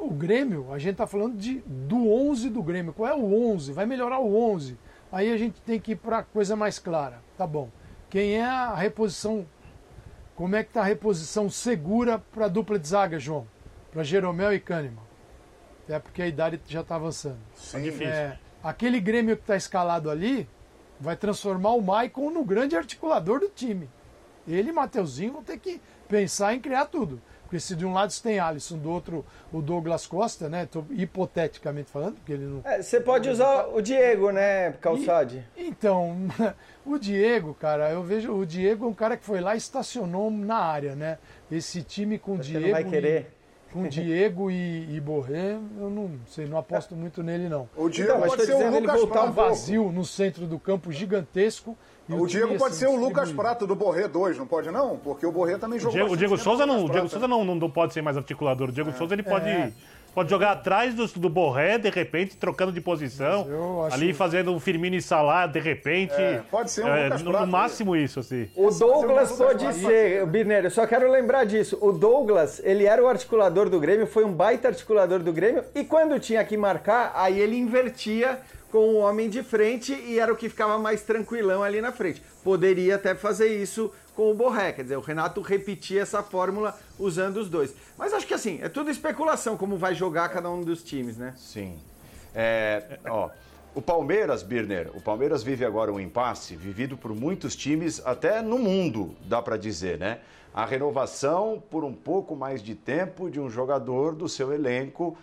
o 0.00 0.10
Grêmio, 0.10 0.72
a 0.72 0.78
gente 0.78 0.92
está 0.92 1.06
falando 1.06 1.36
de, 1.36 1.62
do 1.66 2.10
11 2.10 2.48
do 2.48 2.62
Grêmio. 2.62 2.92
Qual 2.92 3.08
é 3.08 3.14
o 3.14 3.52
11? 3.52 3.72
Vai 3.72 3.84
melhorar 3.84 4.18
o 4.18 4.34
11. 4.34 4.76
Aí 5.12 5.32
a 5.32 5.36
gente 5.36 5.60
tem 5.62 5.80
que 5.80 5.92
ir 5.92 5.96
para 5.96 6.22
coisa 6.22 6.54
mais 6.54 6.78
clara. 6.78 7.20
Tá 7.36 7.46
bom. 7.46 7.68
Quem 8.08 8.36
é 8.36 8.44
a 8.44 8.74
reposição? 8.74 9.46
Como 10.34 10.56
é 10.56 10.62
que 10.62 10.70
está 10.70 10.80
a 10.80 10.84
reposição 10.84 11.50
segura 11.50 12.18
para 12.18 12.46
a 12.46 12.48
dupla 12.48 12.78
de 12.78 12.88
zaga, 12.88 13.18
João? 13.18 13.46
Para 13.92 14.02
Jeromel 14.02 14.52
e 14.54 14.60
Kahneman. 14.60 15.10
É 15.88 15.98
porque 15.98 16.22
a 16.22 16.26
idade 16.26 16.60
já 16.68 16.80
está 16.80 16.94
avançando. 16.94 17.38
Sim, 17.54 17.82
difícil. 17.82 18.06
É, 18.06 18.38
aquele 18.62 19.00
Grêmio 19.00 19.36
que 19.36 19.42
está 19.42 19.56
escalado 19.56 20.08
ali 20.08 20.48
vai 21.00 21.16
transformar 21.16 21.72
o 21.72 21.82
Maicon 21.82 22.30
no 22.30 22.44
grande 22.44 22.76
articulador 22.76 23.40
do 23.40 23.48
time. 23.48 23.88
Ele 24.46 24.70
e 24.70 24.72
Mateuzinho 24.72 25.32
vão 25.32 25.42
ter 25.42 25.58
que 25.58 25.80
pensar 26.08 26.54
em 26.54 26.60
criar 26.60 26.86
tudo. 26.86 27.20
Porque 27.50 27.58
se 27.58 27.74
de 27.74 27.84
um 27.84 27.92
lado 27.92 28.12
você 28.12 28.22
tem 28.22 28.38
Alisson, 28.38 28.78
do 28.78 28.88
outro 28.88 29.26
o 29.52 29.60
Douglas 29.60 30.06
Costa, 30.06 30.48
né? 30.48 30.68
Tô 30.70 30.84
hipoteticamente 30.88 31.90
falando, 31.90 32.14
porque 32.14 32.32
ele 32.32 32.44
não. 32.44 32.60
É, 32.64 32.80
você 32.80 33.00
pode 33.00 33.28
usar 33.28 33.66
o 33.74 33.82
Diego, 33.82 34.30
né, 34.30 34.70
Calçade? 34.80 35.44
E, 35.56 35.66
então, 35.66 36.16
o 36.86 36.96
Diego, 36.96 37.52
cara, 37.52 37.90
eu 37.90 38.04
vejo. 38.04 38.32
O 38.32 38.46
Diego 38.46 38.84
é 38.84 38.88
um 38.88 38.94
cara 38.94 39.16
que 39.16 39.24
foi 39.24 39.40
lá 39.40 39.56
e 39.56 39.58
estacionou 39.58 40.30
na 40.30 40.58
área, 40.58 40.94
né? 40.94 41.18
Esse 41.50 41.82
time 41.82 42.20
com 42.20 42.36
o 42.36 42.38
Diego. 42.38 42.66
Não 42.66 42.70
vai 42.70 42.84
querer. 42.84 43.32
E, 43.68 43.72
com 43.72 43.82
Diego 43.90 44.48
e, 44.48 44.94
e 44.94 45.00
Borré, 45.00 45.58
eu 45.76 45.90
não 45.90 46.12
sei, 46.28 46.46
não 46.46 46.56
aposto 46.56 46.94
muito 46.94 47.20
nele, 47.20 47.48
não. 47.48 47.68
O 47.76 47.88
Diego 47.88 48.12
então, 48.12 48.28
pode 48.28 48.46
ser 48.46 48.54
o 48.54 48.70
Lucas 48.70 49.00
voltar 49.00 49.24
um 49.24 49.32
vazio 49.32 49.90
no 49.90 50.04
centro 50.04 50.46
do 50.46 50.58
campo 50.60 50.92
gigantesco 50.92 51.76
o, 52.12 52.26
Diego 52.26 52.56
pode 52.56 52.74
ser 52.74 52.86
o 52.86 52.96
Lucas 52.96 53.32
Prato 53.32 53.66
do 53.66 53.74
Borré 53.74 54.08
2, 54.08 54.38
não 54.38 54.46
pode 54.46 54.70
não? 54.70 54.96
Porque 54.96 55.26
o 55.26 55.32
Borré 55.32 55.58
também 55.58 55.78
jogou. 55.78 55.92
O 55.92 55.98
Diego, 55.98 56.14
o 56.14 56.16
Diego 56.16 56.38
Souza, 56.38 56.66
não, 56.66 56.88
Diego 56.88 57.08
Souza 57.08 57.28
não, 57.28 57.44
não 57.44 57.70
pode 57.70 57.92
ser 57.92 58.02
mais 58.02 58.16
articulador. 58.16 58.68
O 58.68 58.72
Diego 58.72 58.90
é. 58.90 58.92
Souza 58.92 59.14
ele 59.14 59.22
pode, 59.22 59.48
é. 59.48 59.72
pode 60.14 60.30
jogar 60.30 60.52
atrás 60.52 60.94
do, 60.94 61.06
do 61.06 61.28
Borré, 61.28 61.78
de 61.78 61.90
repente, 61.90 62.36
trocando 62.36 62.72
de 62.72 62.80
posição. 62.80 63.46
Ali 63.90 64.12
fazendo 64.12 64.52
um 64.52 64.60
Firmino 64.60 64.96
e 64.96 65.02
Salah, 65.02 65.46
de 65.46 65.60
repente. 65.60 66.14
É, 66.14 66.42
pode 66.50 66.70
ser 66.70 66.84
um 66.84 66.88
é, 66.88 67.04
Lucas 67.04 67.22
Prato. 67.22 67.40
No 67.40 67.46
máximo 67.46 67.96
isso, 67.96 68.20
assim. 68.20 68.48
O 68.56 68.70
Douglas 68.70 69.32
pode 69.32 69.72
ser, 69.74 70.26
Birner, 70.26 70.64
eu 70.64 70.70
só 70.70 70.86
quero 70.86 71.10
lembrar 71.10 71.44
disso. 71.44 71.78
O 71.80 71.92
Douglas, 71.92 72.60
ele 72.64 72.84
era 72.84 73.02
o 73.02 73.08
articulador 73.08 73.68
do 73.68 73.78
Grêmio, 73.78 74.06
foi 74.06 74.24
um 74.24 74.32
baita 74.32 74.68
articulador 74.68 75.20
do 75.20 75.32
Grêmio. 75.32 75.64
E 75.74 75.84
quando 75.84 76.18
tinha 76.18 76.44
que 76.44 76.56
marcar, 76.56 77.12
aí 77.14 77.38
ele 77.40 77.56
invertia 77.56 78.38
com 78.70 78.78
o 78.78 78.98
homem 78.98 79.28
de 79.28 79.42
frente 79.42 79.92
e 79.92 80.18
era 80.18 80.32
o 80.32 80.36
que 80.36 80.48
ficava 80.48 80.78
mais 80.78 81.02
tranquilão 81.02 81.62
ali 81.62 81.80
na 81.80 81.92
frente. 81.92 82.22
Poderia 82.42 82.96
até 82.96 83.14
fazer 83.14 83.48
isso 83.60 83.92
com 84.14 84.30
o 84.30 84.34
Borré, 84.34 84.72
quer 84.72 84.82
dizer, 84.82 84.96
o 84.96 85.00
Renato 85.00 85.40
repetia 85.40 86.02
essa 86.02 86.22
fórmula 86.22 86.78
usando 86.98 87.38
os 87.38 87.48
dois. 87.48 87.74
Mas 87.96 88.12
acho 88.12 88.26
que 88.26 88.34
assim, 88.34 88.58
é 88.62 88.68
tudo 88.68 88.90
especulação 88.90 89.56
como 89.56 89.76
vai 89.76 89.94
jogar 89.94 90.28
cada 90.28 90.50
um 90.50 90.62
dos 90.62 90.82
times, 90.82 91.16
né? 91.16 91.34
Sim. 91.36 91.78
É, 92.34 92.98
ó, 93.08 93.30
o 93.74 93.80
Palmeiras, 93.80 94.42
Birner, 94.42 94.90
o 94.94 95.00
Palmeiras 95.00 95.42
vive 95.42 95.64
agora 95.64 95.92
um 95.92 96.00
impasse 96.00 96.56
vivido 96.56 96.96
por 96.96 97.14
muitos 97.14 97.54
times, 97.54 98.02
até 98.04 98.42
no 98.42 98.58
mundo, 98.58 99.14
dá 99.24 99.40
para 99.40 99.56
dizer, 99.56 99.98
né? 99.98 100.18
A 100.52 100.64
renovação 100.64 101.62
por 101.70 101.84
um 101.84 101.94
pouco 101.94 102.34
mais 102.34 102.62
de 102.62 102.74
tempo 102.74 103.30
de 103.30 103.38
um 103.38 103.48
jogador 103.48 104.14
do 104.14 104.28
seu 104.28 104.52
elenco 104.52 105.16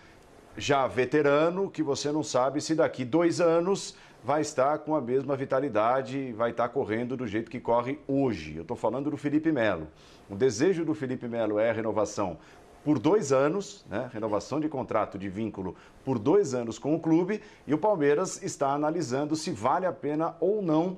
já 0.57 0.87
veterano, 0.87 1.69
que 1.69 1.83
você 1.83 2.11
não 2.11 2.23
sabe 2.23 2.59
se 2.59 2.73
daqui 2.73 3.05
dois 3.05 3.39
anos 3.39 3.95
vai 4.23 4.41
estar 4.41 4.79
com 4.79 4.95
a 4.95 5.01
mesma 5.01 5.35
vitalidade, 5.35 6.33
vai 6.33 6.49
estar 6.49 6.67
correndo 6.69 7.15
do 7.15 7.27
jeito 7.27 7.49
que 7.49 7.59
corre 7.59 7.99
hoje. 8.07 8.55
Eu 8.55 8.63
estou 8.63 8.75
falando 8.75 9.11
do 9.11 9.15
Felipe 9.15 9.51
Melo. 9.51 9.87
O 10.29 10.35
desejo 10.35 10.83
do 10.83 10.93
Felipe 10.93 11.27
Melo 11.27 11.59
é 11.59 11.69
a 11.69 11.73
renovação 11.73 12.37
por 12.83 12.99
dois 12.99 13.31
anos, 13.31 13.85
né? 13.89 14.09
renovação 14.11 14.59
de 14.59 14.67
contrato 14.67 15.17
de 15.17 15.29
vínculo 15.29 15.75
por 16.03 16.17
dois 16.17 16.53
anos 16.53 16.79
com 16.79 16.95
o 16.95 16.99
clube, 16.99 17.41
e 17.65 17.73
o 17.73 17.77
Palmeiras 17.77 18.41
está 18.41 18.71
analisando 18.71 19.35
se 19.35 19.51
vale 19.51 19.85
a 19.85 19.91
pena 19.91 20.35
ou 20.39 20.61
não 20.61 20.97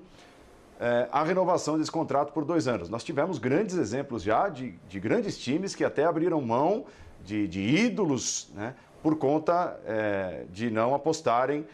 é, 0.79 1.09
a 1.11 1.23
renovação 1.23 1.77
desse 1.77 1.91
contrato 1.91 2.31
por 2.31 2.45
dois 2.45 2.67
anos. 2.67 2.89
Nós 2.89 3.03
tivemos 3.03 3.37
grandes 3.37 3.75
exemplos 3.75 4.23
já 4.23 4.47
de, 4.49 4.75
de 4.87 4.99
grandes 4.99 5.37
times 5.37 5.75
que 5.75 5.83
até 5.83 6.05
abriram 6.05 6.39
mão 6.41 6.85
de, 7.23 7.47
de 7.47 7.59
ídolos, 7.59 8.49
né? 8.55 8.75
Por 9.01 9.17
conta 9.17 9.79
é, 9.85 10.45
de 10.51 10.69
não 10.69 10.93
apostarem 10.93 11.65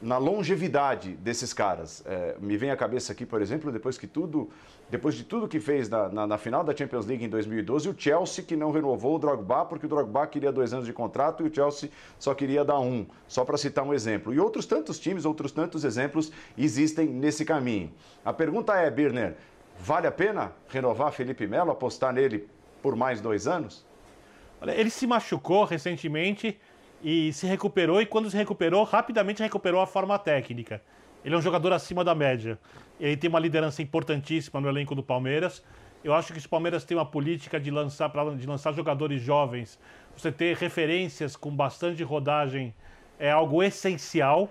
na 0.00 0.16
longevidade 0.16 1.12
desses 1.16 1.52
caras. 1.52 2.02
É, 2.06 2.34
me 2.40 2.56
vem 2.56 2.70
à 2.70 2.76
cabeça 2.76 3.12
aqui, 3.12 3.26
por 3.26 3.42
exemplo, 3.42 3.70
depois 3.70 3.98
que 3.98 4.06
tudo, 4.06 4.48
depois 4.88 5.14
de 5.14 5.24
tudo 5.24 5.46
que 5.46 5.60
fez 5.60 5.88
na, 5.88 6.08
na, 6.08 6.26
na, 6.26 6.38
final 6.38 6.64
da 6.64 6.74
Champions 6.74 7.04
League 7.04 7.22
em 7.22 7.28
2012, 7.28 7.88
o 7.90 7.94
Chelsea 7.96 8.42
que 8.42 8.56
não 8.56 8.70
renovou 8.70 9.16
o 9.16 9.18
Drogba 9.18 9.66
porque 9.66 9.84
o 9.84 9.88
Drogba 9.88 10.26
queria 10.26 10.50
dois 10.50 10.72
anos 10.72 10.86
de 10.86 10.92
contrato 10.92 11.44
e 11.44 11.48
o 11.48 11.54
Chelsea 11.54 11.90
só 12.18 12.34
queria 12.34 12.64
dar 12.64 12.80
um, 12.80 13.06
só 13.28 13.44
para 13.44 13.58
citar 13.58 13.84
um 13.84 13.92
exemplo. 13.92 14.32
E 14.32 14.40
outros 14.40 14.64
tantos 14.64 14.98
times, 14.98 15.26
outros 15.26 15.52
tantos 15.52 15.84
exemplos 15.84 16.32
existem 16.56 17.06
nesse 17.06 17.44
caminho. 17.44 17.92
A 18.24 18.32
pergunta 18.32 18.74
é, 18.74 18.90
Birner, 18.90 19.36
vale 19.78 20.06
a 20.06 20.12
pena 20.12 20.52
renovar 20.68 21.12
Felipe 21.12 21.46
Melo, 21.46 21.70
apostar 21.70 22.12
nele 22.12 22.48
por 22.82 22.96
mais 22.96 23.20
dois 23.20 23.46
anos? 23.46 23.84
Ele 24.66 24.90
se 24.90 25.06
machucou 25.06 25.64
recentemente 25.64 26.58
e 27.02 27.32
se 27.32 27.46
recuperou, 27.46 28.00
e 28.00 28.06
quando 28.06 28.30
se 28.30 28.36
recuperou, 28.36 28.84
rapidamente 28.84 29.42
recuperou 29.42 29.80
a 29.80 29.86
forma 29.86 30.18
técnica. 30.18 30.82
Ele 31.24 31.34
é 31.34 31.38
um 31.38 31.42
jogador 31.42 31.72
acima 31.72 32.02
da 32.02 32.14
média. 32.14 32.58
Ele 32.98 33.16
tem 33.16 33.28
uma 33.28 33.38
liderança 33.38 33.82
importantíssima 33.82 34.60
no 34.60 34.68
elenco 34.68 34.94
do 34.94 35.02
Palmeiras. 35.02 35.62
Eu 36.02 36.14
acho 36.14 36.32
que 36.32 36.40
se 36.40 36.46
o 36.46 36.50
Palmeiras 36.50 36.84
tem 36.84 36.96
uma 36.96 37.04
política 37.04 37.60
de 37.60 37.70
lançar, 37.70 38.10
de 38.36 38.46
lançar 38.46 38.72
jogadores 38.72 39.20
jovens, 39.20 39.78
você 40.16 40.32
ter 40.32 40.56
referências 40.56 41.36
com 41.36 41.54
bastante 41.54 42.02
rodagem 42.02 42.74
é 43.18 43.30
algo 43.30 43.62
essencial. 43.62 44.50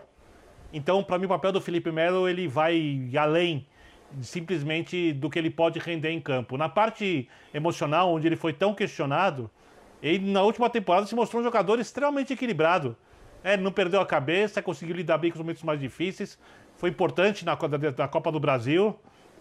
Então, 0.72 1.04
para 1.04 1.18
mim, 1.18 1.26
o 1.26 1.30
papel 1.30 1.52
do 1.52 1.62
Felipe 1.62 1.92
Melo 1.92 2.30
ele 2.30 2.48
vai 2.48 3.10
além 3.20 3.66
simplesmente 4.22 5.14
do 5.14 5.30
que 5.30 5.38
ele 5.38 5.50
pode 5.50 5.80
render 5.80 6.10
em 6.12 6.22
campo. 6.22 6.58
Na 6.58 6.70
parte 6.70 7.28
emocional, 7.54 8.12
onde 8.14 8.28
ele 8.28 8.36
foi 8.36 8.54
tão 8.54 8.74
questionado, 8.74 9.50
ele, 10.02 10.32
na 10.32 10.42
última 10.42 10.70
temporada, 10.70 11.06
se 11.06 11.16
mostrou 11.16 11.42
um 11.42 11.44
jogador 11.44 11.80
extremamente 11.80 12.34
equilibrado. 12.34 12.96
É, 13.44 13.56
não 13.56 13.72
perdeu 13.72 14.02
a 14.02 14.06
cabeça, 14.06 14.62
conseguiu 14.62 14.96
lidar 14.96 15.18
bem 15.18 15.32
com 15.32 15.36
os 15.36 15.42
momentos 15.42 15.64
mais 15.64 15.80
difíceis. 15.80 16.38
Foi 16.78 16.90
importante 16.90 17.46
na, 17.46 17.58
na 17.98 18.08
Copa 18.08 18.32
do 18.32 18.40
Brasil. 18.40 18.98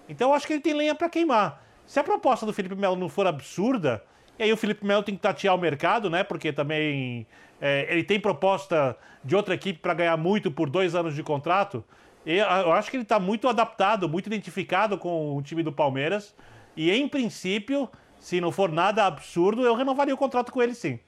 Então, 0.09 0.31
eu 0.31 0.35
acho 0.35 0.47
que 0.47 0.53
ele 0.55 0.63
tem 0.63 0.75
lenha 0.75 0.95
para 0.95 1.09
queimar. 1.09 1.65
Se 1.87 1.99
a 1.99 2.05
proposta 2.05 2.45
do 2.45 2.53
Felipe 2.53 2.75
Melo 2.75 2.97
não 2.97 3.09
for 3.09 3.27
absurda, 3.27 4.03
e 4.39 4.43
aí 4.45 4.53
o 4.53 4.57
Felipe 4.57 4.85
Melo 4.87 5.03
tem 5.03 5.15
que 5.15 5.21
tatear 5.21 5.55
o 5.55 5.59
mercado, 5.59 6.09
né? 6.09 6.23
Porque 6.23 6.53
também 6.53 7.27
é, 7.61 7.87
ele 7.91 8.05
tem 8.05 8.21
proposta 8.21 8.97
de 9.25 9.35
outra 9.35 9.55
equipe 9.55 9.79
para 9.79 9.95
ganhar 9.95 10.17
muito 10.17 10.51
por 10.51 10.71
dois 10.71 10.95
anos 10.95 11.15
de 11.15 11.23
contrato. 11.23 11.85
E 12.25 12.37
eu 12.37 12.73
acho 12.73 12.91
que 12.91 12.97
ele 12.97 13.05
está 13.05 13.19
muito 13.19 13.49
adaptado, 13.49 14.09
muito 14.09 14.27
identificado 14.27 14.99
com 14.99 15.37
o 15.37 15.43
time 15.43 15.63
do 15.63 15.73
Palmeiras. 15.73 16.35
E 16.77 16.91
em 16.91 17.09
princípio, 17.09 17.89
se 18.29 18.43
não 18.43 18.53
for 18.53 18.71
nada 18.71 19.07
absurdo, 19.07 19.63
eu 19.63 19.75
renovaria 19.75 20.13
o 20.13 20.19
contrato 20.19 20.53
com 20.53 20.61
ele 20.61 20.75
sim. 20.75 21.01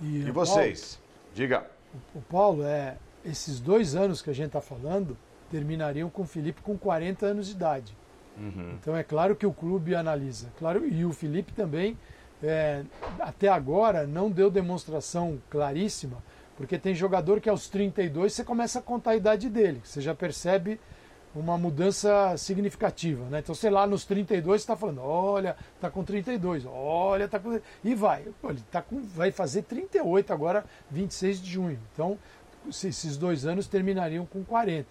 E, 0.00 0.18
e 0.18 0.30
vocês? 0.30 0.94
Paulo, 0.94 1.34
Diga. 1.34 1.66
O, 2.14 2.20
Paulo, 2.20 2.62
é, 2.62 2.96
esses 3.24 3.58
dois 3.58 3.96
anos 3.96 4.22
que 4.22 4.30
a 4.30 4.32
gente 4.32 4.46
está 4.46 4.60
falando 4.60 5.18
terminariam 5.50 6.08
com 6.08 6.22
o 6.22 6.24
Felipe 6.24 6.62
com 6.62 6.78
40 6.78 7.26
anos 7.26 7.48
de 7.48 7.54
idade. 7.54 7.96
Uhum. 8.36 8.76
Então 8.80 8.96
é 8.96 9.02
claro 9.02 9.34
que 9.34 9.44
o 9.44 9.52
clube 9.52 9.92
analisa. 9.92 10.52
Claro, 10.56 10.86
e 10.86 11.04
o 11.04 11.12
Felipe 11.12 11.52
também, 11.52 11.98
é, 12.40 12.84
até 13.18 13.48
agora, 13.48 14.06
não 14.06 14.30
deu 14.30 14.48
demonstração 14.48 15.42
claríssima, 15.50 16.22
porque 16.56 16.78
tem 16.78 16.94
jogador 16.94 17.40
que 17.40 17.48
aos 17.48 17.68
32 17.68 18.34
você 18.34 18.44
começa 18.44 18.78
a 18.78 18.82
contar 18.82 19.10
a 19.10 19.16
idade 19.16 19.48
dele, 19.48 19.80
você 19.82 20.00
já 20.00 20.14
percebe 20.14 20.78
uma 21.38 21.56
mudança 21.56 22.36
significativa, 22.36 23.24
né? 23.26 23.38
Então, 23.38 23.54
sei 23.54 23.70
lá, 23.70 23.86
nos 23.86 24.04
32 24.04 24.60
está 24.60 24.76
falando, 24.76 25.00
olha, 25.02 25.56
tá 25.80 25.90
com 25.90 26.02
32, 26.04 26.64
olha, 26.66 27.28
tá 27.28 27.38
com 27.38 27.60
e 27.84 27.94
vai, 27.94 28.24
ele 28.44 28.62
tá 28.70 28.82
com 28.82 29.02
vai 29.02 29.30
fazer 29.30 29.62
38 29.62 30.32
agora, 30.32 30.64
26 30.90 31.40
de 31.40 31.50
junho. 31.50 31.78
Então, 31.92 32.18
esses 32.68 33.16
dois 33.16 33.46
anos 33.46 33.66
terminariam 33.66 34.26
com 34.26 34.44
40. 34.44 34.86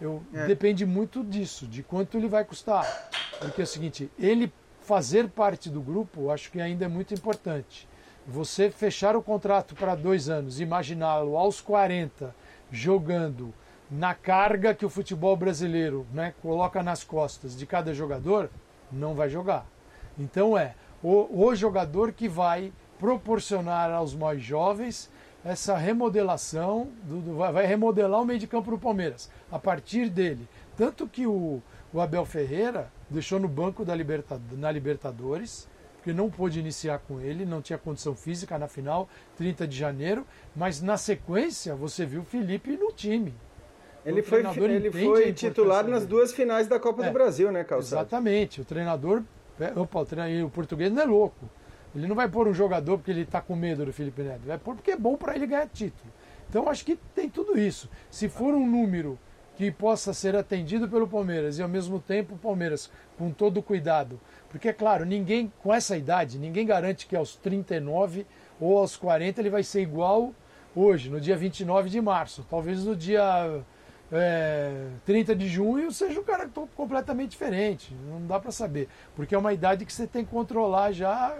Eu 0.00 0.22
é. 0.32 0.46
depende 0.46 0.86
muito 0.86 1.22
disso, 1.22 1.66
de 1.66 1.82
quanto 1.82 2.16
ele 2.16 2.28
vai 2.28 2.44
custar. 2.44 3.10
Porque 3.38 3.60
é 3.60 3.64
o 3.64 3.66
seguinte, 3.66 4.10
ele 4.18 4.52
fazer 4.80 5.28
parte 5.28 5.68
do 5.68 5.80
grupo, 5.80 6.30
acho 6.30 6.50
que 6.50 6.60
ainda 6.60 6.86
é 6.86 6.88
muito 6.88 7.12
importante. 7.12 7.88
Você 8.26 8.70
fechar 8.70 9.16
o 9.16 9.22
contrato 9.22 9.74
para 9.74 9.94
dois 9.94 10.28
anos, 10.28 10.60
imaginá-lo 10.60 11.36
aos 11.36 11.60
40 11.60 12.34
jogando 12.70 13.52
na 13.90 14.14
carga 14.14 14.74
que 14.74 14.86
o 14.86 14.90
futebol 14.90 15.36
brasileiro 15.36 16.06
né, 16.12 16.32
coloca 16.40 16.82
nas 16.82 17.02
costas 17.02 17.56
de 17.56 17.66
cada 17.66 17.92
jogador, 17.92 18.48
não 18.90 19.14
vai 19.14 19.28
jogar. 19.28 19.66
Então 20.18 20.56
é 20.56 20.74
o, 21.02 21.46
o 21.46 21.54
jogador 21.54 22.12
que 22.12 22.28
vai 22.28 22.72
proporcionar 22.98 23.90
aos 23.90 24.14
mais 24.14 24.42
jovens 24.42 25.10
essa 25.44 25.76
remodelação, 25.76 26.88
do, 27.02 27.20
do, 27.20 27.36
vai 27.36 27.64
remodelar 27.66 28.20
o 28.20 28.24
meio 28.24 28.38
de 28.38 28.46
campo 28.46 28.70
do 28.70 28.78
Palmeiras, 28.78 29.30
a 29.50 29.58
partir 29.58 30.10
dele. 30.10 30.46
Tanto 30.76 31.08
que 31.08 31.26
o, 31.26 31.62
o 31.92 32.00
Abel 32.00 32.26
Ferreira 32.26 32.92
deixou 33.08 33.40
no 33.40 33.48
banco 33.48 33.84
da 33.84 33.94
Libertad 33.94 34.40
na 34.52 34.70
Libertadores, 34.70 35.66
porque 35.96 36.12
não 36.12 36.30
pôde 36.30 36.60
iniciar 36.60 36.98
com 37.00 37.20
ele, 37.20 37.44
não 37.44 37.60
tinha 37.60 37.78
condição 37.78 38.14
física 38.14 38.58
na 38.58 38.68
final, 38.68 39.08
30 39.36 39.66
de 39.66 39.76
janeiro, 39.76 40.26
mas 40.54 40.80
na 40.80 40.96
sequência 40.96 41.74
você 41.74 42.06
viu 42.06 42.22
o 42.22 42.24
Felipe 42.24 42.76
no 42.76 42.92
time. 42.92 43.34
Ele 44.04 44.22
foi, 44.22 44.42
ele 44.56 44.90
foi 44.90 45.32
titular 45.32 45.86
nas 45.86 46.06
duas 46.06 46.32
finais 46.32 46.66
da 46.66 46.80
Copa 46.80 47.04
é, 47.04 47.08
do 47.08 47.12
Brasil, 47.12 47.52
né, 47.52 47.64
Calçado? 47.64 48.02
Exatamente. 48.02 48.60
O 48.60 48.64
treinador. 48.64 49.22
É, 49.58 49.78
opa, 49.78 50.00
o, 50.00 50.06
treinador, 50.06 50.46
o 50.46 50.50
português 50.50 50.90
não 50.90 51.02
é 51.02 51.04
louco. 51.04 51.48
Ele 51.94 52.06
não 52.06 52.16
vai 52.16 52.28
pôr 52.28 52.48
um 52.48 52.54
jogador 52.54 52.96
porque 52.96 53.10
ele 53.10 53.22
está 53.22 53.40
com 53.40 53.54
medo 53.54 53.84
do 53.84 53.92
Felipe 53.92 54.22
Neto. 54.22 54.40
Vai 54.46 54.58
pôr 54.58 54.74
porque 54.74 54.92
é 54.92 54.96
bom 54.96 55.16
para 55.16 55.34
ele 55.34 55.46
ganhar 55.46 55.66
título. 55.68 56.10
Então 56.48 56.68
acho 56.68 56.84
que 56.84 56.96
tem 57.14 57.28
tudo 57.28 57.58
isso. 57.58 57.90
Se 58.10 58.28
for 58.28 58.54
um 58.54 58.66
número 58.66 59.18
que 59.60 59.70
possa 59.70 60.14
ser 60.14 60.34
atendido 60.34 60.88
pelo 60.88 61.06
Palmeiras 61.06 61.58
e 61.58 61.62
ao 61.62 61.68
mesmo 61.68 62.00
tempo 62.00 62.34
o 62.34 62.38
Palmeiras 62.38 62.90
com 63.18 63.30
todo 63.30 63.62
cuidado. 63.62 64.18
Porque, 64.48 64.68
é 64.70 64.72
claro, 64.72 65.04
ninguém 65.04 65.52
com 65.62 65.72
essa 65.72 65.98
idade, 65.98 66.38
ninguém 66.38 66.64
garante 66.64 67.06
que 67.06 67.14
aos 67.14 67.36
39 67.36 68.26
ou 68.58 68.78
aos 68.78 68.96
40 68.96 69.38
ele 69.38 69.50
vai 69.50 69.62
ser 69.62 69.82
igual 69.82 70.34
hoje, 70.74 71.10
no 71.10 71.20
dia 71.20 71.36
29 71.36 71.90
de 71.90 72.00
março. 72.00 72.46
Talvez 72.48 72.84
no 72.86 72.96
dia 72.96 73.62
é, 74.12 74.86
30 75.04 75.34
de 75.36 75.48
junho 75.48 75.92
seja 75.92 76.20
um 76.20 76.24
cara 76.24 76.48
completamente 76.74 77.30
diferente. 77.30 77.94
Não 78.08 78.26
dá 78.26 78.40
para 78.40 78.50
saber. 78.50 78.88
Porque 79.14 79.34
é 79.34 79.38
uma 79.38 79.52
idade 79.52 79.84
que 79.84 79.92
você 79.92 80.06
tem 80.06 80.24
que 80.24 80.30
controlar 80.30 80.92
já 80.92 81.38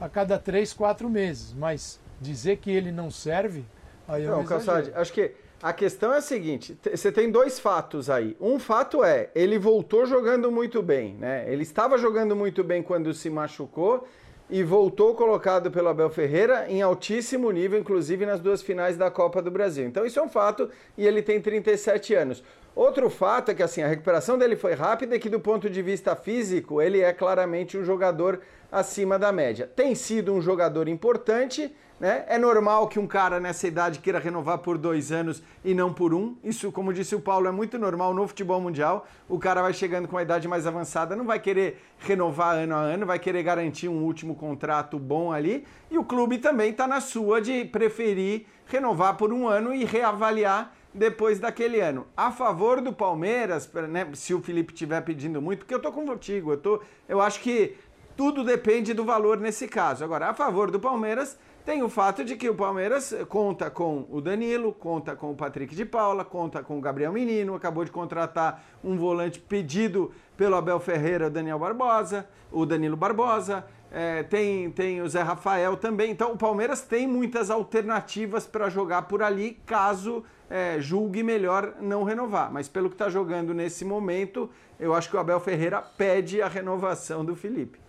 a 0.00 0.08
cada 0.08 0.38
3, 0.38 0.72
4 0.72 1.08
meses. 1.08 1.54
Mas 1.54 2.00
dizer 2.20 2.58
que 2.58 2.70
ele 2.70 2.92
não 2.92 3.10
serve, 3.10 3.64
aí 4.06 4.24
é 4.24 4.26
Não, 4.26 4.44
Calçade, 4.44 4.92
acho 4.94 5.12
que 5.12 5.32
a 5.62 5.72
questão 5.72 6.12
é 6.12 6.18
a 6.18 6.22
seguinte: 6.22 6.76
você 6.82 7.10
tem 7.10 7.30
dois 7.30 7.58
fatos 7.58 8.10
aí. 8.10 8.36
Um 8.40 8.58
fato 8.58 9.02
é, 9.04 9.30
ele 9.34 9.58
voltou 9.58 10.04
jogando 10.04 10.50
muito 10.50 10.82
bem, 10.82 11.14
né? 11.14 11.50
Ele 11.50 11.62
estava 11.62 11.96
jogando 11.96 12.34
muito 12.34 12.62
bem 12.64 12.82
quando 12.82 13.14
se 13.14 13.30
machucou 13.30 14.06
e 14.50 14.62
voltou 14.62 15.14
colocado 15.14 15.70
pelo 15.70 15.88
Abel 15.88 16.10
Ferreira 16.10 16.66
em 16.68 16.82
altíssimo 16.82 17.50
nível, 17.50 17.78
inclusive 17.78 18.26
nas 18.26 18.40
duas 18.40 18.62
finais 18.62 18.96
da 18.96 19.10
Copa 19.10 19.40
do 19.40 19.50
Brasil. 19.50 19.86
Então 19.86 20.04
isso 20.04 20.18
é 20.18 20.22
um 20.22 20.28
fato 20.28 20.68
e 20.96 21.06
ele 21.06 21.22
tem 21.22 21.40
37 21.40 22.14
anos. 22.14 22.42
Outro 22.74 23.10
fato 23.10 23.50
é 23.50 23.54
que 23.54 23.62
assim, 23.62 23.82
a 23.82 23.86
recuperação 23.86 24.38
dele 24.38 24.56
foi 24.56 24.74
rápida 24.74 25.16
e 25.16 25.18
que 25.18 25.28
do 25.28 25.40
ponto 25.40 25.68
de 25.68 25.82
vista 25.82 26.16
físico, 26.16 26.80
ele 26.80 27.00
é 27.00 27.12
claramente 27.12 27.76
um 27.76 27.84
jogador 27.84 28.40
acima 28.70 29.18
da 29.18 29.30
média. 29.30 29.70
Tem 29.74 29.94
sido 29.94 30.32
um 30.32 30.40
jogador 30.40 30.88
importante, 30.88 31.74
né? 32.02 32.24
É 32.26 32.36
normal 32.36 32.88
que 32.88 32.98
um 32.98 33.06
cara 33.06 33.38
nessa 33.38 33.68
idade 33.68 34.00
queira 34.00 34.18
renovar 34.18 34.58
por 34.58 34.76
dois 34.76 35.12
anos 35.12 35.40
e 35.64 35.72
não 35.72 35.94
por 35.94 36.12
um. 36.12 36.34
Isso, 36.42 36.72
como 36.72 36.92
disse 36.92 37.14
o 37.14 37.20
Paulo, 37.20 37.46
é 37.46 37.52
muito 37.52 37.78
normal 37.78 38.12
no 38.12 38.26
futebol 38.26 38.60
mundial. 38.60 39.06
O 39.28 39.38
cara 39.38 39.62
vai 39.62 39.72
chegando 39.72 40.08
com 40.08 40.16
uma 40.16 40.22
idade 40.22 40.48
mais 40.48 40.66
avançada, 40.66 41.14
não 41.14 41.24
vai 41.24 41.38
querer 41.38 41.80
renovar 42.00 42.56
ano 42.56 42.74
a 42.74 42.78
ano, 42.80 43.06
vai 43.06 43.20
querer 43.20 43.44
garantir 43.44 43.88
um 43.88 44.02
último 44.02 44.34
contrato 44.34 44.98
bom 44.98 45.30
ali. 45.30 45.64
E 45.92 45.96
o 45.96 46.02
clube 46.02 46.38
também 46.38 46.72
está 46.72 46.88
na 46.88 47.00
sua 47.00 47.40
de 47.40 47.64
preferir 47.66 48.46
renovar 48.66 49.16
por 49.16 49.32
um 49.32 49.46
ano 49.46 49.72
e 49.72 49.84
reavaliar 49.84 50.74
depois 50.92 51.38
daquele 51.38 51.78
ano. 51.78 52.08
A 52.16 52.32
favor 52.32 52.80
do 52.80 52.92
Palmeiras, 52.92 53.70
né, 53.88 54.08
se 54.14 54.34
o 54.34 54.42
Felipe 54.42 54.72
estiver 54.72 55.00
pedindo 55.02 55.40
muito, 55.40 55.60
porque 55.60 55.74
eu 55.74 55.80
tô 55.80 55.92
contigo, 55.92 56.50
eu, 56.50 56.56
tô, 56.56 56.82
eu 57.08 57.20
acho 57.20 57.38
que 57.38 57.76
tudo 58.16 58.44
depende 58.44 58.92
do 58.92 59.04
valor 59.04 59.38
nesse 59.38 59.68
caso. 59.68 60.04
Agora, 60.04 60.28
a 60.28 60.34
favor 60.34 60.70
do 60.70 60.80
Palmeiras, 60.80 61.38
tem 61.64 61.82
o 61.82 61.88
fato 61.88 62.24
de 62.24 62.34
que 62.36 62.48
o 62.48 62.54
Palmeiras 62.54 63.14
conta 63.28 63.70
com 63.70 64.04
o 64.10 64.20
Danilo, 64.20 64.72
conta 64.72 65.14
com 65.14 65.30
o 65.30 65.36
Patrick 65.36 65.74
de 65.76 65.84
Paula, 65.84 66.24
conta 66.24 66.62
com 66.62 66.76
o 66.76 66.80
Gabriel 66.80 67.12
Menino, 67.12 67.54
acabou 67.54 67.84
de 67.84 67.90
contratar 67.90 68.64
um 68.82 68.96
volante 68.96 69.38
pedido 69.38 70.12
pelo 70.36 70.56
Abel 70.56 70.80
Ferreira, 70.80 71.28
o 71.28 71.30
Daniel 71.30 71.58
Barbosa, 71.58 72.28
o 72.50 72.66
Danilo 72.66 72.96
Barbosa, 72.96 73.64
é, 73.92 74.22
tem, 74.24 74.70
tem 74.70 75.02
o 75.02 75.08
Zé 75.08 75.22
Rafael 75.22 75.76
também. 75.76 76.10
Então 76.10 76.32
o 76.32 76.36
Palmeiras 76.36 76.82
tem 76.82 77.06
muitas 77.06 77.50
alternativas 77.50 78.46
para 78.46 78.68
jogar 78.68 79.02
por 79.02 79.22
ali, 79.22 79.60
caso 79.64 80.24
é, 80.50 80.80
julgue 80.80 81.22
melhor 81.22 81.74
não 81.80 82.02
renovar. 82.02 82.52
Mas 82.52 82.68
pelo 82.68 82.88
que 82.88 82.94
está 82.94 83.08
jogando 83.08 83.54
nesse 83.54 83.84
momento, 83.84 84.50
eu 84.80 84.94
acho 84.94 85.08
que 85.08 85.16
o 85.16 85.20
Abel 85.20 85.38
Ferreira 85.38 85.80
pede 85.80 86.42
a 86.42 86.48
renovação 86.48 87.24
do 87.24 87.36
Felipe. 87.36 87.81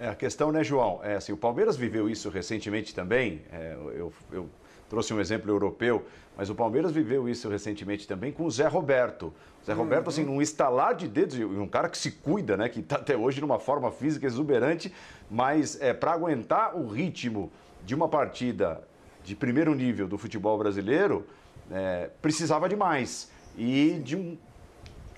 É, 0.00 0.08
a 0.08 0.14
questão, 0.14 0.52
né, 0.52 0.62
João? 0.62 1.00
É 1.02 1.16
assim, 1.16 1.32
o 1.32 1.36
Palmeiras 1.36 1.76
viveu 1.76 2.08
isso 2.08 2.28
recentemente 2.28 2.94
também. 2.94 3.42
É, 3.52 3.74
eu, 3.74 4.12
eu 4.30 4.48
trouxe 4.88 5.12
um 5.12 5.20
exemplo 5.20 5.50
europeu, 5.50 6.04
mas 6.36 6.48
o 6.48 6.54
Palmeiras 6.54 6.92
viveu 6.92 7.28
isso 7.28 7.48
recentemente 7.48 8.06
também 8.06 8.32
com 8.32 8.44
o 8.44 8.50
Zé 8.50 8.68
Roberto. 8.68 9.32
O 9.62 9.66
Zé 9.66 9.72
Roberto, 9.72 10.08
assim, 10.08 10.22
uhum. 10.22 10.34
num 10.34 10.42
estalar 10.42 10.94
de 10.94 11.08
dedos, 11.08 11.36
e 11.36 11.44
um 11.44 11.66
cara 11.66 11.88
que 11.88 11.98
se 11.98 12.12
cuida, 12.12 12.56
né? 12.56 12.68
Que 12.68 12.80
está 12.80 12.96
até 12.96 13.16
hoje 13.16 13.40
numa 13.40 13.58
forma 13.58 13.90
física 13.90 14.24
exuberante, 14.24 14.92
mas 15.28 15.80
é, 15.80 15.92
para 15.92 16.12
aguentar 16.12 16.76
o 16.76 16.86
ritmo 16.86 17.50
de 17.84 17.94
uma 17.94 18.08
partida 18.08 18.82
de 19.24 19.34
primeiro 19.34 19.74
nível 19.74 20.06
do 20.06 20.16
futebol 20.16 20.56
brasileiro, 20.56 21.26
é, 21.70 22.08
precisava 22.22 22.68
de 22.68 22.76
mais. 22.76 23.30
E 23.56 24.00
de 24.04 24.16
um 24.16 24.38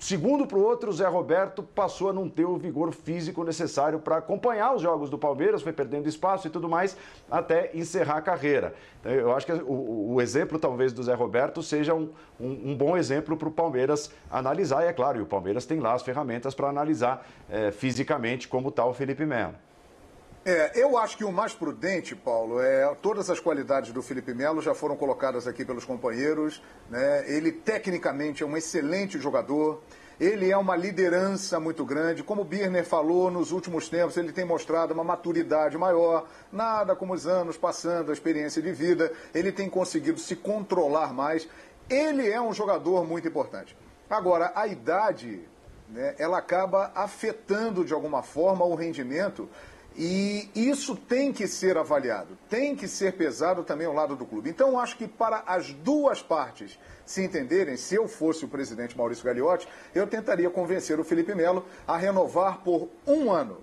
segundo 0.01 0.45
para 0.47 0.57
o 0.57 0.63
outro, 0.63 0.89
o 0.89 0.93
Zé 0.93 1.07
Roberto 1.07 1.61
passou 1.61 2.09
a 2.09 2.13
não 2.13 2.27
ter 2.27 2.43
o 2.43 2.57
vigor 2.57 2.91
físico 2.91 3.43
necessário 3.43 3.99
para 3.99 4.17
acompanhar 4.17 4.75
os 4.75 4.81
jogos 4.81 5.09
do 5.09 5.17
Palmeiras, 5.17 5.61
foi 5.61 5.71
perdendo 5.71 6.09
espaço 6.09 6.47
e 6.47 6.49
tudo 6.49 6.67
mais, 6.67 6.97
até 7.29 7.69
encerrar 7.73 8.17
a 8.17 8.21
carreira. 8.21 8.73
Então, 8.99 9.11
eu 9.11 9.33
acho 9.33 9.45
que 9.45 9.53
o, 9.53 10.13
o, 10.15 10.21
exemplo, 10.21 10.57
talvez, 10.57 10.91
do 10.91 11.03
Zé 11.03 11.13
Roberto 11.13 11.61
seja 11.61 11.93
um, 11.93 12.09
um, 12.39 12.71
um 12.71 12.75
bom 12.75 12.97
exemplo 12.97 13.37
para 13.37 13.47
o 13.47 13.51
Palmeiras 13.51 14.11
analisar, 14.29 14.83
e 14.83 14.87
é 14.87 14.93
claro, 14.93 15.19
e 15.19 15.21
o 15.21 15.25
Palmeiras 15.25 15.65
tem 15.65 15.79
lá 15.79 15.93
as 15.93 16.01
ferramentas 16.01 16.55
para 16.55 16.67
analisar 16.67 17.25
é, 17.49 17.71
fisicamente 17.71 18.47
como 18.47 18.69
está 18.69 18.83
o 18.85 18.93
Felipe 18.93 19.25
Melo. 19.25 19.53
É, 20.43 20.71
eu 20.73 20.97
acho 20.97 21.17
que 21.17 21.23
o 21.23 21.31
mais 21.31 21.53
prudente, 21.53 22.15
Paulo, 22.15 22.59
é 22.59 22.95
todas 22.99 23.29
as 23.29 23.39
qualidades 23.39 23.91
do 23.91 24.01
Felipe 24.01 24.33
Melo 24.33 24.59
já 24.59 24.73
foram 24.73 24.95
colocadas 24.95 25.47
aqui 25.47 25.63
pelos 25.63 25.85
companheiros. 25.85 26.63
Né? 26.89 27.29
Ele 27.31 27.51
tecnicamente 27.51 28.41
é 28.41 28.45
um 28.45 28.57
excelente 28.57 29.19
jogador. 29.19 29.83
Ele 30.19 30.49
é 30.49 30.57
uma 30.57 30.75
liderança 30.75 31.59
muito 31.59 31.85
grande. 31.85 32.23
Como 32.23 32.41
o 32.41 32.45
Birner 32.45 32.83
falou, 32.83 33.29
nos 33.29 33.51
últimos 33.51 33.87
tempos 33.87 34.17
ele 34.17 34.31
tem 34.31 34.43
mostrado 34.43 34.95
uma 34.95 35.03
maturidade 35.03 35.77
maior. 35.77 36.27
Nada 36.51 36.95
como 36.95 37.13
os 37.13 37.27
anos 37.27 37.55
passando, 37.55 38.09
a 38.09 38.13
experiência 38.13 38.63
de 38.63 38.71
vida. 38.71 39.13
Ele 39.35 39.51
tem 39.51 39.69
conseguido 39.69 40.19
se 40.19 40.35
controlar 40.35 41.13
mais. 41.13 41.47
Ele 41.87 42.27
é 42.27 42.41
um 42.41 42.51
jogador 42.51 43.05
muito 43.05 43.27
importante. 43.27 43.77
Agora, 44.09 44.51
a 44.55 44.65
idade, 44.65 45.47
né, 45.87 46.15
ela 46.17 46.39
acaba 46.39 46.91
afetando 46.95 47.85
de 47.85 47.93
alguma 47.93 48.23
forma 48.23 48.65
o 48.65 48.73
rendimento 48.73 49.47
e 49.95 50.49
isso 50.55 50.95
tem 50.95 51.33
que 51.33 51.47
ser 51.47 51.77
avaliado, 51.77 52.37
tem 52.49 52.75
que 52.75 52.87
ser 52.87 53.13
pesado 53.13 53.63
também 53.63 53.85
ao 53.85 53.93
lado 53.93 54.15
do 54.15 54.25
clube. 54.25 54.49
Então, 54.49 54.79
acho 54.79 54.97
que 54.97 55.07
para 55.07 55.43
as 55.45 55.73
duas 55.73 56.21
partes 56.21 56.79
se 57.05 57.23
entenderem, 57.23 57.75
se 57.75 57.95
eu 57.95 58.07
fosse 58.07 58.45
o 58.45 58.47
presidente 58.47 58.97
Maurício 58.97 59.25
Gagliotti, 59.25 59.67
eu 59.93 60.07
tentaria 60.07 60.49
convencer 60.49 60.99
o 60.99 61.03
Felipe 61.03 61.35
Melo 61.35 61.65
a 61.85 61.97
renovar 61.97 62.59
por 62.59 62.89
um 63.05 63.31
ano. 63.31 63.57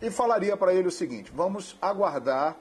E 0.00 0.10
falaria 0.10 0.56
para 0.58 0.74
ele 0.74 0.88
o 0.88 0.92
seguinte: 0.92 1.32
vamos 1.34 1.76
aguardar 1.80 2.56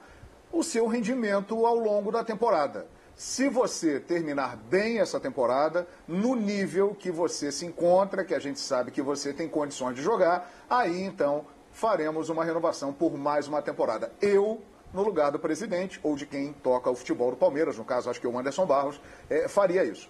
o 0.51 0.63
seu 0.63 0.87
rendimento 0.87 1.65
ao 1.65 1.77
longo 1.77 2.11
da 2.11 2.23
temporada. 2.23 2.87
Se 3.13 3.47
você 3.47 3.99
terminar 3.99 4.57
bem 4.57 4.99
essa 4.99 5.19
temporada, 5.19 5.87
no 6.07 6.35
nível 6.35 6.93
que 6.93 7.09
você 7.09 7.49
se 7.51 7.65
encontra, 7.65 8.25
que 8.25 8.35
a 8.35 8.39
gente 8.39 8.59
sabe 8.59 8.91
que 8.91 9.01
você 9.01 9.33
tem 9.33 9.47
condições 9.47 9.95
de 9.95 10.01
jogar, 10.01 10.51
aí 10.69 11.01
então 11.01 11.45
faremos 11.76 12.30
uma 12.30 12.45
renovação 12.45 12.93
por 12.93 13.17
mais 13.17 13.49
uma 13.49 13.61
temporada. 13.61 14.09
Eu, 14.21 14.61
no 14.93 15.03
lugar 15.03 15.30
do 15.30 15.38
presidente 15.38 15.99
ou 16.01 16.15
de 16.15 16.26
quem 16.26 16.53
toca 16.53 16.89
o 16.89 16.95
futebol 16.95 17.32
do 17.32 17.38
Palmeiras, 17.38 17.78
no 17.78 17.84
caso 17.84 18.09
acho 18.09 18.19
que 18.19 18.26
o 18.26 18.39
Anderson 18.39 18.65
Barros, 18.65 18.99
é, 19.30 19.49
faria 19.49 19.84
isso. 19.84 20.09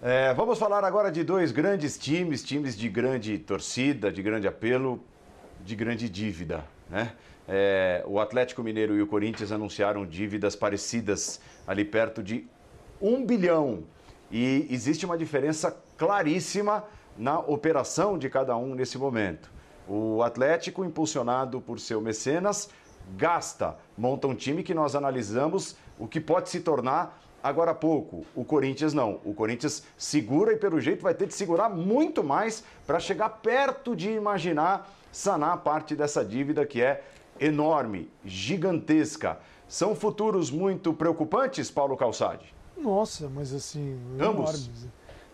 É, 0.00 0.32
vamos 0.32 0.60
falar 0.60 0.84
agora 0.84 1.10
de 1.10 1.24
dois 1.24 1.50
grandes 1.50 1.98
times, 1.98 2.42
times 2.42 2.76
de 2.76 2.88
grande 2.88 3.36
torcida, 3.36 4.12
de 4.12 4.22
grande 4.22 4.46
apelo, 4.46 5.02
de 5.60 5.74
grande 5.74 6.08
dívida. 6.08 6.64
Né? 6.88 7.12
É, 7.48 8.04
o 8.06 8.20
Atlético 8.20 8.62
Mineiro 8.62 8.96
e 8.96 9.02
o 9.02 9.08
Corinthians 9.08 9.50
anunciaram 9.50 10.06
dívidas 10.06 10.54
parecidas, 10.54 11.40
ali 11.66 11.84
perto 11.84 12.22
de 12.22 12.46
um 13.00 13.26
bilhão. 13.26 13.82
E 14.30 14.68
existe 14.70 15.04
uma 15.04 15.18
diferença 15.18 15.76
claríssima 15.98 16.84
na 17.18 17.40
operação 17.40 18.16
de 18.16 18.30
cada 18.30 18.56
um 18.56 18.72
nesse 18.76 18.96
momento. 18.96 19.50
O 19.88 20.22
Atlético, 20.22 20.84
impulsionado 20.84 21.60
por 21.60 21.80
seu 21.80 22.00
mecenas, 22.00 22.70
gasta, 23.16 23.76
monta 23.96 24.26
um 24.26 24.34
time 24.34 24.62
que 24.62 24.74
nós 24.74 24.94
analisamos 24.94 25.76
o 25.98 26.06
que 26.06 26.20
pode 26.20 26.48
se 26.48 26.60
tornar 26.60 27.20
agora 27.42 27.72
há 27.72 27.74
pouco. 27.74 28.24
O 28.34 28.44
Corinthians 28.44 28.94
não. 28.94 29.20
O 29.24 29.34
Corinthians 29.34 29.82
segura 29.96 30.52
e, 30.52 30.56
pelo 30.56 30.80
jeito, 30.80 31.02
vai 31.02 31.14
ter 31.14 31.26
de 31.26 31.34
segurar 31.34 31.68
muito 31.68 32.22
mais 32.22 32.62
para 32.86 33.00
chegar 33.00 33.28
perto 33.28 33.96
de 33.96 34.10
imaginar 34.10 34.90
sanar 35.10 35.58
parte 35.58 35.94
dessa 35.94 36.24
dívida 36.24 36.64
que 36.64 36.80
é 36.80 37.02
enorme, 37.38 38.08
gigantesca. 38.24 39.38
São 39.68 39.94
futuros 39.94 40.50
muito 40.50 40.92
preocupantes, 40.94 41.70
Paulo 41.70 41.96
Calçade? 41.96 42.54
Nossa, 42.76 43.28
mas 43.28 43.52
assim, 43.52 43.98
Ambos. 44.20 44.66
enormes. 44.66 44.70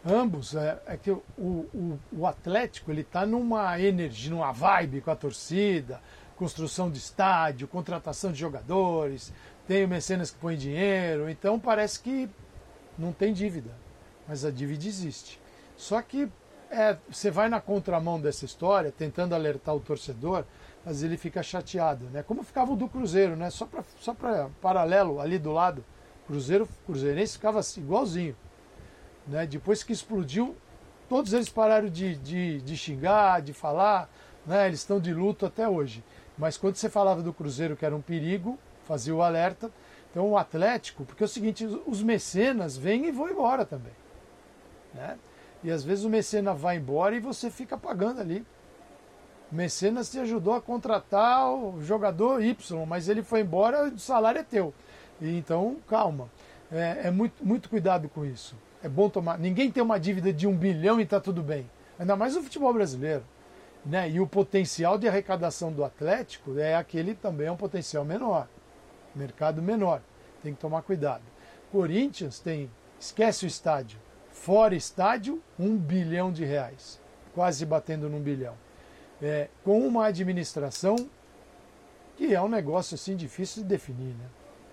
Ambos. 0.06 0.54
É, 0.54 0.80
é 0.86 0.96
que 0.96 1.10
o, 1.10 1.22
o, 1.36 1.98
o 2.12 2.26
Atlético 2.26 2.90
ele 2.90 3.02
está 3.02 3.26
numa 3.26 3.80
energia, 3.80 4.30
numa 4.30 4.52
vibe 4.52 5.00
com 5.00 5.10
a 5.10 5.16
torcida, 5.16 6.00
construção 6.36 6.90
de 6.90 6.98
estádio, 6.98 7.66
contratação 7.66 8.30
de 8.30 8.38
jogadores, 8.38 9.32
tem 9.66 9.84
o 9.84 9.88
Mecenas 9.88 10.30
que 10.30 10.38
põe 10.38 10.56
dinheiro, 10.56 11.28
então 11.28 11.58
parece 11.58 12.00
que 12.00 12.28
não 12.96 13.12
tem 13.12 13.32
dívida, 13.32 13.70
mas 14.26 14.44
a 14.44 14.50
dívida 14.50 14.86
existe. 14.86 15.40
Só 15.76 16.00
que 16.00 16.28
é, 16.70 16.96
você 17.10 17.30
vai 17.30 17.48
na 17.48 17.60
contramão 17.60 18.20
dessa 18.20 18.44
história, 18.44 18.92
tentando 18.92 19.34
alertar 19.34 19.74
o 19.74 19.80
torcedor, 19.80 20.44
mas 20.84 21.02
ele 21.02 21.16
fica 21.16 21.42
chateado, 21.42 22.06
né? 22.06 22.22
Como 22.22 22.42
ficava 22.42 22.72
o 22.72 22.76
do 22.76 22.88
Cruzeiro, 22.88 23.36
né? 23.36 23.50
Só 23.50 23.66
para 23.66 23.84
só 24.00 24.16
paralelo 24.60 25.20
ali 25.20 25.38
do 25.38 25.52
lado, 25.52 25.84
Cruzeiro, 26.26 26.68
Cruzeirense 26.86 27.34
ficava 27.34 27.58
assim, 27.58 27.80
igualzinho. 27.80 28.36
Né? 29.28 29.46
Depois 29.46 29.82
que 29.82 29.92
explodiu, 29.92 30.56
todos 31.08 31.32
eles 31.32 31.48
pararam 31.48 31.88
de, 31.88 32.16
de, 32.16 32.60
de 32.60 32.76
xingar, 32.76 33.42
de 33.42 33.52
falar, 33.52 34.10
né? 34.46 34.66
eles 34.66 34.80
estão 34.80 34.98
de 34.98 35.12
luto 35.12 35.46
até 35.46 35.68
hoje. 35.68 36.02
Mas 36.36 36.56
quando 36.56 36.76
você 36.76 36.88
falava 36.88 37.22
do 37.22 37.32
Cruzeiro 37.32 37.76
que 37.76 37.84
era 37.84 37.94
um 37.94 38.00
perigo, 38.00 38.58
fazia 38.84 39.14
o 39.14 39.22
alerta. 39.22 39.70
Então 40.10 40.30
o 40.30 40.38
Atlético, 40.38 41.04
porque 41.04 41.22
é 41.22 41.26
o 41.26 41.28
seguinte, 41.28 41.66
os 41.86 42.02
mecenas 42.02 42.76
vêm 42.76 43.06
e 43.06 43.12
vão 43.12 43.28
embora 43.28 43.64
também. 43.64 43.92
Né? 44.94 45.18
E 45.62 45.70
às 45.70 45.84
vezes 45.84 46.04
o 46.04 46.08
mecena 46.08 46.54
vai 46.54 46.76
embora 46.76 47.14
e 47.14 47.20
você 47.20 47.50
fica 47.50 47.76
pagando 47.76 48.20
ali. 48.20 48.46
O 49.50 49.54
mecenas 49.54 50.10
te 50.10 50.18
ajudou 50.18 50.54
a 50.54 50.60
contratar 50.60 51.50
o 51.50 51.82
jogador 51.82 52.42
Y, 52.42 52.86
mas 52.86 53.08
ele 53.08 53.22
foi 53.22 53.40
embora, 53.40 53.88
o 53.88 53.98
salário 53.98 54.40
é 54.40 54.44
teu. 54.44 54.72
E 55.20 55.36
então, 55.36 55.76
calma. 55.88 56.28
É, 56.70 57.02
é, 57.04 57.10
muito, 57.10 57.44
muito 57.44 57.68
cuidado 57.68 58.08
com 58.08 58.24
isso. 58.24 58.54
É 58.82 58.88
bom 58.88 59.08
tomar. 59.08 59.38
Ninguém 59.38 59.70
tem 59.70 59.82
uma 59.82 59.98
dívida 59.98 60.32
de 60.32 60.46
um 60.46 60.56
bilhão 60.56 61.00
e 61.00 61.02
está 61.02 61.20
tudo 61.20 61.42
bem. 61.42 61.68
Ainda 61.98 62.14
mais 62.14 62.36
no 62.36 62.42
futebol 62.42 62.72
brasileiro. 62.72 63.24
Né? 63.84 64.10
E 64.10 64.20
o 64.20 64.26
potencial 64.26 64.98
de 64.98 65.08
arrecadação 65.08 65.72
do 65.72 65.84
Atlético 65.84 66.58
é 66.58 66.74
aquele 66.74 67.14
também 67.14 67.48
é 67.48 67.52
um 67.52 67.56
potencial 67.56 68.04
menor. 68.04 68.48
Mercado 69.14 69.60
menor. 69.60 70.00
Tem 70.42 70.54
que 70.54 70.60
tomar 70.60 70.82
cuidado. 70.82 71.22
Corinthians 71.72 72.38
tem, 72.38 72.70
esquece 73.00 73.44
o 73.44 73.48
estádio. 73.48 73.98
Fora 74.30 74.74
estádio, 74.74 75.42
um 75.58 75.76
bilhão 75.76 76.32
de 76.32 76.44
reais. 76.44 77.00
Quase 77.34 77.66
batendo 77.66 78.08
num 78.08 78.20
bilhão. 78.20 78.54
É, 79.20 79.48
com 79.64 79.80
uma 79.86 80.06
administração 80.06 80.96
que 82.16 82.34
é 82.34 82.40
um 82.40 82.48
negócio 82.48 82.94
assim 82.94 83.16
difícil 83.16 83.62
de 83.62 83.68
definir, 83.68 84.14
né? 84.14 84.26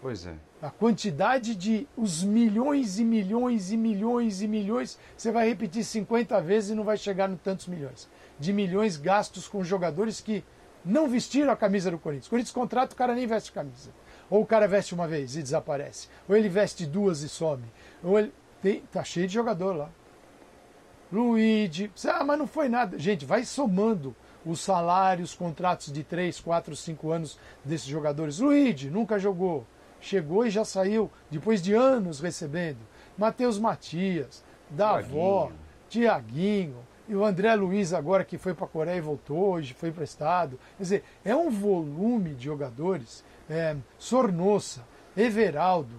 Pois 0.06 0.28
é. 0.28 0.36
A 0.62 0.70
quantidade 0.70 1.56
de 1.56 1.88
os 1.98 2.24
milhões 2.24 3.00
e 3.00 3.04
milhões 3.04 3.72
e 3.72 3.76
milhões 3.76 4.40
e 4.40 4.48
milhões, 4.48 5.00
você 5.18 5.32
vai 5.32 5.50
repetir 5.50 5.84
50 5.84 6.40
vezes 6.42 6.70
e 6.70 6.76
não 6.76 6.84
vai 6.84 6.96
chegar 6.96 7.28
no 7.28 7.36
tantos 7.38 7.66
milhões. 7.66 8.08
De 8.40 8.54
milhões 8.54 8.98
gastos 8.98 9.48
com 9.48 9.64
jogadores 9.64 10.22
que 10.22 10.44
não 10.86 11.08
vestiram 11.08 11.52
a 11.52 11.56
camisa 11.56 11.90
do 11.90 11.98
Corinthians. 11.98 12.28
O 12.28 12.30
Corinthians 12.30 12.54
contrata, 12.54 12.94
o 12.94 12.96
cara 12.96 13.16
nem 13.16 13.26
veste 13.26 13.52
camisa. 13.52 13.90
Ou 14.30 14.44
o 14.44 14.46
cara 14.46 14.68
veste 14.68 14.94
uma 14.94 15.08
vez 15.08 15.36
e 15.36 15.42
desaparece. 15.42 16.08
Ou 16.30 16.38
ele 16.38 16.50
veste 16.50 16.86
duas 16.86 17.24
e 17.24 17.28
some. 17.28 17.66
Ou 18.04 18.20
ele. 18.20 18.32
Tem, 18.62 18.82
tá 18.92 19.04
cheio 19.04 19.28
de 19.28 19.34
jogador 19.34 19.76
lá. 19.76 19.90
Luigi. 21.12 21.92
Ah, 22.08 22.24
mas 22.24 22.38
não 22.38 22.46
foi 22.46 22.70
nada. 22.70 23.00
Gente, 23.00 23.26
vai 23.26 23.44
somando 23.44 24.16
os 24.46 24.62
salários, 24.62 25.34
contratos 25.34 25.92
de 25.92 26.04
3, 26.04 26.40
4, 26.42 26.76
5 26.76 27.10
anos 27.10 27.40
desses 27.64 27.88
jogadores. 27.88 28.38
Luigi 28.38 28.92
nunca 28.92 29.18
jogou. 29.18 29.66
Chegou 30.06 30.46
e 30.46 30.52
já 30.52 30.64
saiu 30.64 31.10
depois 31.32 31.64
de 31.64 31.74
anos 31.74 32.20
recebendo. 32.20 32.78
Matheus 33.18 33.58
Matias, 33.58 34.44
Davó, 34.70 35.52
Tiaguinho. 35.90 36.78
E 37.08 37.16
o 37.16 37.26
André 37.26 37.56
Luiz 37.56 37.92
agora 37.92 38.24
que 38.24 38.38
foi 38.38 38.54
para 38.54 38.66
a 38.66 38.70
Coreia 38.70 38.98
e 38.98 39.02
voltou, 39.02 39.54
hoje 39.54 39.74
foi 39.74 39.90
emprestado. 39.90 40.60
Quer 40.78 40.84
dizer, 40.84 41.04
é 41.24 41.36
um 41.36 41.50
volume 41.50 42.36
de 42.36 42.46
jogadores 42.46 43.24
é, 43.50 43.76
Sornossa, 43.98 44.86
Everaldo, 45.18 45.96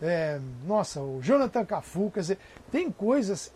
é, 0.00 0.40
nossa, 0.66 1.02
o 1.02 1.20
Jonathan 1.20 1.66
Cafu, 1.66 2.10
quer 2.10 2.20
dizer, 2.20 2.38
tem 2.72 2.90
coisas 2.90 3.52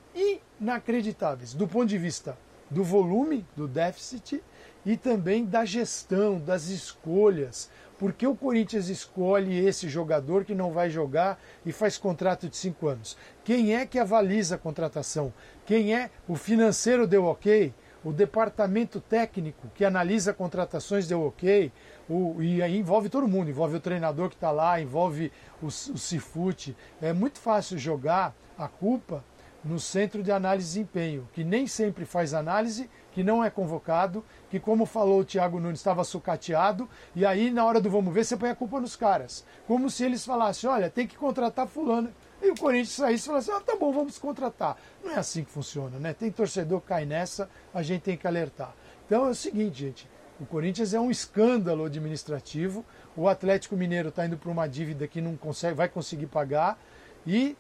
inacreditáveis 0.61 1.55
do 1.55 1.67
ponto 1.67 1.87
de 1.87 1.97
vista 1.97 2.37
do 2.71 2.85
volume 2.85 3.47
do 3.57 3.67
déficit 3.67 4.43
e 4.85 4.97
também 4.97 5.47
da 5.47 5.65
gestão, 5.65 6.39
das 6.39 6.69
escolhas. 6.69 7.71
Porque 8.05 8.27
o 8.27 8.37
Corinthians 8.37 8.91
escolhe 8.91 9.65
esse 9.65 9.89
jogador 9.89 10.45
que 10.45 10.55
não 10.55 10.71
vai 10.71 10.91
jogar 10.91 11.41
e 11.65 11.73
faz 11.73 11.97
contrato 11.97 12.51
de 12.51 12.55
cinco 12.55 12.87
anos? 12.87 13.17
Quem 13.43 13.75
é 13.75 13.87
que 13.87 13.99
avaliza 13.99 14.57
a 14.57 14.59
contratação? 14.59 15.33
Quem 15.65 15.97
é 15.97 16.11
o 16.29 16.37
financeiro 16.37 17.07
deu 17.07 17.25
ok? 17.25 17.73
O 18.05 18.13
departamento 18.13 19.01
técnico 19.01 19.71
que 19.75 19.87
analisa 19.87 20.35
contratações 20.35 21.09
deu 21.09 21.23
ok? 21.23 21.73
O, 22.07 22.43
e 22.43 22.63
aí 22.63 22.77
envolve 22.77 23.09
todo 23.09 23.27
mundo, 23.27 23.49
envolve 23.49 23.77
o 23.77 23.81
treinador 23.81 24.29
que 24.29 24.35
está 24.35 24.51
lá, 24.51 24.79
envolve 24.79 25.33
o, 25.63 25.69
o 25.69 25.71
Cifute. 25.71 26.77
É 27.01 27.11
muito 27.11 27.39
fácil 27.39 27.79
jogar 27.79 28.37
a 28.59 28.69
culpa 28.69 29.25
no 29.65 29.81
centro 29.81 30.23
de 30.23 30.31
análise 30.31 30.67
de 30.67 30.75
desempenho, 30.75 31.27
que 31.33 31.43
nem 31.43 31.67
sempre 31.67 32.05
faz 32.05 32.35
análise, 32.35 32.91
que 33.15 33.23
não 33.23 33.45
é 33.45 33.49
convocado, 33.49 34.25
que, 34.51 34.59
como 34.59 34.85
falou 34.85 35.21
o 35.21 35.25
Thiago 35.25 35.61
Nunes, 35.61 35.79
estava 35.79 36.03
sucateado, 36.03 36.89
e 37.15 37.25
aí 37.25 37.49
na 37.51 37.65
hora 37.65 37.81
do 37.81 37.89
vamos 37.89 38.12
ver, 38.12 38.25
você 38.25 38.37
põe 38.37 38.51
a 38.51 38.55
culpa 38.57 38.81
nos 38.81 38.97
caras. 38.97 39.45
Como 39.69 39.89
se 39.89 40.05
eles 40.05 40.27
falassem, 40.27 40.69
olha, 40.69 40.91
tem 40.91 41.07
que 41.07 41.17
contratar 41.17 41.69
fulano. 41.69 42.12
E 42.43 42.51
o 42.51 42.57
Corinthians 42.57 42.91
saísse 42.91 43.25
e 43.25 43.27
falasse, 43.29 43.51
ah, 43.53 43.61
tá 43.61 43.77
bom, 43.77 43.93
vamos 43.93 44.19
contratar. 44.19 44.77
Não 45.03 45.12
é 45.12 45.15
assim 45.15 45.45
que 45.45 45.51
funciona, 45.51 45.99
né? 45.99 46.12
Tem 46.12 46.31
torcedor 46.31 46.81
que 46.81 46.89
cai 46.89 47.07
nessa, 47.07 47.49
a 47.73 47.83
gente 47.83 48.03
tem 48.03 48.17
que 48.17 48.27
alertar. 48.27 48.75
Então 49.07 49.27
é 49.27 49.31
o 49.31 49.35
seguinte, 49.35 49.79
gente, 49.79 50.09
o 50.41 50.45
Corinthians 50.45 50.93
é 50.93 50.99
um 50.99 51.11
escândalo 51.11 51.85
administrativo. 51.85 52.85
O 53.17 53.29
Atlético 53.29 53.77
Mineiro 53.77 54.09
está 54.09 54.27
indo 54.27 54.37
para 54.37 54.51
uma 54.51 54.67
dívida 54.67 55.07
que 55.07 55.21
não 55.21 55.37
consegue, 55.37 55.75
vai 55.75 55.89
conseguir 55.89 56.27
pagar. 56.27 56.77
E 57.25 57.57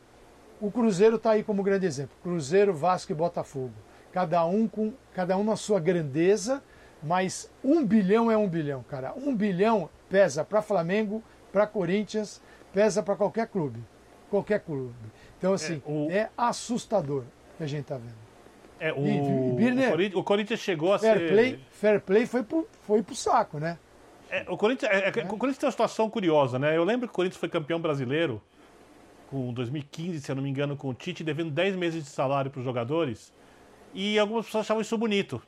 o 0.60 0.70
Cruzeiro 0.70 1.16
está 1.16 1.30
aí 1.30 1.44
como 1.44 1.62
grande 1.62 1.86
exemplo. 1.86 2.16
Cruzeiro, 2.22 2.74
Vasco 2.74 3.12
e 3.12 3.14
Botafogo. 3.14 3.72
Cada 4.14 4.46
um 4.46 4.68
com 4.68 4.92
cada 5.12 5.36
um 5.36 5.42
na 5.42 5.56
sua 5.56 5.80
grandeza, 5.80 6.62
mas 7.02 7.50
um 7.64 7.84
bilhão 7.84 8.30
é 8.30 8.36
um 8.36 8.48
bilhão, 8.48 8.84
cara. 8.84 9.12
Um 9.16 9.34
bilhão 9.34 9.90
pesa 10.08 10.44
para 10.44 10.62
Flamengo, 10.62 11.20
para 11.52 11.66
Corinthians, 11.66 12.40
pesa 12.72 13.02
para 13.02 13.16
qualquer 13.16 13.48
clube. 13.48 13.80
Qualquer 14.30 14.60
clube. 14.60 14.94
Então, 15.36 15.52
assim, 15.52 15.82
é, 15.84 15.90
o... 15.90 16.10
é 16.12 16.30
assustador 16.36 17.24
que 17.58 17.64
a 17.64 17.66
gente 17.66 17.80
está 17.80 17.96
vendo. 17.96 18.14
É, 18.78 18.92
o, 18.92 19.04
e, 19.04 19.56
Birner, 19.56 19.88
o, 19.88 19.90
Corinthians, 19.90 20.20
o, 20.20 20.22
Corinthians, 20.22 20.60
chegou 20.60 20.94
a 20.94 20.98
fair 21.00 21.18
ser. 21.18 21.28
Play, 21.32 21.60
fair 21.72 22.00
play 22.00 22.24
foi 22.24 22.44
pro, 22.44 22.68
foi 22.82 23.02
pro 23.02 23.16
saco, 23.16 23.58
né? 23.58 23.76
É, 24.30 24.44
o, 24.48 24.56
Corinthians, 24.56 24.92
é, 24.92 25.08
é, 25.08 25.08
o 25.08 25.36
Corinthians 25.36 25.58
tem 25.58 25.66
uma 25.66 25.72
situação 25.72 26.08
curiosa, 26.08 26.56
né? 26.56 26.76
Eu 26.76 26.84
lembro 26.84 27.08
que 27.08 27.12
o 27.12 27.16
Corinthians 27.16 27.40
foi 27.40 27.48
campeão 27.48 27.80
brasileiro 27.80 28.40
com 29.28 29.52
2015, 29.52 30.20
se 30.20 30.30
eu 30.30 30.36
não 30.36 30.42
me 30.44 30.48
engano, 30.48 30.76
com 30.76 30.88
o 30.88 30.94
Tite, 30.94 31.24
devendo 31.24 31.50
10 31.50 31.74
meses 31.74 32.04
de 32.04 32.10
salário 32.10 32.48
para 32.48 32.60
os 32.60 32.64
jogadores. 32.64 33.32
E 33.94 34.18
algumas 34.18 34.46
pessoas 34.46 34.66
achavam 34.66 34.80
isso 34.82 34.98
bonito. 34.98 35.40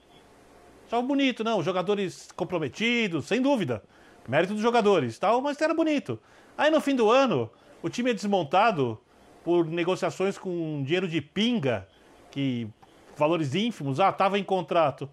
Achavam 0.86 1.06
bonito, 1.06 1.42
não, 1.42 1.62
jogadores 1.62 2.28
comprometidos, 2.36 3.26
sem 3.26 3.42
dúvida. 3.42 3.82
Mérito 4.28 4.54
dos 4.54 4.62
jogadores 4.62 5.18
tal, 5.18 5.40
mas 5.40 5.60
era 5.60 5.74
bonito. 5.74 6.18
Aí 6.56 6.70
no 6.70 6.80
fim 6.80 6.94
do 6.94 7.10
ano, 7.10 7.50
o 7.82 7.88
time 7.88 8.10
é 8.10 8.14
desmontado 8.14 8.98
por 9.44 9.66
negociações 9.66 10.38
com 10.38 10.82
dinheiro 10.84 11.06
de 11.06 11.20
pinga, 11.20 11.86
que 12.30 12.68
valores 13.16 13.54
ínfimos, 13.54 14.00
ah, 14.00 14.10
estava 14.10 14.38
em 14.38 14.44
contrato. 14.44 15.08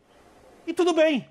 E 0.65 0.73
tudo 0.73 0.93
bem, 0.93 1.27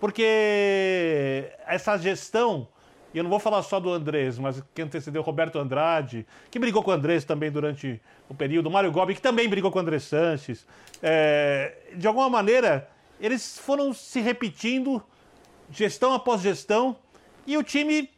porque 0.00 1.52
essa 1.66 1.96
gestão, 1.96 2.68
e 3.14 3.18
eu 3.18 3.22
não 3.22 3.30
vou 3.30 3.38
falar 3.38 3.62
só 3.62 3.78
do 3.78 3.90
Andrés, 3.90 4.40
mas 4.40 4.60
que 4.74 4.82
antecedeu 4.82 5.22
Roberto 5.22 5.56
Andrade, 5.56 6.26
que 6.50 6.58
brigou 6.58 6.82
com 6.82 6.90
o 6.90 6.94
Andrés 6.94 7.24
também 7.24 7.48
durante 7.48 8.02
o 8.28 8.34
período, 8.34 8.68
Mário 8.68 8.90
Gobi, 8.90 9.14
que 9.14 9.20
também 9.20 9.48
brigou 9.48 9.70
com 9.70 9.78
o 9.78 9.80
André 9.80 10.00
Sanches. 10.00 10.66
É, 11.00 11.92
de 11.94 12.08
alguma 12.08 12.28
maneira, 12.28 12.90
eles 13.20 13.56
foram 13.56 13.94
se 13.94 14.20
repetindo, 14.20 15.00
gestão 15.70 16.12
após 16.12 16.40
gestão, 16.40 16.96
e 17.46 17.56
o 17.56 17.62
time 17.62 18.10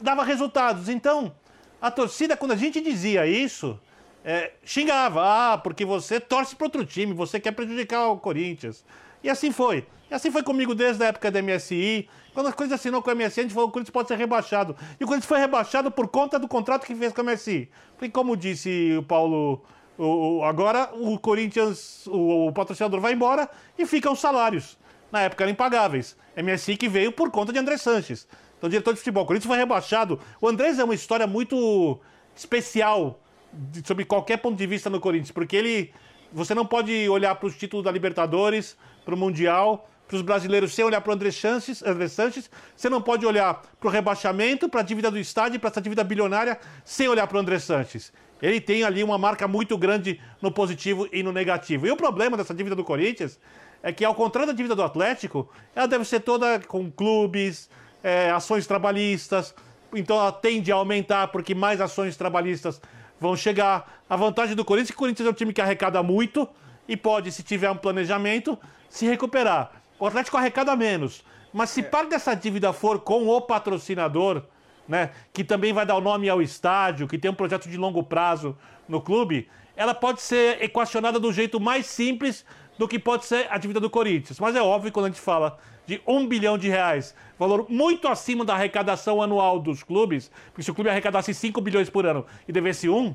dava 0.00 0.22
resultados. 0.22 0.88
Então, 0.88 1.34
a 1.82 1.90
torcida, 1.90 2.36
quando 2.36 2.52
a 2.52 2.56
gente 2.56 2.80
dizia 2.80 3.26
isso, 3.26 3.80
é, 4.24 4.52
xingava, 4.64 5.22
ah, 5.24 5.58
porque 5.58 5.84
você 5.84 6.20
torce 6.20 6.54
para 6.54 6.66
outro 6.66 6.86
time, 6.86 7.12
você 7.12 7.40
quer 7.40 7.50
prejudicar 7.50 8.10
o 8.10 8.18
Corinthians. 8.18 8.84
E 9.24 9.28
assim 9.28 9.50
foi. 9.50 9.88
E 10.10 10.14
assim 10.14 10.30
foi 10.30 10.42
comigo 10.42 10.74
desde 10.74 11.02
a 11.02 11.08
época 11.08 11.30
da 11.30 11.42
MSI. 11.42 12.08
Quando 12.32 12.48
as 12.48 12.54
coisas 12.54 12.78
assinou 12.78 13.02
com 13.02 13.10
a 13.10 13.14
MSI, 13.14 13.40
a 13.40 13.42
gente 13.42 13.54
falou 13.54 13.68
que 13.68 13.70
o 13.70 13.72
Corinthians 13.72 13.92
pode 13.92 14.08
ser 14.08 14.16
rebaixado. 14.16 14.76
E 15.00 15.04
o 15.04 15.06
Corinthians 15.06 15.26
foi 15.26 15.38
rebaixado 15.38 15.90
por 15.90 16.08
conta 16.08 16.38
do 16.38 16.46
contrato 16.46 16.86
que 16.86 16.94
fez 16.94 17.12
com 17.12 17.22
a 17.22 17.24
MSI. 17.24 17.68
E 18.00 18.08
como 18.08 18.36
disse 18.36 18.96
o 18.96 19.02
Paulo, 19.02 19.64
o, 19.98 20.42
agora 20.44 20.90
o 20.94 21.18
Corinthians, 21.18 22.06
o, 22.06 22.48
o 22.48 22.52
patrocinador 22.52 23.00
vai 23.00 23.12
embora 23.12 23.48
e 23.78 23.86
ficam 23.86 24.12
os 24.12 24.20
salários. 24.20 24.78
Na 25.10 25.22
época 25.22 25.44
eram 25.44 25.52
impagáveis. 25.52 26.16
MSI 26.36 26.76
que 26.76 26.88
veio 26.88 27.10
por 27.10 27.30
conta 27.30 27.52
de 27.52 27.58
André 27.58 27.76
Sanches. 27.76 28.28
Então, 28.58 28.70
diretor 28.70 28.92
de 28.92 28.98
futebol. 28.98 29.24
O 29.24 29.26
Corinthians 29.26 29.48
foi 29.48 29.58
rebaixado. 29.58 30.20
O 30.40 30.48
Andrés 30.48 30.78
é 30.78 30.84
uma 30.84 30.94
história 30.94 31.26
muito 31.26 31.98
especial 32.34 33.20
sobre 33.84 34.04
qualquer 34.04 34.38
ponto 34.38 34.56
de 34.56 34.66
vista 34.66 34.90
no 34.90 35.00
Corinthians, 35.00 35.30
porque 35.30 35.56
ele. 35.56 35.92
Você 36.32 36.54
não 36.54 36.66
pode 36.66 37.08
olhar 37.08 37.34
para 37.36 37.46
os 37.46 37.56
títulos 37.56 37.84
da 37.84 37.90
Libertadores, 37.90 38.76
para 39.04 39.14
o 39.14 39.16
Mundial, 39.16 39.88
para 40.06 40.16
os 40.16 40.22
brasileiros 40.22 40.74
sem 40.74 40.84
olhar 40.84 41.00
para 41.00 41.10
o 41.10 41.14
André 41.14 41.30
Sanches, 41.30 41.82
André 41.82 42.08
Sanches, 42.08 42.50
você 42.76 42.88
não 42.88 43.02
pode 43.02 43.26
olhar 43.26 43.62
para 43.80 43.88
o 43.88 43.90
rebaixamento, 43.90 44.68
para 44.68 44.80
a 44.80 44.84
dívida 44.84 45.10
do 45.10 45.18
estádio, 45.18 45.58
para 45.58 45.70
essa 45.70 45.80
dívida 45.80 46.04
bilionária, 46.04 46.58
sem 46.84 47.08
olhar 47.08 47.26
para 47.26 47.36
o 47.36 47.40
André 47.40 47.58
Sanches. 47.58 48.12
Ele 48.40 48.60
tem 48.60 48.84
ali 48.84 49.02
uma 49.02 49.18
marca 49.18 49.48
muito 49.48 49.76
grande 49.76 50.20
no 50.40 50.50
positivo 50.50 51.08
e 51.12 51.22
no 51.22 51.32
negativo. 51.32 51.86
E 51.86 51.90
o 51.90 51.96
problema 51.96 52.36
dessa 52.36 52.54
dívida 52.54 52.76
do 52.76 52.84
Corinthians 52.84 53.38
é 53.82 53.92
que, 53.92 54.04
ao 54.04 54.14
contrário 54.14 54.48
da 54.48 54.52
dívida 54.52 54.74
do 54.74 54.82
Atlético, 54.82 55.48
ela 55.74 55.86
deve 55.86 56.04
ser 56.04 56.20
toda 56.20 56.60
com 56.60 56.90
clubes, 56.90 57.68
é, 58.02 58.30
ações 58.30 58.66
trabalhistas, 58.66 59.54
então 59.94 60.16
ela 60.16 60.32
tende 60.32 60.70
a 60.70 60.76
aumentar 60.76 61.28
porque 61.28 61.54
mais 61.54 61.80
ações 61.80 62.16
trabalhistas 62.16 62.80
vão 63.18 63.34
chegar. 63.34 64.02
A 64.08 64.16
vantagem 64.16 64.54
do 64.54 64.64
Corinthians 64.64 64.90
é 64.90 64.92
que 64.92 64.96
o 64.96 65.00
Corinthians 65.00 65.26
é 65.26 65.30
um 65.30 65.34
time 65.34 65.52
que 65.52 65.60
arrecada 65.60 66.02
muito 66.02 66.48
e 66.86 66.96
pode, 66.96 67.32
se 67.32 67.42
tiver 67.42 67.70
um 67.70 67.76
planejamento, 67.76 68.58
se 68.88 69.06
recuperar. 69.06 69.70
O 69.98 70.06
Atlético 70.06 70.36
arrecada 70.36 70.74
menos. 70.76 71.24
Mas 71.52 71.70
se 71.70 71.80
é. 71.80 71.82
parte 71.82 72.10
dessa 72.10 72.34
dívida 72.34 72.72
for 72.72 73.00
com 73.00 73.28
o 73.28 73.40
patrocinador, 73.40 74.42
né, 74.86 75.10
que 75.32 75.42
também 75.42 75.72
vai 75.72 75.86
dar 75.86 75.96
o 75.96 76.00
nome 76.00 76.28
ao 76.28 76.42
estádio, 76.42 77.08
que 77.08 77.18
tem 77.18 77.30
um 77.30 77.34
projeto 77.34 77.68
de 77.68 77.76
longo 77.76 78.02
prazo 78.02 78.56
no 78.88 79.00
clube, 79.00 79.48
ela 79.74 79.94
pode 79.94 80.20
ser 80.22 80.62
equacionada 80.62 81.18
do 81.18 81.32
jeito 81.32 81.58
mais 81.58 81.86
simples 81.86 82.44
do 82.78 82.86
que 82.86 82.98
pode 82.98 83.24
ser 83.24 83.46
a 83.50 83.58
dívida 83.58 83.80
do 83.80 83.90
Corinthians. 83.90 84.38
Mas 84.38 84.54
é 84.54 84.62
óbvio 84.62 84.92
quando 84.92 85.06
a 85.06 85.08
gente 85.08 85.20
fala 85.20 85.58
de 85.86 86.00
um 86.06 86.26
bilhão 86.26 86.58
de 86.58 86.68
reais, 86.68 87.14
valor 87.38 87.66
muito 87.68 88.08
acima 88.08 88.44
da 88.44 88.54
arrecadação 88.54 89.22
anual 89.22 89.60
dos 89.60 89.82
clubes, 89.82 90.30
porque 90.46 90.62
se 90.62 90.70
o 90.70 90.74
clube 90.74 90.90
arrecadasse 90.90 91.32
5 91.32 91.60
bilhões 91.60 91.88
por 91.88 92.04
ano 92.04 92.26
e 92.46 92.52
devesse 92.52 92.88
um, 92.88 93.14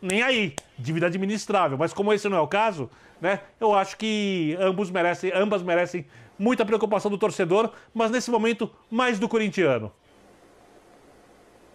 nem 0.00 0.22
aí, 0.22 0.54
dívida 0.78 1.06
administrável. 1.06 1.76
Mas 1.76 1.92
como 1.92 2.12
esse 2.12 2.28
não 2.28 2.36
é 2.36 2.40
o 2.40 2.48
caso, 2.48 2.90
né, 3.20 3.40
eu 3.60 3.74
acho 3.74 3.96
que 3.96 4.56
ambos 4.60 4.90
merecem, 4.90 5.32
ambas 5.34 5.62
merecem 5.62 6.06
muita 6.38 6.64
preocupação 6.64 7.10
do 7.10 7.18
torcedor, 7.18 7.72
mas 7.92 8.10
nesse 8.10 8.30
momento 8.30 8.70
mais 8.90 9.18
do 9.18 9.28
corintiano. 9.28 9.92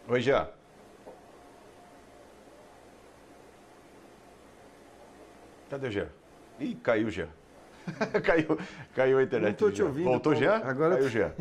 Oi, 0.08 0.22
Jean. 0.22 0.48
Cadê 5.70 5.88
o 5.88 5.92
Jean? 5.92 6.08
Ih, 6.60 6.76
caiu 6.76 7.08
o 7.08 7.12
Jean. 7.12 7.30
caiu, 8.24 8.58
caiu 8.96 9.18
a 9.18 9.24
internet. 9.24 9.50
Não 9.50 9.70
tô 9.70 9.72
te 9.72 9.82
ouvindo. 9.82 10.06
Voltou, 10.06 10.36
Jean? 10.36 10.62
Agora... 10.64 10.96
Caiu, 10.98 11.10
Jean. 11.10 11.34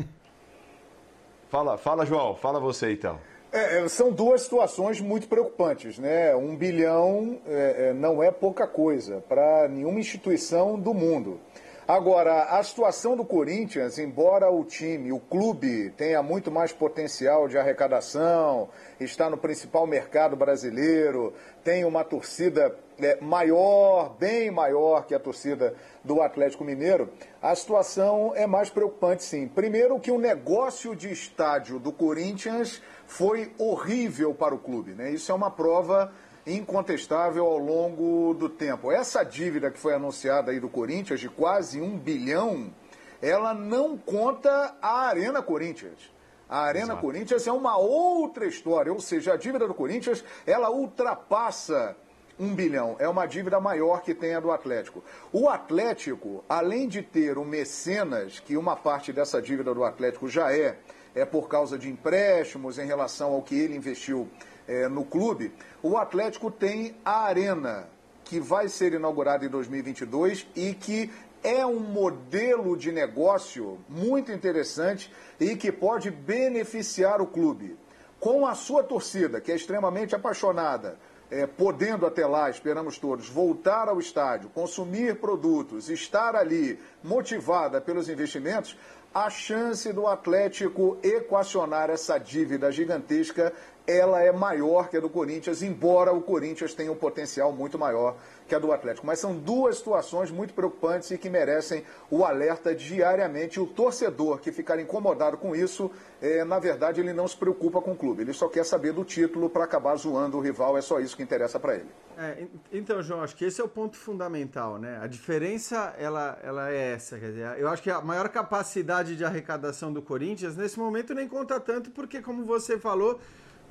Fala, 1.49 1.77
fala, 1.77 2.05
João. 2.05 2.35
Fala 2.35 2.59
você, 2.59 2.93
então. 2.93 3.19
É, 3.53 3.83
é, 3.83 3.87
são 3.87 4.11
duas 4.11 4.41
situações 4.41 4.99
muito 4.99 5.27
preocupantes, 5.27 5.99
né? 5.99 6.35
Um 6.35 6.55
bilhão 6.55 7.39
é, 7.45 7.89
é 7.89 7.93
não 7.93 8.23
é 8.23 8.31
pouca 8.31 8.65
coisa 8.65 9.23
para 9.29 9.67
nenhuma 9.67 9.99
instituição 9.99 10.79
do 10.79 10.91
mundo. 10.91 11.39
Agora, 11.87 12.43
a 12.43 12.63
situação 12.63 13.15
do 13.15 13.25
Corinthians, 13.25 13.99
embora 13.99 14.49
o 14.49 14.63
time, 14.63 15.11
o 15.11 15.19
clube, 15.19 15.91
tenha 15.91 16.23
muito 16.23 16.49
mais 16.49 16.71
potencial 16.71 17.47
de 17.47 17.57
arrecadação, 17.57 18.69
está 18.99 19.29
no 19.29 19.37
principal 19.37 19.85
mercado 19.85 20.35
brasileiro, 20.35 21.33
tem 21.61 21.83
uma 21.83 22.03
torcida 22.05 22.73
é, 22.97 23.17
maior, 23.19 24.15
bem 24.17 24.49
maior 24.49 25.05
que 25.05 25.13
a 25.13 25.19
torcida 25.19 25.75
do 26.03 26.21
Atlético 26.21 26.63
Mineiro, 26.63 27.09
a 27.41 27.53
situação 27.53 28.31
é 28.33 28.47
mais 28.47 28.69
preocupante 28.69 29.23
sim. 29.23 29.47
Primeiro 29.47 29.99
que 29.99 30.09
o 30.09 30.17
negócio 30.17 30.95
de 30.95 31.11
estádio 31.11 31.79
do 31.79 31.91
Corinthians 31.91 32.81
foi 33.13 33.53
horrível 33.59 34.33
para 34.33 34.55
o 34.55 34.57
clube, 34.57 34.93
né? 34.93 35.11
Isso 35.11 35.31
é 35.31 35.35
uma 35.35 35.51
prova 35.51 36.11
incontestável 36.47 37.45
ao 37.45 37.59
longo 37.59 38.33
do 38.33 38.49
tempo. 38.49 38.91
Essa 38.91 39.23
dívida 39.23 39.69
que 39.69 39.77
foi 39.77 39.93
anunciada 39.93 40.49
aí 40.49 40.59
do 40.59 40.67
Corinthians, 40.67 41.19
de 41.19 41.29
quase 41.29 41.79
um 41.79 41.95
bilhão, 41.95 42.73
ela 43.21 43.53
não 43.53 43.95
conta 43.95 44.75
a 44.81 45.01
Arena 45.01 45.43
Corinthians. 45.43 46.11
A 46.49 46.61
Arena 46.61 46.85
Exato. 46.85 47.01
Corinthians 47.01 47.45
é 47.45 47.51
uma 47.51 47.77
outra 47.77 48.47
história, 48.47 48.91
ou 48.91 48.99
seja, 48.99 49.33
a 49.33 49.37
dívida 49.37 49.67
do 49.67 49.75
Corinthians, 49.75 50.25
ela 50.47 50.71
ultrapassa 50.71 51.95
um 52.39 52.55
bilhão. 52.55 52.95
É 52.97 53.07
uma 53.07 53.27
dívida 53.27 53.59
maior 53.59 54.01
que 54.01 54.15
tem 54.15 54.33
a 54.33 54.39
do 54.39 54.51
Atlético. 54.51 55.03
O 55.31 55.47
Atlético, 55.47 56.43
além 56.49 56.87
de 56.87 57.03
ter 57.03 57.37
o 57.37 57.45
mecenas, 57.45 58.39
que 58.39 58.57
uma 58.57 58.75
parte 58.75 59.13
dessa 59.13 59.39
dívida 59.39 59.71
do 59.71 59.83
Atlético 59.83 60.27
já 60.27 60.51
é, 60.51 60.79
é 61.15 61.25
por 61.25 61.47
causa 61.47 61.77
de 61.77 61.89
empréstimos 61.89 62.77
em 62.77 62.85
relação 62.85 63.33
ao 63.33 63.41
que 63.41 63.55
ele 63.55 63.75
investiu 63.75 64.29
é, 64.67 64.87
no 64.87 65.03
clube, 65.03 65.51
o 65.81 65.97
Atlético 65.97 66.49
tem 66.49 66.95
a 67.03 67.23
Arena, 67.25 67.87
que 68.23 68.39
vai 68.39 68.69
ser 68.69 68.93
inaugurada 68.93 69.45
em 69.45 69.49
2022 69.49 70.47
e 70.55 70.73
que 70.73 71.11
é 71.43 71.65
um 71.65 71.79
modelo 71.79 72.77
de 72.77 72.91
negócio 72.91 73.77
muito 73.89 74.31
interessante 74.31 75.13
e 75.39 75.55
que 75.55 75.71
pode 75.71 76.09
beneficiar 76.09 77.21
o 77.21 77.27
clube. 77.27 77.77
Com 78.19 78.47
a 78.47 78.55
sua 78.55 78.81
torcida, 78.81 79.41
que 79.41 79.51
é 79.51 79.55
extremamente 79.55 80.15
apaixonada, 80.15 80.97
é, 81.29 81.45
podendo 81.45 82.05
até 82.05 82.25
lá, 82.25 82.49
esperamos 82.49 82.97
todos, 82.97 83.27
voltar 83.27 83.89
ao 83.89 83.99
estádio, 83.99 84.49
consumir 84.49 85.15
produtos, 85.15 85.89
estar 85.89 86.35
ali 86.35 86.79
motivada 87.03 87.81
pelos 87.81 88.07
investimentos, 88.07 88.77
a 89.13 89.29
chance 89.29 89.93
do 89.93 90.07
Atlético 90.07 90.97
equacionar 91.03 91.89
essa 91.89 92.17
dívida 92.17 92.71
gigantesca 92.71 93.53
ela 93.85 94.21
é 94.21 94.31
maior 94.31 94.89
que 94.89 94.95
a 94.95 94.99
do 94.99 95.09
Corinthians, 95.09 95.61
embora 95.61 96.13
o 96.13 96.21
Corinthians 96.21 96.73
tenha 96.73 96.91
um 96.91 96.95
potencial 96.95 97.51
muito 97.51 97.77
maior 97.77 98.15
que 98.47 98.55
a 98.55 98.59
do 98.59 98.71
Atlético. 98.71 99.05
Mas 99.05 99.19
são 99.19 99.37
duas 99.37 99.77
situações 99.77 100.31
muito 100.31 100.53
preocupantes 100.53 101.11
e 101.11 101.17
que 101.17 101.29
merecem 101.29 101.83
o 102.09 102.23
alerta 102.23 102.73
diariamente. 102.73 103.59
O 103.59 103.67
torcedor 103.67 104.39
que 104.39 104.51
ficar 104.51 104.79
incomodado 104.79 105.37
com 105.37 105.55
isso, 105.55 105.91
é, 106.21 106.45
na 106.45 106.59
verdade, 106.59 107.01
ele 107.01 107.11
não 107.11 107.27
se 107.27 107.35
preocupa 107.35 107.81
com 107.81 107.91
o 107.91 107.95
clube. 107.95 108.21
Ele 108.21 108.33
só 108.33 108.47
quer 108.47 108.63
saber 108.65 108.93
do 108.93 109.03
título 109.03 109.49
para 109.49 109.65
acabar 109.65 109.95
zoando 109.95 110.37
o 110.37 110.41
rival. 110.41 110.77
É 110.77 110.81
só 110.81 110.99
isso 110.99 111.17
que 111.17 111.23
interessa 111.23 111.59
para 111.59 111.75
ele. 111.75 111.89
É, 112.17 112.45
então, 112.71 113.01
João, 113.01 113.21
acho 113.21 113.35
que 113.35 113.43
esse 113.43 113.59
é 113.59 113.63
o 113.63 113.67
ponto 113.67 113.97
fundamental, 113.97 114.77
né? 114.77 114.99
A 115.01 115.07
diferença, 115.07 115.93
ela, 115.97 116.37
ela 116.41 116.71
é 116.71 116.93
essa. 116.93 117.19
Quer 117.19 117.27
dizer, 117.27 117.59
eu 117.59 117.67
acho 117.67 117.81
que 117.81 117.89
a 117.89 118.01
maior 118.01 118.29
capacidade 118.29 119.17
de 119.17 119.25
arrecadação 119.25 119.91
do 119.91 120.01
Corinthians, 120.01 120.55
nesse 120.55 120.79
momento, 120.79 121.13
nem 121.13 121.27
conta 121.27 121.59
tanto, 121.59 121.91
porque, 121.91 122.21
como 122.21 122.45
você 122.45 122.77
falou 122.77 123.19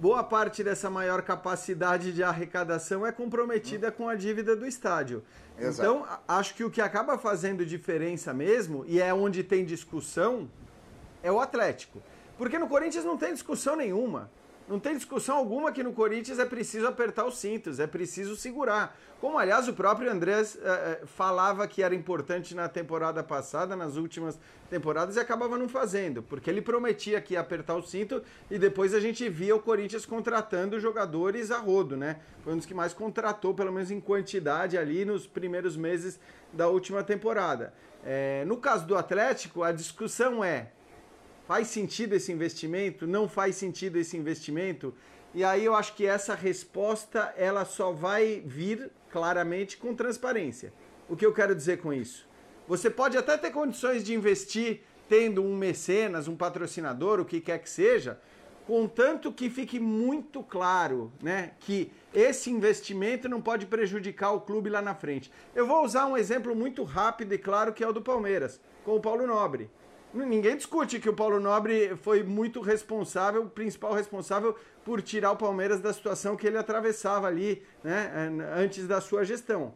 boa 0.02 0.24
parte 0.24 0.64
dessa 0.64 0.90
maior 0.90 1.22
capacidade 1.22 2.12
de 2.12 2.24
arrecadação 2.24 3.06
é 3.06 3.12
comprometida 3.12 3.92
com 3.92 4.08
a 4.08 4.16
dívida 4.16 4.56
do 4.56 4.66
estádio. 4.66 5.22
Exato. 5.56 5.80
Então, 5.80 6.18
acho 6.26 6.56
que 6.56 6.64
o 6.64 6.70
que 6.72 6.80
acaba 6.80 7.16
fazendo 7.16 7.64
diferença 7.64 8.34
mesmo, 8.34 8.84
e 8.88 9.00
é 9.00 9.14
onde 9.14 9.44
tem 9.44 9.64
discussão, 9.64 10.50
é 11.22 11.30
o 11.30 11.38
Atlético. 11.38 12.02
Porque 12.36 12.58
no 12.58 12.66
Corinthians 12.66 13.04
não 13.04 13.16
tem 13.16 13.32
discussão 13.32 13.76
nenhuma. 13.76 14.28
Não 14.68 14.78
tem 14.78 14.96
discussão 14.96 15.36
alguma 15.36 15.72
que 15.72 15.82
no 15.82 15.92
Corinthians 15.92 16.38
é 16.38 16.44
preciso 16.44 16.86
apertar 16.86 17.26
os 17.26 17.38
cintos, 17.38 17.80
é 17.80 17.86
preciso 17.86 18.36
segurar. 18.36 18.96
Como, 19.20 19.38
aliás, 19.38 19.68
o 19.68 19.72
próprio 19.72 20.10
Andrés 20.10 20.56
uh, 20.56 21.06
falava 21.06 21.66
que 21.68 21.82
era 21.82 21.94
importante 21.94 22.54
na 22.54 22.68
temporada 22.68 23.22
passada, 23.22 23.76
nas 23.76 23.96
últimas 23.96 24.38
temporadas, 24.68 25.16
e 25.16 25.20
acabava 25.20 25.56
não 25.56 25.68
fazendo, 25.68 26.22
porque 26.22 26.50
ele 26.50 26.60
prometia 26.60 27.20
que 27.20 27.34
ia 27.34 27.40
apertar 27.40 27.76
o 27.76 27.82
cinto 27.82 28.22
e 28.50 28.58
depois 28.58 28.94
a 28.94 29.00
gente 29.00 29.28
via 29.28 29.54
o 29.54 29.60
Corinthians 29.60 30.04
contratando 30.04 30.80
jogadores 30.80 31.50
a 31.50 31.58
rodo, 31.58 31.96
né? 31.96 32.18
Foi 32.42 32.52
um 32.52 32.56
dos 32.56 32.66
que 32.66 32.74
mais 32.74 32.92
contratou, 32.92 33.54
pelo 33.54 33.72
menos 33.72 33.90
em 33.90 34.00
quantidade, 34.00 34.76
ali 34.76 35.04
nos 35.04 35.26
primeiros 35.26 35.76
meses 35.76 36.18
da 36.52 36.68
última 36.68 37.04
temporada. 37.04 37.72
É, 38.04 38.44
no 38.44 38.56
caso 38.56 38.86
do 38.86 38.96
Atlético, 38.96 39.62
a 39.62 39.70
discussão 39.70 40.42
é 40.42 40.70
Faz 41.52 41.68
sentido 41.68 42.14
esse 42.14 42.32
investimento? 42.32 43.06
Não 43.06 43.28
faz 43.28 43.56
sentido 43.56 43.98
esse 43.98 44.16
investimento? 44.16 44.94
E 45.34 45.44
aí 45.44 45.62
eu 45.62 45.74
acho 45.74 45.94
que 45.94 46.06
essa 46.06 46.34
resposta 46.34 47.34
ela 47.36 47.66
só 47.66 47.92
vai 47.92 48.42
vir 48.42 48.90
claramente 49.10 49.76
com 49.76 49.94
transparência. 49.94 50.72
O 51.10 51.14
que 51.14 51.26
eu 51.26 51.34
quero 51.34 51.54
dizer 51.54 51.76
com 51.76 51.92
isso? 51.92 52.26
Você 52.66 52.88
pode 52.88 53.18
até 53.18 53.36
ter 53.36 53.50
condições 53.50 54.02
de 54.02 54.14
investir 54.14 54.80
tendo 55.10 55.44
um 55.44 55.54
mecenas, 55.54 56.26
um 56.26 56.34
patrocinador, 56.34 57.20
o 57.20 57.24
que 57.26 57.38
quer 57.38 57.58
que 57.58 57.68
seja, 57.68 58.18
contanto 58.66 59.30
que 59.30 59.50
fique 59.50 59.78
muito 59.78 60.42
claro, 60.42 61.12
né, 61.22 61.50
que 61.60 61.92
esse 62.14 62.48
investimento 62.48 63.28
não 63.28 63.42
pode 63.42 63.66
prejudicar 63.66 64.32
o 64.32 64.40
clube 64.40 64.70
lá 64.70 64.80
na 64.80 64.94
frente. 64.94 65.30
Eu 65.54 65.66
vou 65.66 65.84
usar 65.84 66.06
um 66.06 66.16
exemplo 66.16 66.56
muito 66.56 66.82
rápido 66.82 67.34
e 67.34 67.36
claro 67.36 67.74
que 67.74 67.84
é 67.84 67.86
o 67.86 67.92
do 67.92 68.00
Palmeiras, 68.00 68.58
com 68.86 68.96
o 68.96 69.00
Paulo 69.02 69.26
Nobre. 69.26 69.68
Ninguém 70.14 70.56
discute 70.56 71.00
que 71.00 71.08
o 71.08 71.14
Paulo 71.14 71.40
Nobre 71.40 71.96
foi 71.96 72.22
muito 72.22 72.60
responsável, 72.60 73.46
principal 73.46 73.94
responsável 73.94 74.54
por 74.84 75.00
tirar 75.00 75.32
o 75.32 75.36
Palmeiras 75.36 75.80
da 75.80 75.90
situação 75.90 76.36
que 76.36 76.46
ele 76.46 76.58
atravessava 76.58 77.26
ali, 77.26 77.62
né, 77.82 78.30
antes 78.54 78.86
da 78.86 79.00
sua 79.00 79.24
gestão. 79.24 79.72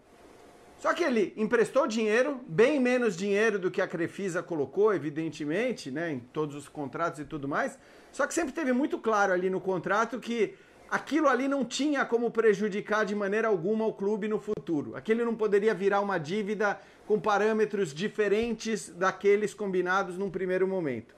Só 0.79 0.93
que 0.93 1.03
ele 1.03 1.33
emprestou 1.39 1.87
dinheiro, 1.87 2.39
bem 2.47 2.79
menos 2.79 3.17
dinheiro 3.17 3.59
do 3.59 3.71
que 3.71 3.81
a 3.81 3.89
Crefisa 3.89 4.43
colocou, 4.43 4.93
evidentemente, 4.93 5.91
né, 5.91 6.13
em 6.13 6.19
todos 6.19 6.55
os 6.55 6.69
contratos 6.69 7.19
e 7.19 7.25
tudo 7.25 7.49
mais. 7.49 7.79
Só 8.13 8.27
que 8.27 8.35
sempre 8.35 8.53
teve 8.53 8.75
muito 8.75 8.99
claro 8.99 9.33
ali 9.33 9.49
no 9.49 9.61
contrato 9.61 10.21
que 10.21 10.55
aquilo 10.91 11.29
ali 11.29 11.49
não 11.49 11.65
tinha 11.65 12.05
como 12.05 12.31
prejudicar 12.31 13.05
de 13.05 13.15
maneira 13.15 13.49
alguma 13.49 13.87
o 13.87 13.93
clube 13.93 14.29
no 14.29 14.39
futuro. 14.39 14.97
Aquilo 14.97 15.25
não 15.25 15.35
poderia 15.35 15.75
virar 15.75 16.01
uma 16.01 16.19
dívida 16.19 16.81
com 17.07 17.21
parâmetros 17.21 17.93
diferentes 17.95 18.89
daqueles 18.89 19.55
combinados 19.55 20.19
num 20.19 20.31
primeiro 20.31 20.67
momento. 20.67 21.15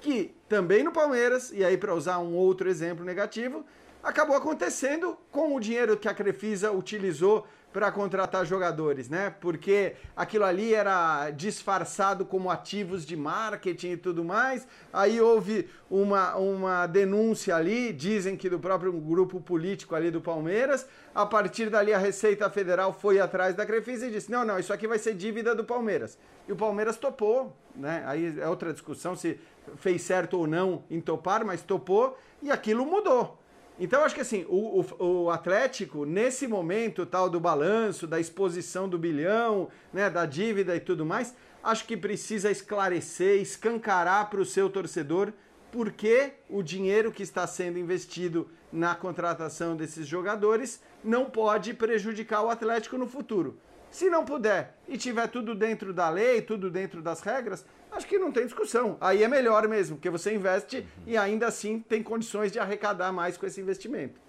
Que 0.00 0.34
também 0.48 0.84
no 0.84 0.92
Palmeiras, 0.92 1.50
e 1.52 1.64
aí 1.64 1.76
para 1.76 1.94
usar 1.94 2.18
um 2.18 2.34
outro 2.34 2.68
exemplo 2.68 3.04
negativo, 3.04 3.64
acabou 4.02 4.36
acontecendo 4.36 5.16
com 5.30 5.54
o 5.54 5.60
dinheiro 5.60 5.96
que 5.96 6.08
a 6.08 6.14
Crefisa 6.14 6.70
utilizou 6.70 7.46
para 7.76 7.92
contratar 7.92 8.46
jogadores, 8.46 9.10
né? 9.10 9.34
Porque 9.38 9.96
aquilo 10.16 10.46
ali 10.46 10.72
era 10.72 11.30
disfarçado 11.30 12.24
como 12.24 12.50
ativos 12.50 13.04
de 13.04 13.14
marketing 13.14 13.90
e 13.90 13.96
tudo 13.98 14.24
mais. 14.24 14.66
Aí 14.90 15.20
houve 15.20 15.68
uma, 15.90 16.34
uma 16.36 16.86
denúncia 16.86 17.54
ali, 17.54 17.92
dizem 17.92 18.34
que 18.34 18.48
do 18.48 18.58
próprio 18.58 18.90
grupo 18.94 19.42
político 19.42 19.94
ali 19.94 20.10
do 20.10 20.22
Palmeiras. 20.22 20.88
A 21.14 21.26
partir 21.26 21.68
dali, 21.68 21.92
a 21.92 21.98
Receita 21.98 22.48
Federal 22.48 22.94
foi 22.94 23.20
atrás 23.20 23.54
da 23.54 23.66
Crefisa 23.66 24.06
e 24.06 24.10
disse: 24.10 24.32
não, 24.32 24.42
não, 24.42 24.58
isso 24.58 24.72
aqui 24.72 24.88
vai 24.88 24.98
ser 24.98 25.12
dívida 25.12 25.54
do 25.54 25.62
Palmeiras. 25.62 26.18
E 26.48 26.52
o 26.52 26.56
Palmeiras 26.56 26.96
topou, 26.96 27.54
né? 27.74 28.02
Aí 28.06 28.40
é 28.40 28.48
outra 28.48 28.72
discussão 28.72 29.14
se 29.14 29.38
fez 29.76 30.00
certo 30.00 30.38
ou 30.38 30.46
não 30.46 30.82
em 30.90 30.98
topar, 30.98 31.44
mas 31.44 31.60
topou 31.60 32.16
e 32.42 32.50
aquilo 32.50 32.86
mudou. 32.86 33.38
Então, 33.78 34.02
acho 34.02 34.14
que 34.14 34.22
assim, 34.22 34.46
o, 34.48 34.80
o, 34.98 35.04
o, 35.04 35.30
Atlético, 35.30 36.06
nesse 36.06 36.46
momento 36.48 37.04
tal 37.04 37.28
do 37.28 37.38
balanço, 37.38 38.06
da 38.06 38.18
exposição 38.18 38.88
do 38.88 38.98
bilhão, 38.98 39.68
né, 39.92 40.08
da 40.08 40.24
dívida 40.24 40.74
e 40.74 40.80
tudo 40.80 41.04
mais, 41.04 41.34
acho 41.62 41.84
que 41.84 41.96
precisa 41.96 42.50
esclarecer, 42.50 43.40
escancarar 43.40 44.30
para 44.30 44.40
o 44.40 44.46
seu 44.46 44.70
torcedor 44.70 45.30
por 45.70 45.92
que 45.92 46.32
o 46.48 46.62
dinheiro 46.62 47.12
que 47.12 47.22
está 47.22 47.46
sendo 47.46 47.78
investido 47.78 48.48
na 48.72 48.94
contratação 48.94 49.76
desses 49.76 50.06
jogadores 50.06 50.80
não 51.04 51.26
pode 51.26 51.74
prejudicar 51.74 52.42
o 52.42 52.50
Atlético 52.50 52.96
no 52.96 53.06
futuro. 53.06 53.58
Se 53.90 54.10
não 54.10 54.24
puder 54.24 54.74
e 54.88 54.98
tiver 54.98 55.26
tudo 55.28 55.54
dentro 55.54 55.92
da 55.92 56.08
lei, 56.10 56.42
tudo 56.42 56.70
dentro 56.70 57.00
das 57.00 57.20
regras, 57.20 57.64
acho 57.90 58.06
que 58.06 58.18
não 58.18 58.30
tem 58.30 58.44
discussão. 58.44 58.96
Aí 59.00 59.22
é 59.22 59.28
melhor 59.28 59.66
mesmo, 59.68 59.96
porque 59.96 60.10
você 60.10 60.34
investe 60.34 60.78
uhum. 60.78 60.84
e 61.06 61.16
ainda 61.16 61.46
assim 61.46 61.80
tem 61.80 62.02
condições 62.02 62.52
de 62.52 62.58
arrecadar 62.58 63.12
mais 63.12 63.36
com 63.36 63.46
esse 63.46 63.60
investimento. 63.60 64.20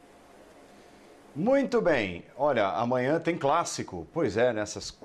Muito 1.36 1.80
bem. 1.82 2.26
Olha, 2.36 2.68
amanhã 2.70 3.20
tem 3.20 3.38
clássico. 3.38 4.08
Pois 4.12 4.38
é, 4.38 4.52
nessas 4.52 4.98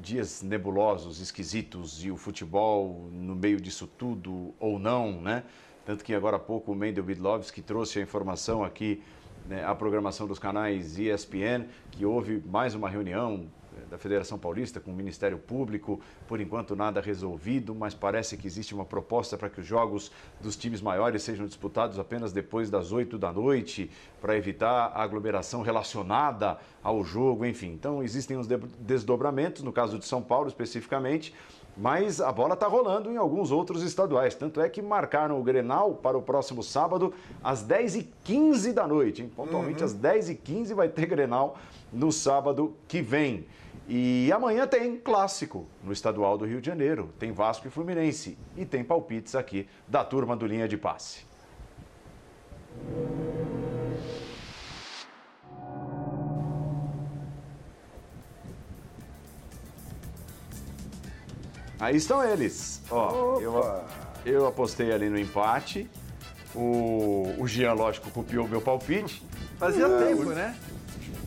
dias 0.00 0.42
nebulosos, 0.42 1.20
esquisitos 1.20 2.04
e 2.04 2.10
o 2.10 2.16
futebol 2.16 3.08
no 3.12 3.34
meio 3.36 3.60
disso 3.60 3.86
tudo 3.86 4.54
ou 4.58 4.78
não, 4.78 5.20
né? 5.20 5.44
Tanto 5.84 6.04
que 6.04 6.12
agora 6.12 6.36
há 6.36 6.40
pouco 6.40 6.72
o 6.72 6.74
Mendel 6.74 7.04
Bidlovski 7.04 7.62
trouxe 7.62 8.00
a 8.00 8.02
informação 8.02 8.64
aqui, 8.64 9.00
né, 9.48 9.64
a 9.64 9.74
programação 9.74 10.26
dos 10.26 10.38
canais 10.38 10.98
ESPN, 10.98 11.66
que 11.90 12.04
houve 12.04 12.42
mais 12.46 12.74
uma 12.74 12.88
reunião 12.88 13.46
da 13.90 13.98
Federação 13.98 14.38
Paulista 14.38 14.80
com 14.80 14.90
o 14.90 14.94
Ministério 14.94 15.38
Público. 15.38 16.00
Por 16.26 16.40
enquanto, 16.40 16.74
nada 16.74 17.00
resolvido, 17.00 17.74
mas 17.74 17.94
parece 17.94 18.36
que 18.36 18.46
existe 18.46 18.74
uma 18.74 18.84
proposta 18.84 19.36
para 19.36 19.48
que 19.48 19.60
os 19.60 19.66
jogos 19.66 20.10
dos 20.40 20.56
times 20.56 20.80
maiores 20.80 21.22
sejam 21.22 21.46
disputados 21.46 21.98
apenas 21.98 22.32
depois 22.32 22.70
das 22.70 22.92
8 22.92 23.18
da 23.18 23.32
noite, 23.32 23.90
para 24.20 24.36
evitar 24.36 24.92
a 24.94 25.02
aglomeração 25.02 25.62
relacionada 25.62 26.58
ao 26.82 27.04
jogo, 27.04 27.44
enfim. 27.44 27.72
Então, 27.72 28.02
existem 28.02 28.36
uns 28.36 28.46
desdobramentos, 28.78 29.62
no 29.62 29.72
caso 29.72 29.98
de 29.98 30.04
São 30.04 30.22
Paulo 30.22 30.48
especificamente. 30.48 31.34
Mas 31.76 32.20
a 32.20 32.32
bola 32.32 32.54
está 32.54 32.66
rolando 32.66 33.10
em 33.10 33.16
alguns 33.16 33.50
outros 33.50 33.82
estaduais. 33.82 34.34
Tanto 34.34 34.60
é 34.60 34.68
que 34.68 34.80
marcaram 34.80 35.38
o 35.38 35.42
Grenal 35.42 35.94
para 35.94 36.16
o 36.16 36.22
próximo 36.22 36.62
sábado, 36.62 37.12
às 37.44 37.62
10h15 37.62 38.72
da 38.72 38.86
noite. 38.86 39.22
Hein? 39.22 39.30
Pontualmente 39.34 39.80
uhum. 39.80 39.86
às 39.86 39.94
10h15 39.94 40.74
vai 40.74 40.88
ter 40.88 41.06
Grenal 41.06 41.58
no 41.92 42.10
sábado 42.10 42.74
que 42.88 43.02
vem. 43.02 43.46
E 43.88 44.32
amanhã 44.32 44.66
tem 44.66 44.96
clássico 44.96 45.66
no 45.84 45.92
estadual 45.92 46.36
do 46.38 46.44
Rio 46.44 46.60
de 46.60 46.66
Janeiro. 46.66 47.10
Tem 47.18 47.30
Vasco 47.30 47.68
e 47.68 47.70
Fluminense. 47.70 48.38
E 48.56 48.64
tem 48.64 48.82
palpites 48.82 49.34
aqui 49.34 49.68
da 49.86 50.02
turma 50.02 50.34
do 50.34 50.46
Linha 50.46 50.66
de 50.66 50.76
Passe. 50.76 51.24
Aí 61.78 61.96
estão 61.96 62.24
eles. 62.24 62.80
Ó, 62.90 63.38
eu, 63.40 63.84
eu 64.24 64.46
apostei 64.46 64.92
ali 64.92 65.08
no 65.08 65.18
empate. 65.18 65.88
O, 66.54 67.34
o 67.38 67.46
Jean, 67.46 67.74
lógico, 67.74 68.10
copiou 68.10 68.46
o 68.46 68.48
meu 68.48 68.60
palpite. 68.60 69.22
Fazia 69.58 69.88
tempo, 69.88 70.24
né? 70.30 70.56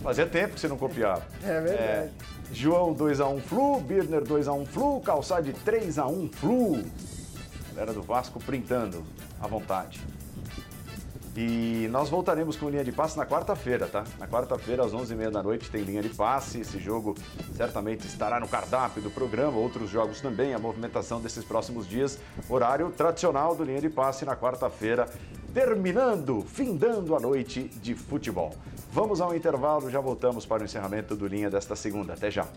Fazia 0.02 0.26
tempo 0.26 0.56
que 0.56 0.60
você 0.60 0.68
não 0.68 0.78
copiava. 0.78 1.24
É 1.44 1.62
verdade. 1.62 1.74
É, 1.74 2.10
João 2.52 2.96
2x1 2.96 3.42
Flu, 3.42 3.80
Birner 3.80 4.24
2x1 4.24 4.66
Flu, 4.66 5.02
Calçade 5.02 5.54
3x1 5.66 6.34
Flu. 6.34 6.84
Galera 7.74 7.94
do 7.94 8.02
Vasco 8.02 8.40
printando 8.40 9.04
à 9.40 9.48
vontade. 9.48 10.02
E 11.42 11.88
nós 11.88 12.10
voltaremos 12.10 12.58
com 12.58 12.70
linha 12.70 12.84
de 12.84 12.92
passe 12.92 13.18
na 13.18 13.26
quarta-feira, 13.26 13.88
tá? 13.88 14.04
Na 14.20 14.28
quarta-feira, 14.28 14.84
às 14.84 14.92
11h30 14.92 15.32
da 15.32 15.42
noite, 15.42 15.72
tem 15.72 15.84
linha 15.84 16.02
de 16.02 16.10
passe. 16.10 16.60
Esse 16.60 16.78
jogo 16.78 17.16
certamente 17.56 18.06
estará 18.06 18.42
no 18.42 18.48
cardápio 18.50 19.02
do 19.02 19.10
programa, 19.10 19.58
outros 19.58 19.90
jogos 19.90 20.20
também, 20.20 20.54
a 20.54 20.60
movimentação 20.60 21.22
desses 21.22 21.46
próximos 21.46 21.88
dias. 21.88 22.20
Horário 22.50 22.92
tradicional 22.92 23.56
do 23.56 23.64
linha 23.64 23.80
de 23.80 23.90
passe 23.90 24.26
na 24.26 24.36
quarta-feira, 24.36 25.08
terminando, 25.54 26.42
findando 26.42 27.16
a 27.16 27.22
noite 27.22 27.70
de 27.82 27.96
futebol. 27.96 28.54
Vamos 28.92 29.22
ao 29.22 29.34
intervalo, 29.34 29.90
já 29.90 30.02
voltamos 30.02 30.46
para 30.46 30.64
o 30.64 30.66
encerramento 30.66 31.16
do 31.16 31.26
linha 31.26 31.50
desta 31.50 31.74
segunda. 31.74 32.16
Até 32.16 32.30
já. 32.30 32.48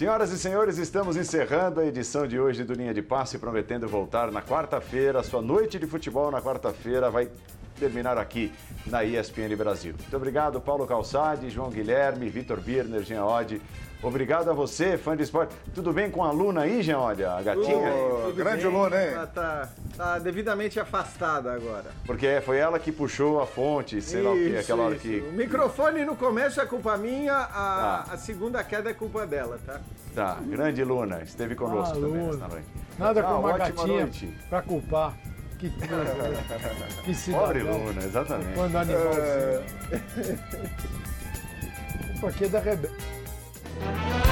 Senhoras 0.00 0.32
e 0.32 0.38
senhores, 0.38 0.78
estamos 0.78 1.14
encerrando 1.14 1.78
a 1.78 1.84
edição 1.84 2.26
de 2.26 2.40
hoje 2.40 2.64
do 2.64 2.72
Linha 2.72 2.94
de 2.94 3.02
Passe, 3.02 3.36
prometendo 3.36 3.86
voltar 3.86 4.32
na 4.32 4.40
quarta-feira. 4.40 5.22
Sua 5.22 5.42
noite 5.42 5.78
de 5.78 5.86
futebol 5.86 6.30
na 6.30 6.40
quarta-feira 6.40 7.10
vai 7.10 7.28
terminar 7.78 8.16
aqui 8.16 8.50
na 8.86 9.04
ESPN 9.04 9.54
Brasil. 9.58 9.94
Muito 9.98 10.16
obrigado, 10.16 10.58
Paulo 10.58 10.86
Calçade, 10.86 11.50
João 11.50 11.68
Guilherme, 11.68 12.30
Vitor 12.30 12.58
Birner, 12.62 13.02
Jean 13.02 13.26
Oddi. 13.26 13.60
Obrigado 14.02 14.50
a 14.50 14.54
você, 14.54 14.96
fã 14.96 15.14
de 15.14 15.22
esporte. 15.22 15.54
Tudo 15.74 15.92
bem 15.92 16.10
com 16.10 16.24
a 16.24 16.30
Luna 16.30 16.62
aí, 16.62 16.82
Jean? 16.82 16.98
Olha, 16.98 17.32
a 17.32 17.42
gatinha? 17.42 17.92
Oh, 17.92 18.32
grande 18.32 18.62
bem. 18.62 18.72
Luna, 18.72 18.96
hein? 18.96 19.12
Ela 19.12 19.26
tá, 19.26 19.68
tá, 19.94 20.18
devidamente 20.18 20.80
afastada 20.80 21.52
agora. 21.52 21.84
Porque 22.06 22.40
foi 22.40 22.56
ela 22.56 22.78
que 22.78 22.90
puxou 22.90 23.42
a 23.42 23.46
fonte, 23.46 24.00
sei 24.00 24.22
lá 24.22 24.32
o 24.32 24.36
que, 24.36 24.56
aquela 24.56 24.84
hora 24.84 24.96
que. 24.96 25.20
O 25.20 25.32
microfone 25.32 26.04
no 26.06 26.16
começo 26.16 26.60
é 26.60 26.66
culpa 26.66 26.96
minha, 26.96 27.36
a, 27.36 28.04
tá. 28.06 28.06
a 28.10 28.16
segunda 28.16 28.64
queda 28.64 28.88
é 28.88 28.94
culpa 28.94 29.26
dela, 29.26 29.58
tá? 29.66 29.80
Tá, 30.14 30.38
grande 30.46 30.82
Luna, 30.82 31.22
esteve 31.22 31.54
conosco 31.54 31.98
ah, 31.98 32.00
também 32.00 32.26
Luna. 32.26 32.48
noite. 32.48 32.66
Nada 32.98 33.20
ah, 33.20 33.22
como 33.22 33.40
uma 33.40 33.58
gatinha 33.58 34.00
noite. 34.00 34.38
pra 34.48 34.62
culpar. 34.62 35.14
Que, 35.58 35.70
que 37.04 37.14
cidadão. 37.14 37.46
Pobre 37.46 37.62
Luna, 37.62 38.02
exatamente. 38.02 38.54
Quando 38.54 38.76
animal 38.76 39.12
é... 39.18 39.62
Culpa 42.12 42.28
aqui 42.28 42.44
é 42.44 42.48
da 42.48 42.60
Rebeca. 42.60 43.19
Thank 43.80 44.24
you. 44.26 44.29